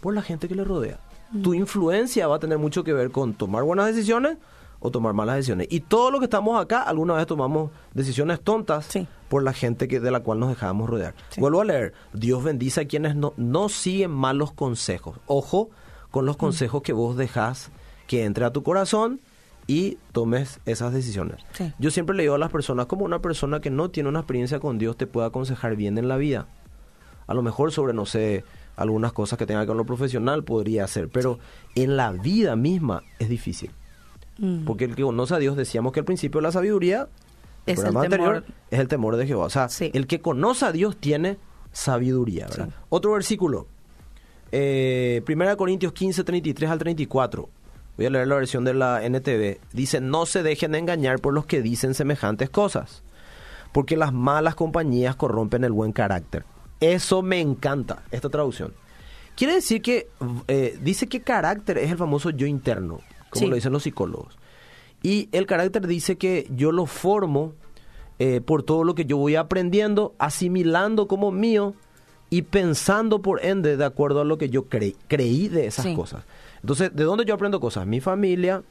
Por 0.01 0.15
la 0.15 0.23
gente 0.23 0.49
que 0.49 0.55
le 0.55 0.65
rodea. 0.65 0.99
Tu 1.43 1.55
influencia 1.55 2.27
va 2.27 2.37
a 2.37 2.39
tener 2.41 2.59
mucho 2.59 2.83
que 2.83 2.93
ver 2.93 3.11
con 3.11 3.35
tomar 3.35 3.63
buenas 3.63 3.87
decisiones 3.87 4.39
o 4.81 4.91
tomar 4.91 5.13
malas 5.13 5.37
decisiones. 5.37 5.69
Y 5.71 5.81
todo 5.81 6.11
lo 6.11 6.19
que 6.19 6.25
estamos 6.25 6.61
acá, 6.61 6.83
alguna 6.83 7.15
vez 7.15 7.27
tomamos 7.27 7.71
decisiones 7.95 8.41
tontas 8.41 8.87
Sí. 8.87 9.07
por 9.29 9.43
la 9.43 9.53
gente 9.53 9.87
que, 9.87 10.01
de 10.01 10.11
la 10.11 10.21
cual 10.21 10.41
nos 10.41 10.49
dejamos 10.49 10.89
rodear. 10.91 11.15
Sí. 11.29 11.41
Vuelvo 11.41 11.61
a 11.61 11.65
leer, 11.65 11.93
Dios 12.15 12.43
bendice 12.43 12.81
a 12.81 12.89
quienes 12.89 13.15
no, 13.15 13.33
no 13.37 13.69
siguen 13.69 14.11
malos 14.11 14.53
consejos. 14.53 15.19
Ojo 15.27 15.71
con 16.11 16.25
Mm. 16.25 16.27
los 16.27 16.37
consejos 16.37 16.83
que 16.83 16.93
vos 16.93 17.17
dejás 17.17 17.71
que 18.09 18.25
entre 18.25 18.45
a 18.45 18.51
tu 18.53 18.63
corazón 18.65 19.21
y 19.69 19.99
tomes 20.11 20.59
esas 20.67 20.93
decisiones. 20.93 21.37
Sí. 21.53 21.73
Yo 21.79 21.93
siempre 21.93 22.17
le 22.17 22.23
digo 22.25 22.35
a 22.35 22.39
las 22.39 22.51
personas, 22.51 22.87
como 22.87 23.05
una 23.05 23.21
persona 23.21 23.61
que 23.61 23.71
no 23.71 23.91
tiene 23.91 24.09
una 24.09 24.19
experiencia 24.21 24.59
con 24.59 24.79
Dios 24.79 24.97
te 24.97 25.07
puede 25.07 25.29
aconsejar 25.29 25.77
bien 25.77 25.97
en 25.99 26.09
la 26.09 26.17
vida. 26.17 26.47
A 27.29 27.35
lo 27.35 27.43
mejor 27.43 27.71
sobre, 27.71 27.93
no 27.93 28.07
sé, 28.07 28.43
algunas 28.81 29.13
cosas 29.13 29.39
que 29.39 29.47
tengan 29.47 29.63
que 29.63 29.67
ver 29.67 29.69
con 29.69 29.77
lo 29.79 29.85
profesional 29.87 30.43
podría 30.45 30.87
ser, 30.87 31.09
pero 31.09 31.39
en 31.75 31.97
la 31.97 32.11
vida 32.13 32.57
misma 32.57 33.03
es 33.19 33.29
difícil. 33.29 33.71
Mm. 34.39 34.65
Porque 34.65 34.85
el 34.87 34.95
que 34.97 35.03
conoce 35.03 35.35
a 35.35 35.39
Dios, 35.39 35.57
decíamos 35.57 35.93
que 35.93 36.01
el 36.01 36.07
principio 36.07 36.41
de 36.41 36.47
la 36.49 36.53
sabiduría 36.53 37.09
Es 37.67 37.79
el 37.79 37.85
temor. 37.87 38.05
anterior, 38.05 38.45
es 38.71 38.81
el 38.81 38.89
temor 38.89 39.17
de 39.17 39.27
Jehová. 39.27 39.45
O 39.47 39.51
sea, 39.51 39.69
Sí. 39.69 39.91
el 39.95 40.07
que 40.07 40.21
conoce 40.21 40.65
a 40.65 40.73
Dios 40.73 40.97
tiene 40.97 41.37
sabiduría. 41.73 42.47
¿verdad? 42.49 42.69
Sí. 42.69 42.75
Otro 42.89 43.13
versículo. 43.13 43.67
Eh, 44.53 45.23
1 45.27 45.57
Corintios 45.57 45.93
15, 45.93 46.25
33 46.25 46.71
al 46.71 46.79
34. 46.79 47.49
Voy 47.97 48.07
a 48.07 48.11
leer 48.11 48.27
la 48.29 48.37
versión 48.37 48.65
de 48.65 48.75
la 48.75 49.05
NTV. 49.05 49.61
Dice, 49.73 50.01
no 50.01 50.27
se 50.27 50.43
dejen 50.43 50.75
engañar 50.75 51.21
por 51.21 51.35
los 51.35 51.45
que 51.47 51.61
dicen 51.63 51.93
semejantes 51.95 52.49
cosas, 52.51 53.03
porque 53.73 53.97
las 53.97 54.13
malas 54.13 54.55
compañías 54.55 55.17
corrompen 55.17 55.65
el 55.65 55.73
buen 55.73 55.93
carácter. 55.93 56.45
Eso 56.81 57.23
me 57.23 57.41
encanta, 57.41 58.03
esta 58.11 58.29
traducción. 58.29 58.73
Quiere 59.37 59.55
decir 59.55 59.83
que 59.83 60.09
eh, 60.49 60.79
dice 60.83 61.07
que 61.07 61.21
carácter 61.23 61.79
es 61.79 61.91
el 61.91 61.97
famoso 61.99 62.31
yo 62.31 62.47
interno, 62.47 63.01
como 63.31 63.41
Sí. 63.45 63.47
lo 63.47 63.55
dicen 63.55 63.73
los 63.73 63.83
psicólogos. 63.85 64.39
Y 65.03 65.29
el 65.33 65.47
carácter 65.47 65.87
dice 65.87 66.17
que 66.17 66.47
yo 66.55 66.73
lo 66.73 66.87
formo 66.87 67.53
eh, 68.19 68.43
por 68.43 68.63
todo 68.63 68.85
lo 68.85 68.95
que 68.95 69.07
yo 69.07 69.17
voy 69.17 69.37
aprendiendo, 69.37 70.15
asimilando 70.19 71.07
como 71.09 71.31
mío 71.31 71.75
y 72.29 72.43
pensando 72.43 73.23
por 73.23 73.43
ende 73.45 73.79
de 73.79 73.85
acuerdo 73.85 74.21
a 74.21 74.25
lo 74.25 74.37
que 74.37 74.51
yo 74.51 74.69
cre- 74.69 74.95
creí 75.09 75.49
de 75.49 75.67
esas 75.67 75.87
Sí. 75.87 75.95
cosas. 75.95 76.25
Entonces, 76.61 76.95
¿de 76.95 77.05
dónde 77.05 77.25
yo 77.25 77.33
aprendo 77.33 77.61
cosas? 77.61 77.87
Mi 77.87 78.01
familia, 78.01 78.63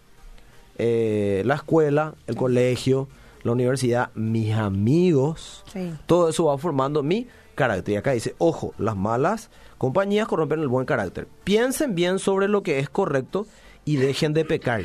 eh, 0.78 1.42
la 1.46 1.56
escuela, 1.56 2.14
el 2.28 2.36
colegio, 2.36 3.08
la 3.44 3.52
universidad, 3.54 4.12
mis 4.14 4.54
amigos. 4.54 5.64
Sí. 5.74 5.94
Todo 6.06 6.30
eso 6.30 6.46
va 6.46 6.58
formando 6.60 7.02
mi 7.02 7.28
carácter. 7.60 7.94
Y 7.94 7.98
acá 7.98 8.12
dice, 8.12 8.34
ojo, 8.40 8.74
las 8.80 8.96
malas 8.96 9.52
compañías 9.78 10.28
corrompen 10.28 10.60
el 10.62 10.68
buen 10.68 10.86
carácter. 10.88 11.28
Piensen 11.44 11.94
bien 11.94 12.18
sobre 12.20 12.48
lo 12.48 12.64
que 12.64 12.80
es 12.80 12.90
correcto 12.90 13.46
y 13.86 13.98
dejen 13.98 14.34
de 14.34 14.46
pecar. 14.46 14.82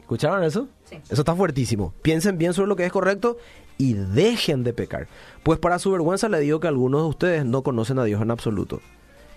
¿Escucharon 0.00 0.42
eso? 0.44 0.68
Sí. 0.84 0.96
Eso 1.10 1.22
está 1.22 1.34
fuertísimo. 1.34 1.92
Piensen 2.02 2.38
bien 2.38 2.52
sobre 2.54 2.68
lo 2.68 2.76
que 2.76 2.84
es 2.86 2.92
correcto 2.92 3.36
y 3.78 3.94
dejen 3.94 4.62
de 4.64 4.72
pecar. 4.72 5.08
Pues 5.42 5.58
para 5.58 5.78
su 5.78 5.90
vergüenza 5.90 6.28
le 6.28 6.38
digo 6.40 6.60
que 6.60 6.68
algunos 6.68 7.02
de 7.02 7.08
ustedes 7.08 7.44
no 7.44 7.62
conocen 7.62 7.98
a 7.98 8.04
Dios 8.04 8.20
en 8.22 8.30
absoluto. 8.30 8.80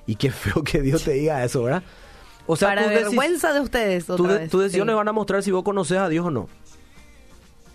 Y 0.06 0.16
qué 0.16 0.32
feo 0.32 0.64
que 0.64 0.82
Dios 0.82 1.04
te 1.04 1.12
diga 1.14 1.44
eso, 1.44 1.64
¿verdad? 1.64 1.84
O 2.48 2.56
sea, 2.56 2.68
Para 2.70 2.88
vergüenza 2.88 3.54
de 3.54 3.60
ustedes. 3.62 4.06
tu 4.06 4.14
Otra 4.14 4.34
de- 4.34 4.40
vez. 4.42 4.50
tus 4.52 4.62
decisiones 4.64 4.94
Sí. 4.94 4.98
van 4.98 5.08
a 5.08 5.12
mostrar 5.14 5.42
si 5.42 5.50
vos 5.52 5.64
conoces 5.64 5.98
a 5.98 6.10
Dios 6.10 6.26
o 6.26 6.32
no. 6.32 6.48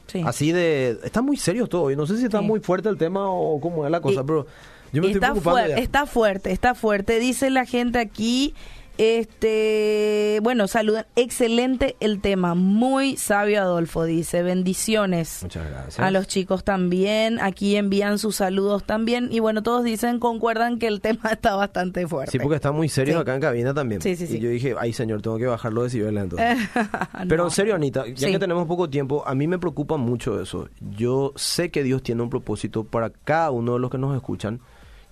Sí. 0.07 0.23
Así 0.27 0.53
de... 0.53 0.99
Está 1.05 1.23
muy 1.23 1.37
serio 1.37 1.67
todo. 1.69 1.91
Y 1.91 1.97
no 1.97 2.07
sé 2.07 2.17
si 2.19 2.25
está 2.25 2.41
Sí. 2.41 2.45
muy 2.45 2.61
fuerte 2.61 2.89
el 2.89 2.97
tema 2.99 3.31
o 3.31 3.61
cómo 3.61 3.85
es 3.85 3.91
la 3.91 4.01
cosa, 4.01 4.21
Y- 4.21 4.25
pero 4.25 4.47
yo 4.93 5.03
me 5.03 5.11
está, 5.11 5.35
fuerte, 5.35 5.81
está 5.81 6.07
fuerte, 6.07 6.51
está 6.53 6.75
fuerte. 6.75 7.19
Dice 7.19 7.51
la 7.51 7.65
gente 7.67 7.99
aquí, 7.99 8.55
este, 8.99 10.41
bueno, 10.43 10.69
saludan. 10.69 11.07
Excelente 11.17 11.97
el 12.01 12.21
tema, 12.21 12.55
muy 12.55 13.17
sabio 13.17 13.61
Adolfo, 13.63 14.05
dice. 14.05 14.43
Bendiciones. 14.43 15.41
Muchas 15.43 15.69
gracias. 15.71 15.99
A 16.01 16.11
los 16.11 16.27
chicos 16.27 16.65
también, 16.65 17.41
aquí 17.41 17.77
envían 17.77 18.19
sus 18.19 18.37
saludos 18.37 18.85
también. 18.85 19.29
Y 19.31 19.41
bueno, 19.41 19.63
todos 19.63 19.85
dicen, 19.85 20.19
concuerdan 20.19 20.79
que 20.79 20.87
el 20.87 21.01
tema 21.01 21.23
está 21.33 21.55
bastante 21.57 22.07
fuerte. 22.07 22.33
Sí, 22.33 22.39
porque 22.39 22.57
está 22.57 22.73
muy 22.73 22.89
serio 22.89 23.15
Sí. 23.15 23.21
acá 23.21 23.35
en 23.35 23.41
cabina 23.41 23.73
también. 23.73 24.03
Sí, 24.03 24.17
sí, 24.17 24.27
sí. 24.27 24.37
Y 24.37 24.41
yo 24.41 24.51
dije, 24.51 24.75
ay 24.79 24.93
señor, 24.93 25.23
tengo 25.23 25.39
que 25.39 25.47
bajar 25.47 25.73
los 25.73 25.85
decibeles 25.85 26.25
entonces. 26.25 26.59
Pero 27.29 27.45
en 27.45 27.51
serio, 27.51 27.75
Anita, 27.75 28.07
ya 28.07 28.27
Sí. 28.27 28.33
que 28.33 28.39
tenemos 28.39 28.67
poco 28.67 28.91
tiempo, 28.91 29.23
a 29.27 29.35
mí 29.35 29.47
me 29.47 29.59
preocupa 29.59 29.97
mucho 29.97 30.41
eso. 30.43 30.69
Yo 30.81 31.33
sé 31.37 31.71
que 31.71 31.83
Dios 31.83 32.03
tiene 32.03 32.23
un 32.23 32.29
propósito 32.31 32.85
para 32.85 33.11
cada 33.11 33.51
uno 33.51 33.73
de 33.75 33.79
los 33.79 33.91
que 33.91 33.99
nos 33.99 34.15
escuchan 34.15 34.61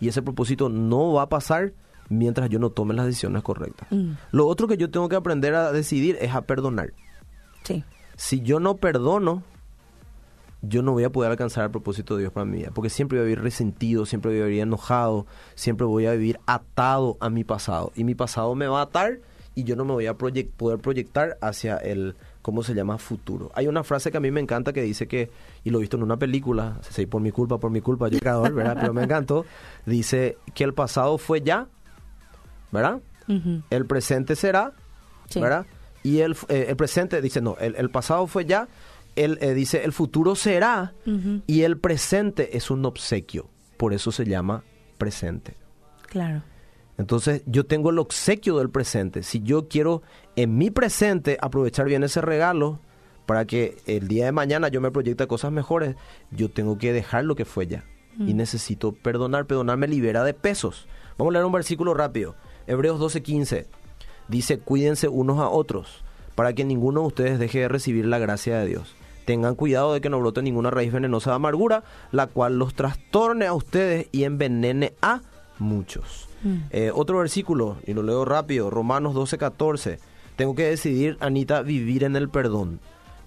y 0.01 0.09
ese 0.09 0.23
propósito 0.23 0.69
no 0.69 1.13
va 1.13 1.23
a 1.23 1.29
pasar 1.29 1.73
mientras 2.09 2.49
yo 2.49 2.59
no 2.59 2.71
tome 2.71 2.95
las 2.95 3.07
decisiones 3.07 3.43
correctas. 3.43 3.89
Mm. 3.91 4.13
Lo 4.33 4.47
otro 4.47 4.67
que 4.69 4.77
yo 4.77 4.91
tengo 4.91 5.09
que 5.09 5.17
aprender 5.17 5.55
a 5.55 5.73
decidir 5.73 6.17
es 6.21 6.35
a 6.35 6.43
perdonar. 6.43 6.93
Sí, 7.65 7.85
Si 8.17 8.41
yo 8.41 8.61
no 8.61 8.77
perdono, 8.77 9.43
yo 10.63 10.83
no 10.83 10.93
voy 10.93 11.05
a 11.05 11.11
poder 11.11 11.31
alcanzar 11.31 11.65
el 11.65 11.71
propósito 11.71 12.17
de 12.17 12.23
Dios 12.23 12.33
para 12.33 12.47
mi 12.47 12.59
vida, 12.59 12.71
porque 12.75 12.91
siempre 12.91 13.19
voy 13.19 13.23
a 13.23 13.27
vivir 13.27 13.43
resentido, 13.43 14.07
siempre 14.07 14.33
voy 14.33 14.41
a 14.41 14.45
vivir 14.45 14.63
enojado, 14.63 15.27
siempre 15.55 15.87
voy 15.87 16.07
a 16.07 16.13
vivir 16.13 16.41
atado 16.47 17.17
a 17.21 17.31
mi 17.31 17.45
pasado 17.45 17.93
y 17.95 18.05
mi 18.05 18.15
pasado 18.15 18.55
me 18.55 18.67
va 18.67 18.81
a 18.81 18.85
atar 18.85 19.21
y 19.55 19.65
yo 19.65 19.77
no 19.77 19.85
me 19.85 19.93
voy 19.93 20.07
a 20.07 20.15
poder 20.15 20.79
proyectar 20.79 21.37
hacia 21.41 21.77
el, 21.77 22.17
¿cómo 22.49 22.63
se 22.63 22.73
llama? 22.73 22.97
Futuro. 22.97 23.53
Hay 23.55 23.67
una 23.67 23.85
frase 23.85 24.11
que 24.11 24.17
a 24.17 24.21
mí 24.21 24.31
me 24.31 24.41
encanta 24.41 24.73
que 24.73 24.81
dice 24.81 25.07
que, 25.07 25.31
y 25.65 25.69
lo 25.69 25.77
he 25.77 25.81
visto 25.83 25.99
en 25.99 26.03
una 26.03 26.17
película, 26.17 26.81
por 27.11 27.21
mi 27.21 27.31
culpa, 27.31 27.59
por 27.59 27.71
mi 27.71 27.83
culpa, 27.83 28.09
yo 28.09 28.19
creador, 28.19 28.55
¿verdad? 28.55 28.79
Pero 28.81 28.95
me 28.95 29.03
encantó, 29.03 29.45
dice 29.85 30.39
que 30.55 30.65
el 30.65 30.73
pasado 30.73 31.19
fue 31.19 31.43
ya, 31.43 31.67
¿verdad? 32.73 33.01
El 33.69 33.85
presente 33.85 34.35
será, 34.35 34.73
¿verdad? 35.35 35.67
Y 36.03 36.21
el, 36.21 36.39
eh, 36.49 36.69
el 36.71 36.77
presente 36.77 37.21
dice, 37.21 37.43
no, 37.43 37.59
el, 37.61 37.91
pasado 37.91 38.27
fue 38.27 38.47
ya, 38.47 38.67
él 39.15 39.37
eh, 39.43 39.53
dice, 39.53 39.85
el 39.85 39.93
futuro 39.93 40.35
será, 40.35 40.95
y 41.47 41.65
el 41.65 41.77
presente 41.77 42.57
es 42.57 42.71
un 42.71 42.83
obsequio, 42.87 43.51
por 43.77 43.93
eso 43.93 44.11
se 44.11 44.25
llama 44.25 44.65
presente. 44.97 45.55
Claro. 46.07 46.43
Entonces 46.99 47.43
yo 47.47 47.65
tengo 47.65 47.91
el 47.91 47.99
obsequio 47.99 48.59
del 48.59 48.71
presente. 48.71 49.23
Si 49.23 49.41
yo 49.41 49.69
quiero 49.69 50.03
en 50.37 50.59
mi 50.59 50.71
presente 50.71 51.39
aprovechar 51.41 51.87
bien 51.87 52.03
ese 52.03 52.21
regalo 52.21 52.81
para 53.25 53.45
que 53.45 53.77
el 53.87 54.09
día 54.09 54.25
de 54.25 54.33
mañana 54.33 54.69
yo 54.69 54.81
me 54.81 54.91
proyecte 54.91 55.27
cosas 55.29 55.53
mejores, 55.53 55.95
yo 56.33 56.51
tengo 56.51 56.77
que 56.77 56.93
dejar 56.93 57.25
lo 57.25 57.37
que 57.37 57.45
fue 57.45 57.69
ya. 57.69 57.85
Y 58.19 58.35
mm. 58.35 58.37
necesito 58.37 58.93
perdonar. 58.93 59.47
Perdonar 59.47 59.79
me 59.79 59.87
libera 59.87 60.25
de 60.25 60.35
pesos. 60.35 60.89
Vamos 61.17 61.33
a 61.33 61.35
leer 61.35 61.45
un 61.45 61.53
versículo 61.53 61.95
rápido. 61.95 62.35
Hebreos 62.67 63.01
12:15 63.01 63.67
dice, 64.27 64.59
cuídense 64.59 65.09
unos 65.09 65.39
a 65.39 65.49
otros 65.49 66.05
para 66.35 66.53
que 66.53 66.65
ninguno 66.65 67.03
de 67.03 67.07
ustedes 67.07 67.39
deje 67.39 67.61
de 67.61 67.69
recibir 67.69 68.07
la 68.07 68.19
gracia 68.19 68.59
de 68.59 68.67
Dios. 68.67 68.95
Tengan 69.25 69.55
cuidado 69.55 69.93
de 69.93 70.01
que 70.01 70.11
no 70.11 70.19
brote 70.19 70.43
ninguna 70.43 70.71
raíz 70.71 70.93
venenosa 70.93 71.31
de 71.31 71.37
amargura, 71.37 71.85
la 72.13 72.27
cual 72.27 72.59
los 72.59 72.75
trastorne 72.75 73.47
a 73.47 73.53
ustedes 73.53 74.09
y 74.11 74.25
envenene 74.25 74.95
a 75.03 75.21
muchos. 75.59 76.28
Mm. 76.43 76.57
Eh, 76.71 76.91
otro 76.95 77.19
versículo, 77.19 77.77
y 77.87 77.95
lo 77.95 78.03
leo 78.03 78.25
rápido, 78.25 78.71
Romanos 78.71 79.15
12, 79.15 79.39
14. 79.39 79.99
Tengo 80.37 80.55
que 80.55 80.65
decidir, 80.65 81.17
Anita, 81.21 81.63
vivir 81.63 82.05
en 82.05 82.17
el 82.17 82.29
perdón. 82.29 82.81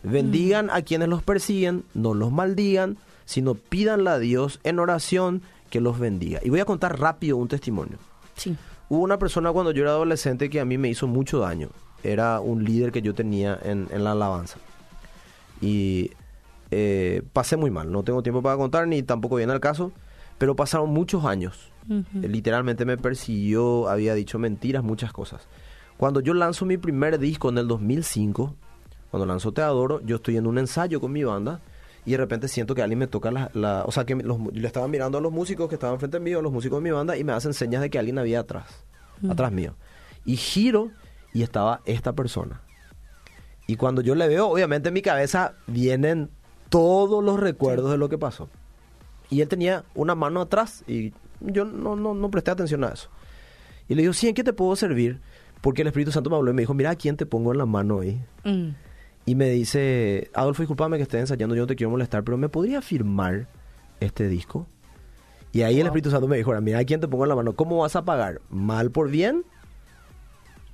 Bendigan 0.03 0.67
mm. 0.67 0.71
a 0.71 0.81
quienes 0.81 1.09
los 1.09 1.23
persiguen, 1.23 1.83
no 1.93 2.13
los 2.13 2.31
maldigan, 2.31 2.97
sino 3.25 3.55
pídanle 3.55 4.09
a 4.09 4.19
Dios 4.19 4.59
en 4.63 4.79
oración 4.79 5.41
que 5.69 5.81
los 5.81 5.99
bendiga. 5.99 6.39
Y 6.43 6.49
voy 6.49 6.59
a 6.59 6.65
contar 6.65 6.99
rápido 6.99 7.37
un 7.37 7.47
testimonio. 7.47 7.97
Sí. 8.35 8.55
Hubo 8.89 9.03
una 9.03 9.17
persona 9.17 9.51
cuando 9.51 9.71
yo 9.71 9.83
era 9.83 9.91
adolescente 9.91 10.49
que 10.49 10.59
a 10.59 10.65
mí 10.65 10.77
me 10.77 10.89
hizo 10.89 11.07
mucho 11.07 11.39
daño. 11.39 11.69
Era 12.03 12.39
un 12.39 12.63
líder 12.65 12.91
que 12.91 13.01
yo 13.01 13.13
tenía 13.13 13.57
en, 13.63 13.87
la 14.03 14.11
alabanza. 14.11 14.57
Y 15.61 16.11
eh, 16.71 17.21
pasé 17.31 17.55
muy 17.55 17.71
mal. 17.71 17.91
No 17.91 18.03
tengo 18.03 18.21
tiempo 18.23 18.41
para 18.41 18.57
contar 18.57 18.87
ni 18.87 19.03
tampoco 19.03 19.35
viene 19.35 19.53
al 19.53 19.61
caso. 19.61 19.91
Pero 20.37 20.55
pasaron 20.55 20.89
muchos 20.89 21.23
años 21.23 21.70
Literalmente 21.87 22.85
me 22.85 22.97
persiguió, 22.97 23.89
había 23.89 24.13
dicho 24.13 24.39
mentiras, 24.39 24.83
muchas 24.83 25.11
cosas. 25.11 25.47
Cuando 25.97 26.19
yo 26.19 26.33
lanzo 26.33 26.65
mi 26.65 26.77
primer 26.77 27.19
disco 27.19 27.49
en 27.49 27.57
el 27.57 27.67
2005, 27.67 28.55
cuando 29.09 29.25
lanzo 29.25 29.51
Te 29.51 29.61
Adoro, 29.61 30.01
yo 30.01 30.17
estoy 30.17 30.37
en 30.37 30.47
un 30.47 30.57
ensayo 30.57 30.99
con 30.99 31.11
mi 31.11 31.23
banda 31.23 31.61
y 32.05 32.11
de 32.11 32.17
repente 32.17 32.47
siento 32.47 32.73
que 32.73 32.81
alguien 32.81 32.99
me 32.99 33.07
toca 33.07 33.31
la... 33.31 33.83
o 33.85 33.91
sea, 33.91 34.05
que 34.05 34.15
le 34.15 34.67
estaba 34.67 34.87
mirando 34.87 35.17
a 35.17 35.21
los 35.21 35.31
músicos 35.31 35.69
que 35.69 35.75
estaban 35.75 35.99
frente 35.99 36.17
a 36.17 36.19
mí, 36.19 36.33
a 36.33 36.41
los 36.41 36.51
músicos 36.51 36.79
de 36.79 36.83
mi 36.83 36.91
banda, 36.91 37.17
y 37.17 37.23
me 37.23 37.33
hacen 37.33 37.53
señas 37.53 37.81
de 37.81 37.89
que 37.89 37.99
alguien 37.99 38.17
había 38.17 38.39
atrás, 38.39 38.83
atrás 39.29 39.51
mío. 39.51 39.75
Y 40.25 40.37
giro 40.37 40.89
y 41.33 41.43
estaba 41.43 41.81
esta 41.85 42.13
persona. 42.13 42.61
Y 43.67 43.75
cuando 43.75 44.01
yo 44.01 44.15
le 44.15 44.27
veo, 44.27 44.47
obviamente 44.47 44.89
en 44.89 44.93
mi 44.93 45.01
cabeza 45.01 45.53
vienen 45.67 46.29
todos 46.69 47.23
los 47.23 47.39
recuerdos 47.39 47.91
de 47.91 47.97
lo 47.97 48.09
que 48.09 48.17
pasó. 48.17 48.49
Y 49.29 49.41
él 49.41 49.47
tenía 49.47 49.83
una 49.93 50.15
mano 50.15 50.41
atrás 50.41 50.83
y 50.87 51.13
yo 51.41 51.65
no, 51.65 51.95
no, 51.95 52.13
no 52.13 52.31
presté 52.31 52.51
atención 52.51 52.83
a 52.83 52.89
eso. 52.89 53.09
Y 53.87 53.95
le 53.95 54.03
digo, 54.03 54.13
sí, 54.13 54.27
¿en 54.27 54.35
qué 54.35 54.43
te 54.43 54.53
puedo 54.53 54.75
servir? 54.75 55.19
Porque 55.61 55.81
el 55.81 55.87
Espíritu 55.87 56.11
Santo 56.11 56.29
me 56.29 56.35
habló 56.35 56.51
y 56.51 56.53
me 56.53 56.61
dijo, 56.61 56.73
mira, 56.73 56.91
¿a 56.91 56.95
quién 56.95 57.17
te 57.17 57.25
pongo 57.25 57.51
en 57.51 57.57
la 57.57 57.65
mano 57.65 57.99
ahí? 57.99 58.21
Mm. 58.43 58.69
Y 59.25 59.35
me 59.35 59.49
dice, 59.49 60.31
Adolfo, 60.33 60.63
discúlpame 60.63 60.97
que 60.97 61.03
esté 61.03 61.19
ensayando, 61.19 61.55
yo 61.55 61.63
no 61.63 61.67
te 61.67 61.75
quiero 61.75 61.91
molestar, 61.91 62.23
pero 62.23 62.37
¿me 62.37 62.49
podría 62.49 62.81
firmar 62.81 63.47
este 63.99 64.27
disco? 64.27 64.67
Y 65.51 65.61
ahí 65.63 65.79
el 65.79 65.85
Espíritu 65.85 66.09
Santo 66.09 66.27
me 66.27 66.37
dijo, 66.37 66.59
mira, 66.61 66.79
¿a 66.79 66.85
quién 66.85 66.99
te 67.01 67.07
pongo 67.07 67.25
en 67.25 67.29
la 67.29 67.35
mano? 67.35 67.53
¿Cómo 67.53 67.79
vas 67.79 67.95
a 67.95 68.05
pagar? 68.05 68.41
¿Mal 68.49 68.89
por 68.89 69.09
bien? 69.09 69.43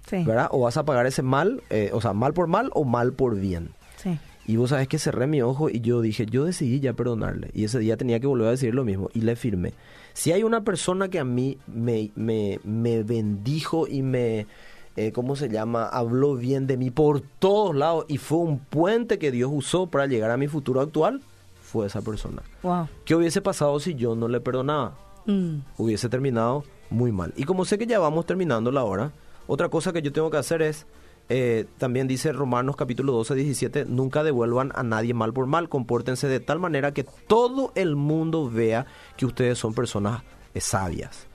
Sí. 0.08 0.24
¿Verdad? 0.24 0.48
¿O 0.52 0.62
vas 0.62 0.78
a 0.78 0.86
pagar 0.86 1.06
ese 1.08 1.24
mal, 1.24 1.62
eh, 1.70 1.90
o 1.94 2.00
sea, 2.00 2.14
mal 2.14 2.34
por 2.34 2.48
mal 2.48 2.70
o 2.74 2.86
mal 2.86 3.12
por 3.14 3.36
bien? 3.36 3.72
Sí. 3.98 4.18
Y 4.48 4.56
vos 4.56 4.70
sabes 4.70 4.88
que 4.88 4.98
cerré 4.98 5.28
mi 5.28 5.42
ojo 5.42 5.70
y 5.70 5.82
yo 5.82 6.00
dije, 6.02 6.26
yo 6.26 6.46
decidí 6.46 6.80
ya 6.80 6.94
perdonarle. 6.94 7.52
Y 7.54 7.66
ese 7.66 7.80
día 7.80 7.98
tenía 7.98 8.20
que 8.22 8.28
volver 8.28 8.48
a 8.48 8.52
decir 8.52 8.74
lo 8.74 8.86
mismo. 8.86 9.10
Y 9.14 9.22
le 9.22 9.36
firmé. 9.36 9.74
Si 10.14 10.32
hay 10.32 10.44
una 10.44 10.62
persona 10.62 11.10
que 11.10 11.20
a 11.20 11.26
mí 11.26 11.58
me, 11.68 12.12
me, 12.16 12.60
me 12.64 13.04
bendijo 13.04 13.88
y 13.88 14.02
me, 14.02 14.48
eh, 14.96 15.12
¿cómo 15.12 15.36
se 15.36 15.50
llama? 15.50 15.86
Habló 15.86 16.36
bien 16.36 16.66
de 16.66 16.78
mí 16.78 16.92
por 16.92 17.22
todos 17.22 17.76
lados 17.76 18.06
y 18.08 18.18
fue 18.18 18.40
un 18.40 18.58
puente 18.58 19.20
que 19.20 19.32
Dios 19.32 19.52
usó 19.54 19.88
para 19.88 20.08
llegar 20.08 20.32
a 20.32 20.38
mi 20.38 20.48
futuro 20.48 20.82
actual, 20.82 21.22
fue 21.62 21.86
esa 21.86 22.02
persona. 22.02 22.42
Wow. 22.64 22.88
¿Qué 23.06 23.16
hubiese 23.16 23.42
pasado 23.42 23.80
si 23.80 23.96
yo 23.96 24.16
no 24.16 24.28
le 24.28 24.40
perdonaba? 24.40 24.98
Mm. 25.26 25.58
Hubiese 25.78 26.08
terminado 26.10 26.64
muy 26.90 27.12
mal. 27.12 27.34
Y 27.36 27.44
como 27.44 27.66
sé 27.66 27.78
que 27.78 27.86
ya 27.86 28.00
vamos 28.00 28.26
terminando 28.26 28.72
la 28.72 28.86
hora, 28.86 29.12
otra 29.46 29.70
cosa 29.70 29.94
que 29.94 30.02
yo 30.02 30.12
tengo 30.12 30.32
que 30.32 30.38
hacer 30.38 30.62
es 30.62 30.88
eh, 31.30 31.66
también 31.78 32.08
dice 32.08 32.32
Romanos 32.32 32.76
capítulo 32.76 33.12
12, 33.13 33.36
17, 33.36 33.86
nunca 33.86 34.24
devuelvan 34.24 34.72
a 34.76 34.84
nadie 34.84 35.13
mal 35.13 35.34
por 35.34 35.46
mal, 35.46 35.70
compórtense 35.70 36.28
de 36.28 36.40
tal 36.40 36.60
manera 36.60 36.94
que 36.94 37.04
todo 37.04 37.72
el 37.76 37.96
mundo 37.96 38.50
vea 38.50 38.86
que 39.18 39.26
ustedes 39.26 39.58
son 39.58 39.74
personas 39.74 40.24
eh, 40.54 40.62
sabias. 40.62 41.28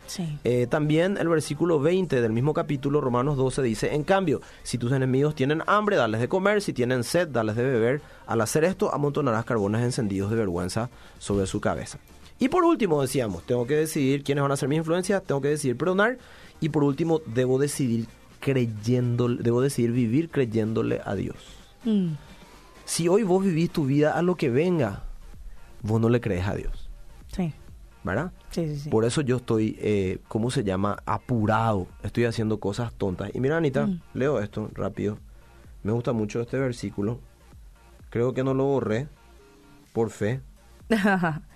Eh, 0.45 0.67
también 0.69 1.17
el 1.17 1.29
versículo 1.29 1.81
20 1.81 2.21
del 2.21 2.33
mismo 2.33 2.53
capítulo, 2.53 3.01
Romanos 3.01 3.37
12, 3.37 3.63
dice, 3.63 3.95
en 3.95 4.05
cambio, 4.05 4.43
si 4.63 4.77
tus 4.77 4.93
enemigos 4.93 5.35
tienen 5.35 5.63
hambre, 5.67 5.97
dales 5.97 6.21
de 6.21 6.29
comer, 6.29 6.61
si 6.61 6.73
tienen 6.73 7.03
sed, 7.03 7.29
dales 7.29 7.57
de 7.57 7.63
beber. 7.63 8.03
Al 8.27 8.41
hacer 8.41 8.65
esto, 8.65 8.93
amontonarás 8.93 9.45
carbones 9.45 9.83
encendidos 9.83 10.31
de 10.31 10.37
vergüenza 10.37 10.91
sobre 11.19 11.47
su 11.47 11.61
cabeza. 11.61 11.99
Y 12.39 12.49
por 12.49 12.65
último, 12.65 13.01
decíamos, 13.01 13.45
tengo 13.47 13.67
que 13.67 13.77
decidir 13.77 14.23
quiénes 14.23 14.43
van 14.43 14.53
a 14.53 14.57
ser 14.57 14.69
mis 14.69 14.79
influencias, 14.79 15.23
tengo 15.23 15.41
que 15.41 15.49
decidir 15.49 15.77
perdonar. 15.77 16.19
Y 16.61 16.69
por 16.69 16.85
último, 16.85 17.21
debo 17.27 17.59
decidir 17.59 18.07
creyendo, 18.43 19.29
debo 19.29 19.63
decidir 19.63 19.93
vivir 19.93 20.29
creyéndole 20.29 21.01
a 21.05 21.15
Dios. 21.15 21.37
Mm. 21.85 22.15
Si 22.85 23.09
hoy 23.09 23.23
vos 23.23 23.45
vivís 23.45 23.71
tu 23.71 23.87
vida 23.87 24.19
a 24.19 24.23
lo 24.23 24.35
que 24.35 24.51
venga, 24.51 25.05
vos 25.81 26.01
no 26.01 26.09
le 26.09 26.21
crees 26.21 26.47
a 26.47 26.57
Dios. 26.57 26.91
Sí. 27.29 27.55
¿Verdad? 28.03 28.33
Sí, 28.51 28.67
sí, 28.67 28.77
sí. 28.81 28.91
Por 28.91 29.05
eso 29.05 29.21
yo 29.21 29.37
estoy, 29.37 29.79
eh, 29.81 30.19
¿cómo 30.27 30.51
se 30.51 30.65
llama? 30.65 30.99
Apurado. 31.07 31.87
Estoy 32.03 32.25
haciendo 32.25 32.59
cosas 32.59 32.93
tontas. 32.93 33.31
Y 33.33 33.39
mira, 33.39 33.57
Anita, 33.57 33.87
mm. 33.87 34.01
leo 34.15 34.41
esto 34.41 34.69
rápido. 34.75 35.19
Me 35.85 35.93
gusta 35.93 36.13
mucho 36.13 36.41
este 36.41 36.59
versículo. 36.59 37.21
Creo 38.11 38.35
que 38.35 38.43
no 38.43 38.55
lo 38.55 38.65
borré 38.65 39.07
por 39.93 40.11
fe. 40.11 40.41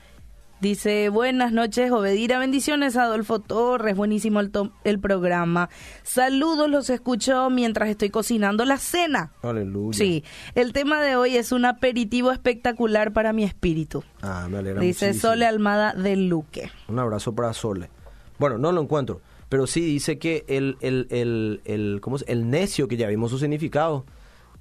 Dice, 0.59 1.11
buenas 1.11 1.53
noches, 1.53 1.93
Obedira, 1.93 2.39
bendiciones, 2.39 2.97
Adolfo 2.97 3.41
Torres, 3.41 3.95
buenísimo 3.95 4.41
el, 4.41 4.51
el, 4.85 4.99
programa. 4.99 5.69
Saludos, 6.03 6.71
los 6.71 6.89
escucho 6.89 7.51
mientras 7.51 7.91
estoy 7.91 8.09
cocinando 8.09 8.65
la 8.65 8.79
cena. 8.79 9.33
Aleluya. 9.43 9.99
Sí, 9.99 10.25
el 10.55 10.73
tema 10.73 11.03
de 11.03 11.15
hoy 11.15 11.37
es 11.37 11.53
un 11.53 11.67
aperitivo 11.67 12.33
espectacular 12.33 13.13
para 13.13 13.35
mi 13.35 13.45
espíritu. 13.45 14.03
Ah, 14.23 14.47
me 14.51 14.59
alegra 14.59 14.81
Dice 14.81 15.13
Sole 15.13 15.45
Almada 15.45 15.93
del 15.93 16.29
Luque. 16.29 16.71
Un 16.89 16.99
abrazo 16.99 17.35
para 17.35 17.53
Sole. 17.53 17.91
Bueno, 18.39 18.57
no 18.57 18.73
lo 18.73 18.81
encuentro, 18.81 19.21
pero 19.51 19.67
sí 19.67 19.83
dice 19.83 20.19
que 20.19 20.47
el, 20.49 20.79
el, 20.81 21.07
el, 21.11 21.61
el, 21.67 21.99
¿cómo 22.01 22.17
es? 22.17 22.25
el 22.29 22.49
necio, 22.49 22.89
que 22.89 22.97
ya 22.97 23.09
vimos 23.09 23.31
su 23.31 23.39
significado, 23.39 24.07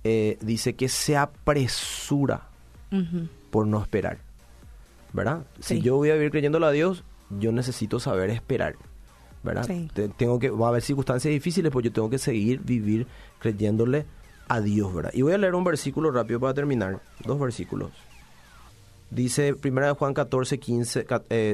eh, 0.03 0.37
dice 0.41 0.75
que 0.75 0.89
se 0.89 1.15
apresura 1.15 2.49
por 3.49 3.65
no 3.65 3.81
esperar. 3.81 4.24
¿Verdad? 5.15 5.45
Si 5.59 5.81
yo 5.81 5.95
voy 5.95 6.09
a 6.09 6.15
vivir 6.15 6.29
creyéndole 6.29 6.65
a 6.65 6.71
Dios, 6.71 7.03
yo 7.29 7.51
necesito 7.51 7.99
saber 7.99 8.29
esperar, 8.29 8.75
¿verdad? 9.43 9.67
Tengo 10.17 10.39
que, 10.39 10.49
va 10.49 10.67
a 10.67 10.69
haber 10.69 10.81
circunstancias 10.81 11.31
difíciles, 11.31 11.71
pues 11.71 11.85
yo 11.85 11.91
tengo 11.91 12.09
que 12.09 12.17
seguir 12.17 12.59
vivir 12.59 13.07
creyéndole 13.39 14.05
a 14.47 14.59
Dios, 14.59 14.93
¿verdad? 14.93 15.11
Y 15.13 15.21
voy 15.21 15.33
a 15.33 15.37
leer 15.37 15.55
un 15.55 15.63
versículo 15.63 16.11
rápido 16.11 16.39
para 16.39 16.53
terminar, 16.53 17.01
dos 17.25 17.39
versículos. 17.39 17.91
Dice 19.09 19.55
1 19.63 19.95
Juan 19.95 20.13
14, 20.13 20.59
15, 20.59 21.07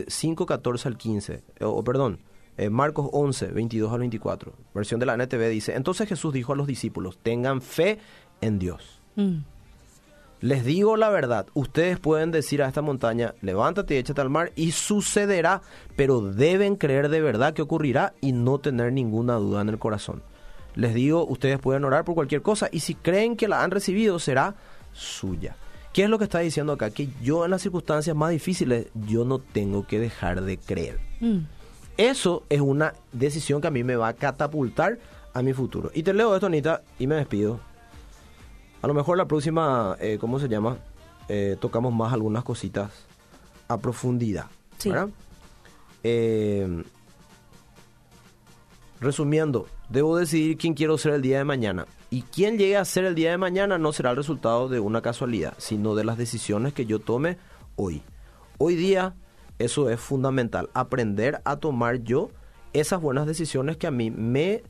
5, 0.07 0.45
14 0.45 0.87
al 0.87 0.97
15, 0.97 1.33
eh, 1.33 1.43
o 1.63 1.83
perdón, 1.83 2.19
eh, 2.57 2.69
Marcos 2.69 3.09
11, 3.11 3.47
22 3.47 3.93
al 3.93 3.99
24, 3.99 4.53
versión 4.73 4.99
de 4.99 5.05
la 5.05 5.13
NTV 5.13 5.49
dice, 5.49 5.75
entonces 5.75 6.09
Jesús 6.09 6.33
dijo 6.33 6.53
a 6.53 6.55
los 6.55 6.65
discípulos, 6.65 7.19
tengan 7.21 7.61
fe 7.61 7.99
en 8.41 8.57
Dios. 8.57 9.01
Mm. 9.15 9.39
Les 10.41 10.65
digo 10.65 10.97
la 10.97 11.09
verdad, 11.09 11.45
ustedes 11.53 11.99
pueden 11.99 12.31
decir 12.31 12.63
a 12.63 12.67
esta 12.67 12.81
montaña, 12.81 13.35
levántate 13.41 13.93
y 13.93 13.97
échate 13.99 14.21
al 14.21 14.31
mar 14.31 14.51
y 14.55 14.71
sucederá, 14.71 15.61
pero 15.95 16.19
deben 16.21 16.77
creer 16.77 17.09
de 17.09 17.21
verdad 17.21 17.53
que 17.53 17.61
ocurrirá 17.61 18.13
y 18.21 18.31
no 18.31 18.57
tener 18.57 18.91
ninguna 18.91 19.35
duda 19.35 19.61
en 19.61 19.69
el 19.69 19.77
corazón. 19.77 20.23
Les 20.73 20.95
digo, 20.95 21.27
ustedes 21.27 21.59
pueden 21.59 21.85
orar 21.85 22.05
por 22.05 22.15
cualquier 22.15 22.41
cosa 22.41 22.69
y 22.71 22.79
si 22.79 22.95
creen 22.95 23.37
que 23.37 23.47
la 23.47 23.61
han 23.61 23.69
recibido 23.69 24.17
será 24.17 24.55
suya. 24.93 25.55
¿Qué 25.93 26.05
es 26.05 26.09
lo 26.09 26.17
que 26.17 26.23
está 26.23 26.39
diciendo 26.39 26.73
acá? 26.73 26.89
Que 26.89 27.09
yo 27.21 27.45
en 27.45 27.51
las 27.51 27.61
circunstancias 27.61 28.15
más 28.15 28.31
difíciles 28.31 28.87
yo 28.95 29.25
no 29.25 29.37
tengo 29.37 29.85
que 29.85 29.99
dejar 29.99 30.41
de 30.41 30.57
creer. 30.57 30.99
Mm. 31.19 31.39
Eso 31.97 32.45
es 32.49 32.61
una 32.61 32.93
decisión 33.11 33.61
que 33.61 33.67
a 33.67 33.71
mí 33.71 33.83
me 33.83 33.95
va 33.95 34.07
a 34.07 34.13
catapultar 34.13 34.97
a 35.35 35.41
mi 35.43 35.53
futuro. 35.53 35.91
Y 35.93 36.01
te 36.01 36.15
leo 36.15 36.33
esto, 36.33 36.47
Anita, 36.47 36.81
y 36.97 37.05
me 37.05 37.15
despido. 37.15 37.59
A 38.81 38.87
lo 38.87 38.93
mejor 38.93 39.17
la 39.17 39.25
próxima, 39.25 39.95
eh, 39.99 40.17
¿cómo 40.19 40.39
se 40.39 40.47
llama? 40.47 40.77
Eh, 41.27 41.57
tocamos 41.59 41.93
más 41.93 42.13
algunas 42.13 42.43
cositas 42.43 42.91
a 43.67 43.77
profundidad. 43.77 44.47
Sí. 44.77 44.89
¿verdad? 44.89 45.09
Eh, 46.03 46.83
resumiendo, 48.99 49.67
debo 49.89 50.17
decidir 50.17 50.57
quién 50.57 50.73
quiero 50.73 50.97
ser 50.97 51.13
el 51.13 51.21
día 51.21 51.37
de 51.37 51.43
mañana. 51.43 51.85
Y 52.09 52.23
quién 52.23 52.57
llegue 52.57 52.75
a 52.75 52.85
ser 52.85 53.05
el 53.05 53.15
día 53.15 53.31
de 53.31 53.37
mañana 53.37 53.77
no 53.77 53.93
será 53.93 54.11
el 54.11 54.17
resultado 54.17 54.67
de 54.67 54.79
una 54.79 55.01
casualidad, 55.01 55.53
sino 55.57 55.95
de 55.95 56.03
las 56.03 56.17
decisiones 56.17 56.73
que 56.73 56.85
yo 56.85 56.99
tome 56.99 57.37
hoy. 57.75 58.01
Hoy 58.57 58.75
día 58.75 59.15
eso 59.59 59.89
es 59.89 59.99
fundamental, 59.99 60.69
aprender 60.73 61.41
a 61.45 61.57
tomar 61.57 62.03
yo 62.03 62.31
esas 62.73 62.99
buenas 62.99 63.27
decisiones 63.27 63.77
que 63.77 63.87
a 63.87 63.91
mí 63.91 64.09
me, 64.09 64.63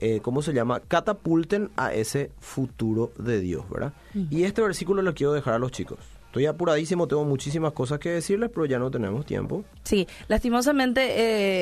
eh, 0.00 0.20
¿cómo 0.22 0.42
se 0.42 0.52
llama?, 0.52 0.80
catapulten 0.86 1.70
a 1.76 1.92
ese 1.92 2.30
futuro 2.40 3.12
de 3.18 3.40
Dios, 3.40 3.68
¿verdad? 3.70 3.92
Y 4.30 4.44
este 4.44 4.62
versículo 4.62 5.02
lo 5.02 5.14
quiero 5.14 5.32
dejar 5.32 5.54
a 5.54 5.58
los 5.58 5.72
chicos. 5.72 5.98
Estoy 6.26 6.44
apuradísimo, 6.44 7.08
tengo 7.08 7.24
muchísimas 7.24 7.72
cosas 7.72 7.98
que 7.98 8.10
decirles, 8.10 8.50
pero 8.52 8.66
ya 8.66 8.78
no 8.78 8.90
tenemos 8.90 9.24
tiempo. 9.24 9.64
Sí, 9.82 10.06
lastimosamente 10.28 11.00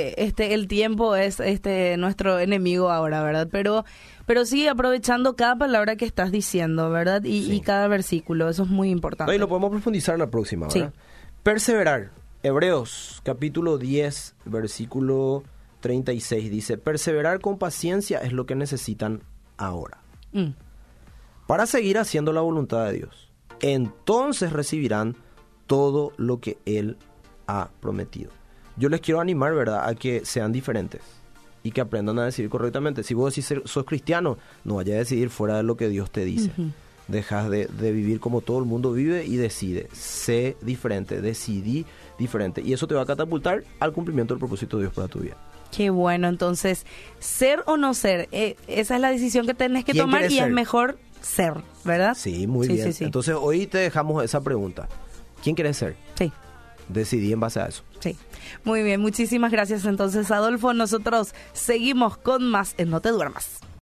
eh, 0.08 0.14
este 0.18 0.54
el 0.54 0.66
tiempo 0.66 1.14
es 1.14 1.38
este 1.38 1.96
nuestro 1.96 2.40
enemigo 2.40 2.90
ahora, 2.90 3.22
¿verdad? 3.22 3.46
Pero 3.50 3.84
pero 4.26 4.44
sí 4.44 4.66
aprovechando 4.66 5.36
cada 5.36 5.56
palabra 5.56 5.94
que 5.94 6.04
estás 6.04 6.32
diciendo, 6.32 6.90
¿verdad? 6.90 7.22
Y, 7.22 7.44
Sí. 7.44 7.52
y 7.54 7.60
cada 7.60 7.86
versículo, 7.86 8.48
eso 8.48 8.64
es 8.64 8.68
muy 8.68 8.90
importante. 8.90 9.30
No, 9.30 9.36
y 9.36 9.38
lo 9.38 9.46
podemos 9.48 9.70
profundizar 9.70 10.16
en 10.16 10.20
la 10.22 10.30
próxima, 10.30 10.68
Sí. 10.68 10.80
¿verdad? 10.80 10.94
Perseverar. 11.44 12.10
Hebreos, 12.42 13.20
capítulo 13.24 13.78
10, 13.78 14.34
versículo 14.44 15.44
36, 15.80 16.50
dice, 16.50 16.78
perseverar 16.78 17.40
con 17.40 17.58
paciencia 17.58 18.18
es 18.18 18.32
lo 18.32 18.46
que 18.46 18.54
necesitan 18.54 19.22
ahora. 19.56 19.98
Mm, 20.32 20.50
Para 21.46 21.66
seguir 21.66 21.98
haciendo 21.98 22.32
la 22.32 22.40
voluntad 22.40 22.86
de 22.86 22.92
Dios. 22.94 23.30
Entonces 23.60 24.52
recibirán 24.52 25.16
todo 25.66 26.12
lo 26.16 26.40
que 26.40 26.58
Él 26.66 26.96
ha 27.46 27.70
prometido. 27.80 28.30
Yo 28.76 28.88
les 28.88 29.00
quiero 29.00 29.20
animar, 29.20 29.54
¿verdad?, 29.54 29.88
a 29.88 29.94
que 29.94 30.24
sean 30.24 30.52
diferentes 30.52 31.00
y 31.62 31.70
que 31.70 31.80
aprendan 31.80 32.18
a 32.18 32.24
decidir 32.24 32.50
correctamente. 32.50 33.02
Si 33.02 33.14
vos 33.14 33.34
decís 33.34 33.62
sos 33.64 33.84
cristiano, 33.84 34.38
no 34.64 34.74
vayas 34.76 34.96
a 34.96 34.98
decidir 34.98 35.30
fuera 35.30 35.56
de 35.56 35.62
lo 35.62 35.76
que 35.76 35.88
Dios 35.88 36.10
te 36.10 36.24
dice. 36.24 36.50
Dejas 37.08 37.48
de, 37.48 37.66
de 37.66 37.92
vivir 37.92 38.18
como 38.20 38.40
todo 38.40 38.58
el 38.58 38.64
mundo 38.64 38.92
vive 38.92 39.24
y 39.24 39.36
decide. 39.36 39.88
Sé 39.92 40.56
diferente, 40.60 41.20
decidí 41.20 41.86
diferente. 42.18 42.60
Y 42.60 42.72
eso 42.72 42.86
te 42.86 42.94
va 42.94 43.02
a 43.02 43.06
catapultar 43.06 43.64
al 43.80 43.92
cumplimiento 43.92 44.34
del 44.34 44.40
propósito 44.40 44.76
de 44.76 44.84
Dios 44.84 44.94
para 44.94 45.08
tu 45.08 45.20
vida. 45.20 45.36
Qué 45.76 45.90
bueno, 45.90 46.28
entonces, 46.28 46.86
ser 47.18 47.62
o 47.66 47.76
no 47.76 47.92
ser, 47.92 48.28
eh, 48.32 48.56
esa 48.66 48.94
es 48.94 49.00
la 49.00 49.10
decisión 49.10 49.46
que 49.46 49.52
tenés 49.52 49.84
que 49.84 49.92
¿Quién 49.92 50.04
tomar 50.06 50.30
y 50.30 50.38
es 50.38 50.50
mejor 50.50 50.98
ser, 51.20 51.52
¿verdad? 51.84 52.14
Sí, 52.16 52.46
muy 52.46 52.66
Sí, 52.66 52.72
bien. 52.74 52.86
sí, 52.86 52.92
sí. 52.94 53.04
Entonces 53.04 53.34
hoy 53.38 53.66
te 53.66 53.78
dejamos 53.78 54.24
esa 54.24 54.40
pregunta. 54.40 54.88
¿Quién 55.42 55.54
quieres 55.54 55.76
ser? 55.76 55.96
Sí. 56.18 56.32
Decidí 56.88 57.32
en 57.32 57.40
base 57.40 57.60
a 57.60 57.66
eso. 57.66 57.82
Sí, 58.00 58.16
muy 58.64 58.82
bien, 58.84 59.00
muchísimas 59.00 59.50
gracias 59.52 59.84
entonces 59.84 60.30
Adolfo. 60.30 60.72
Nosotros 60.72 61.34
seguimos 61.52 62.16
con 62.16 62.44
más 62.48 62.74
en 62.78 62.88
No 62.90 63.00
Te 63.00 63.10
Duermas. 63.10 63.58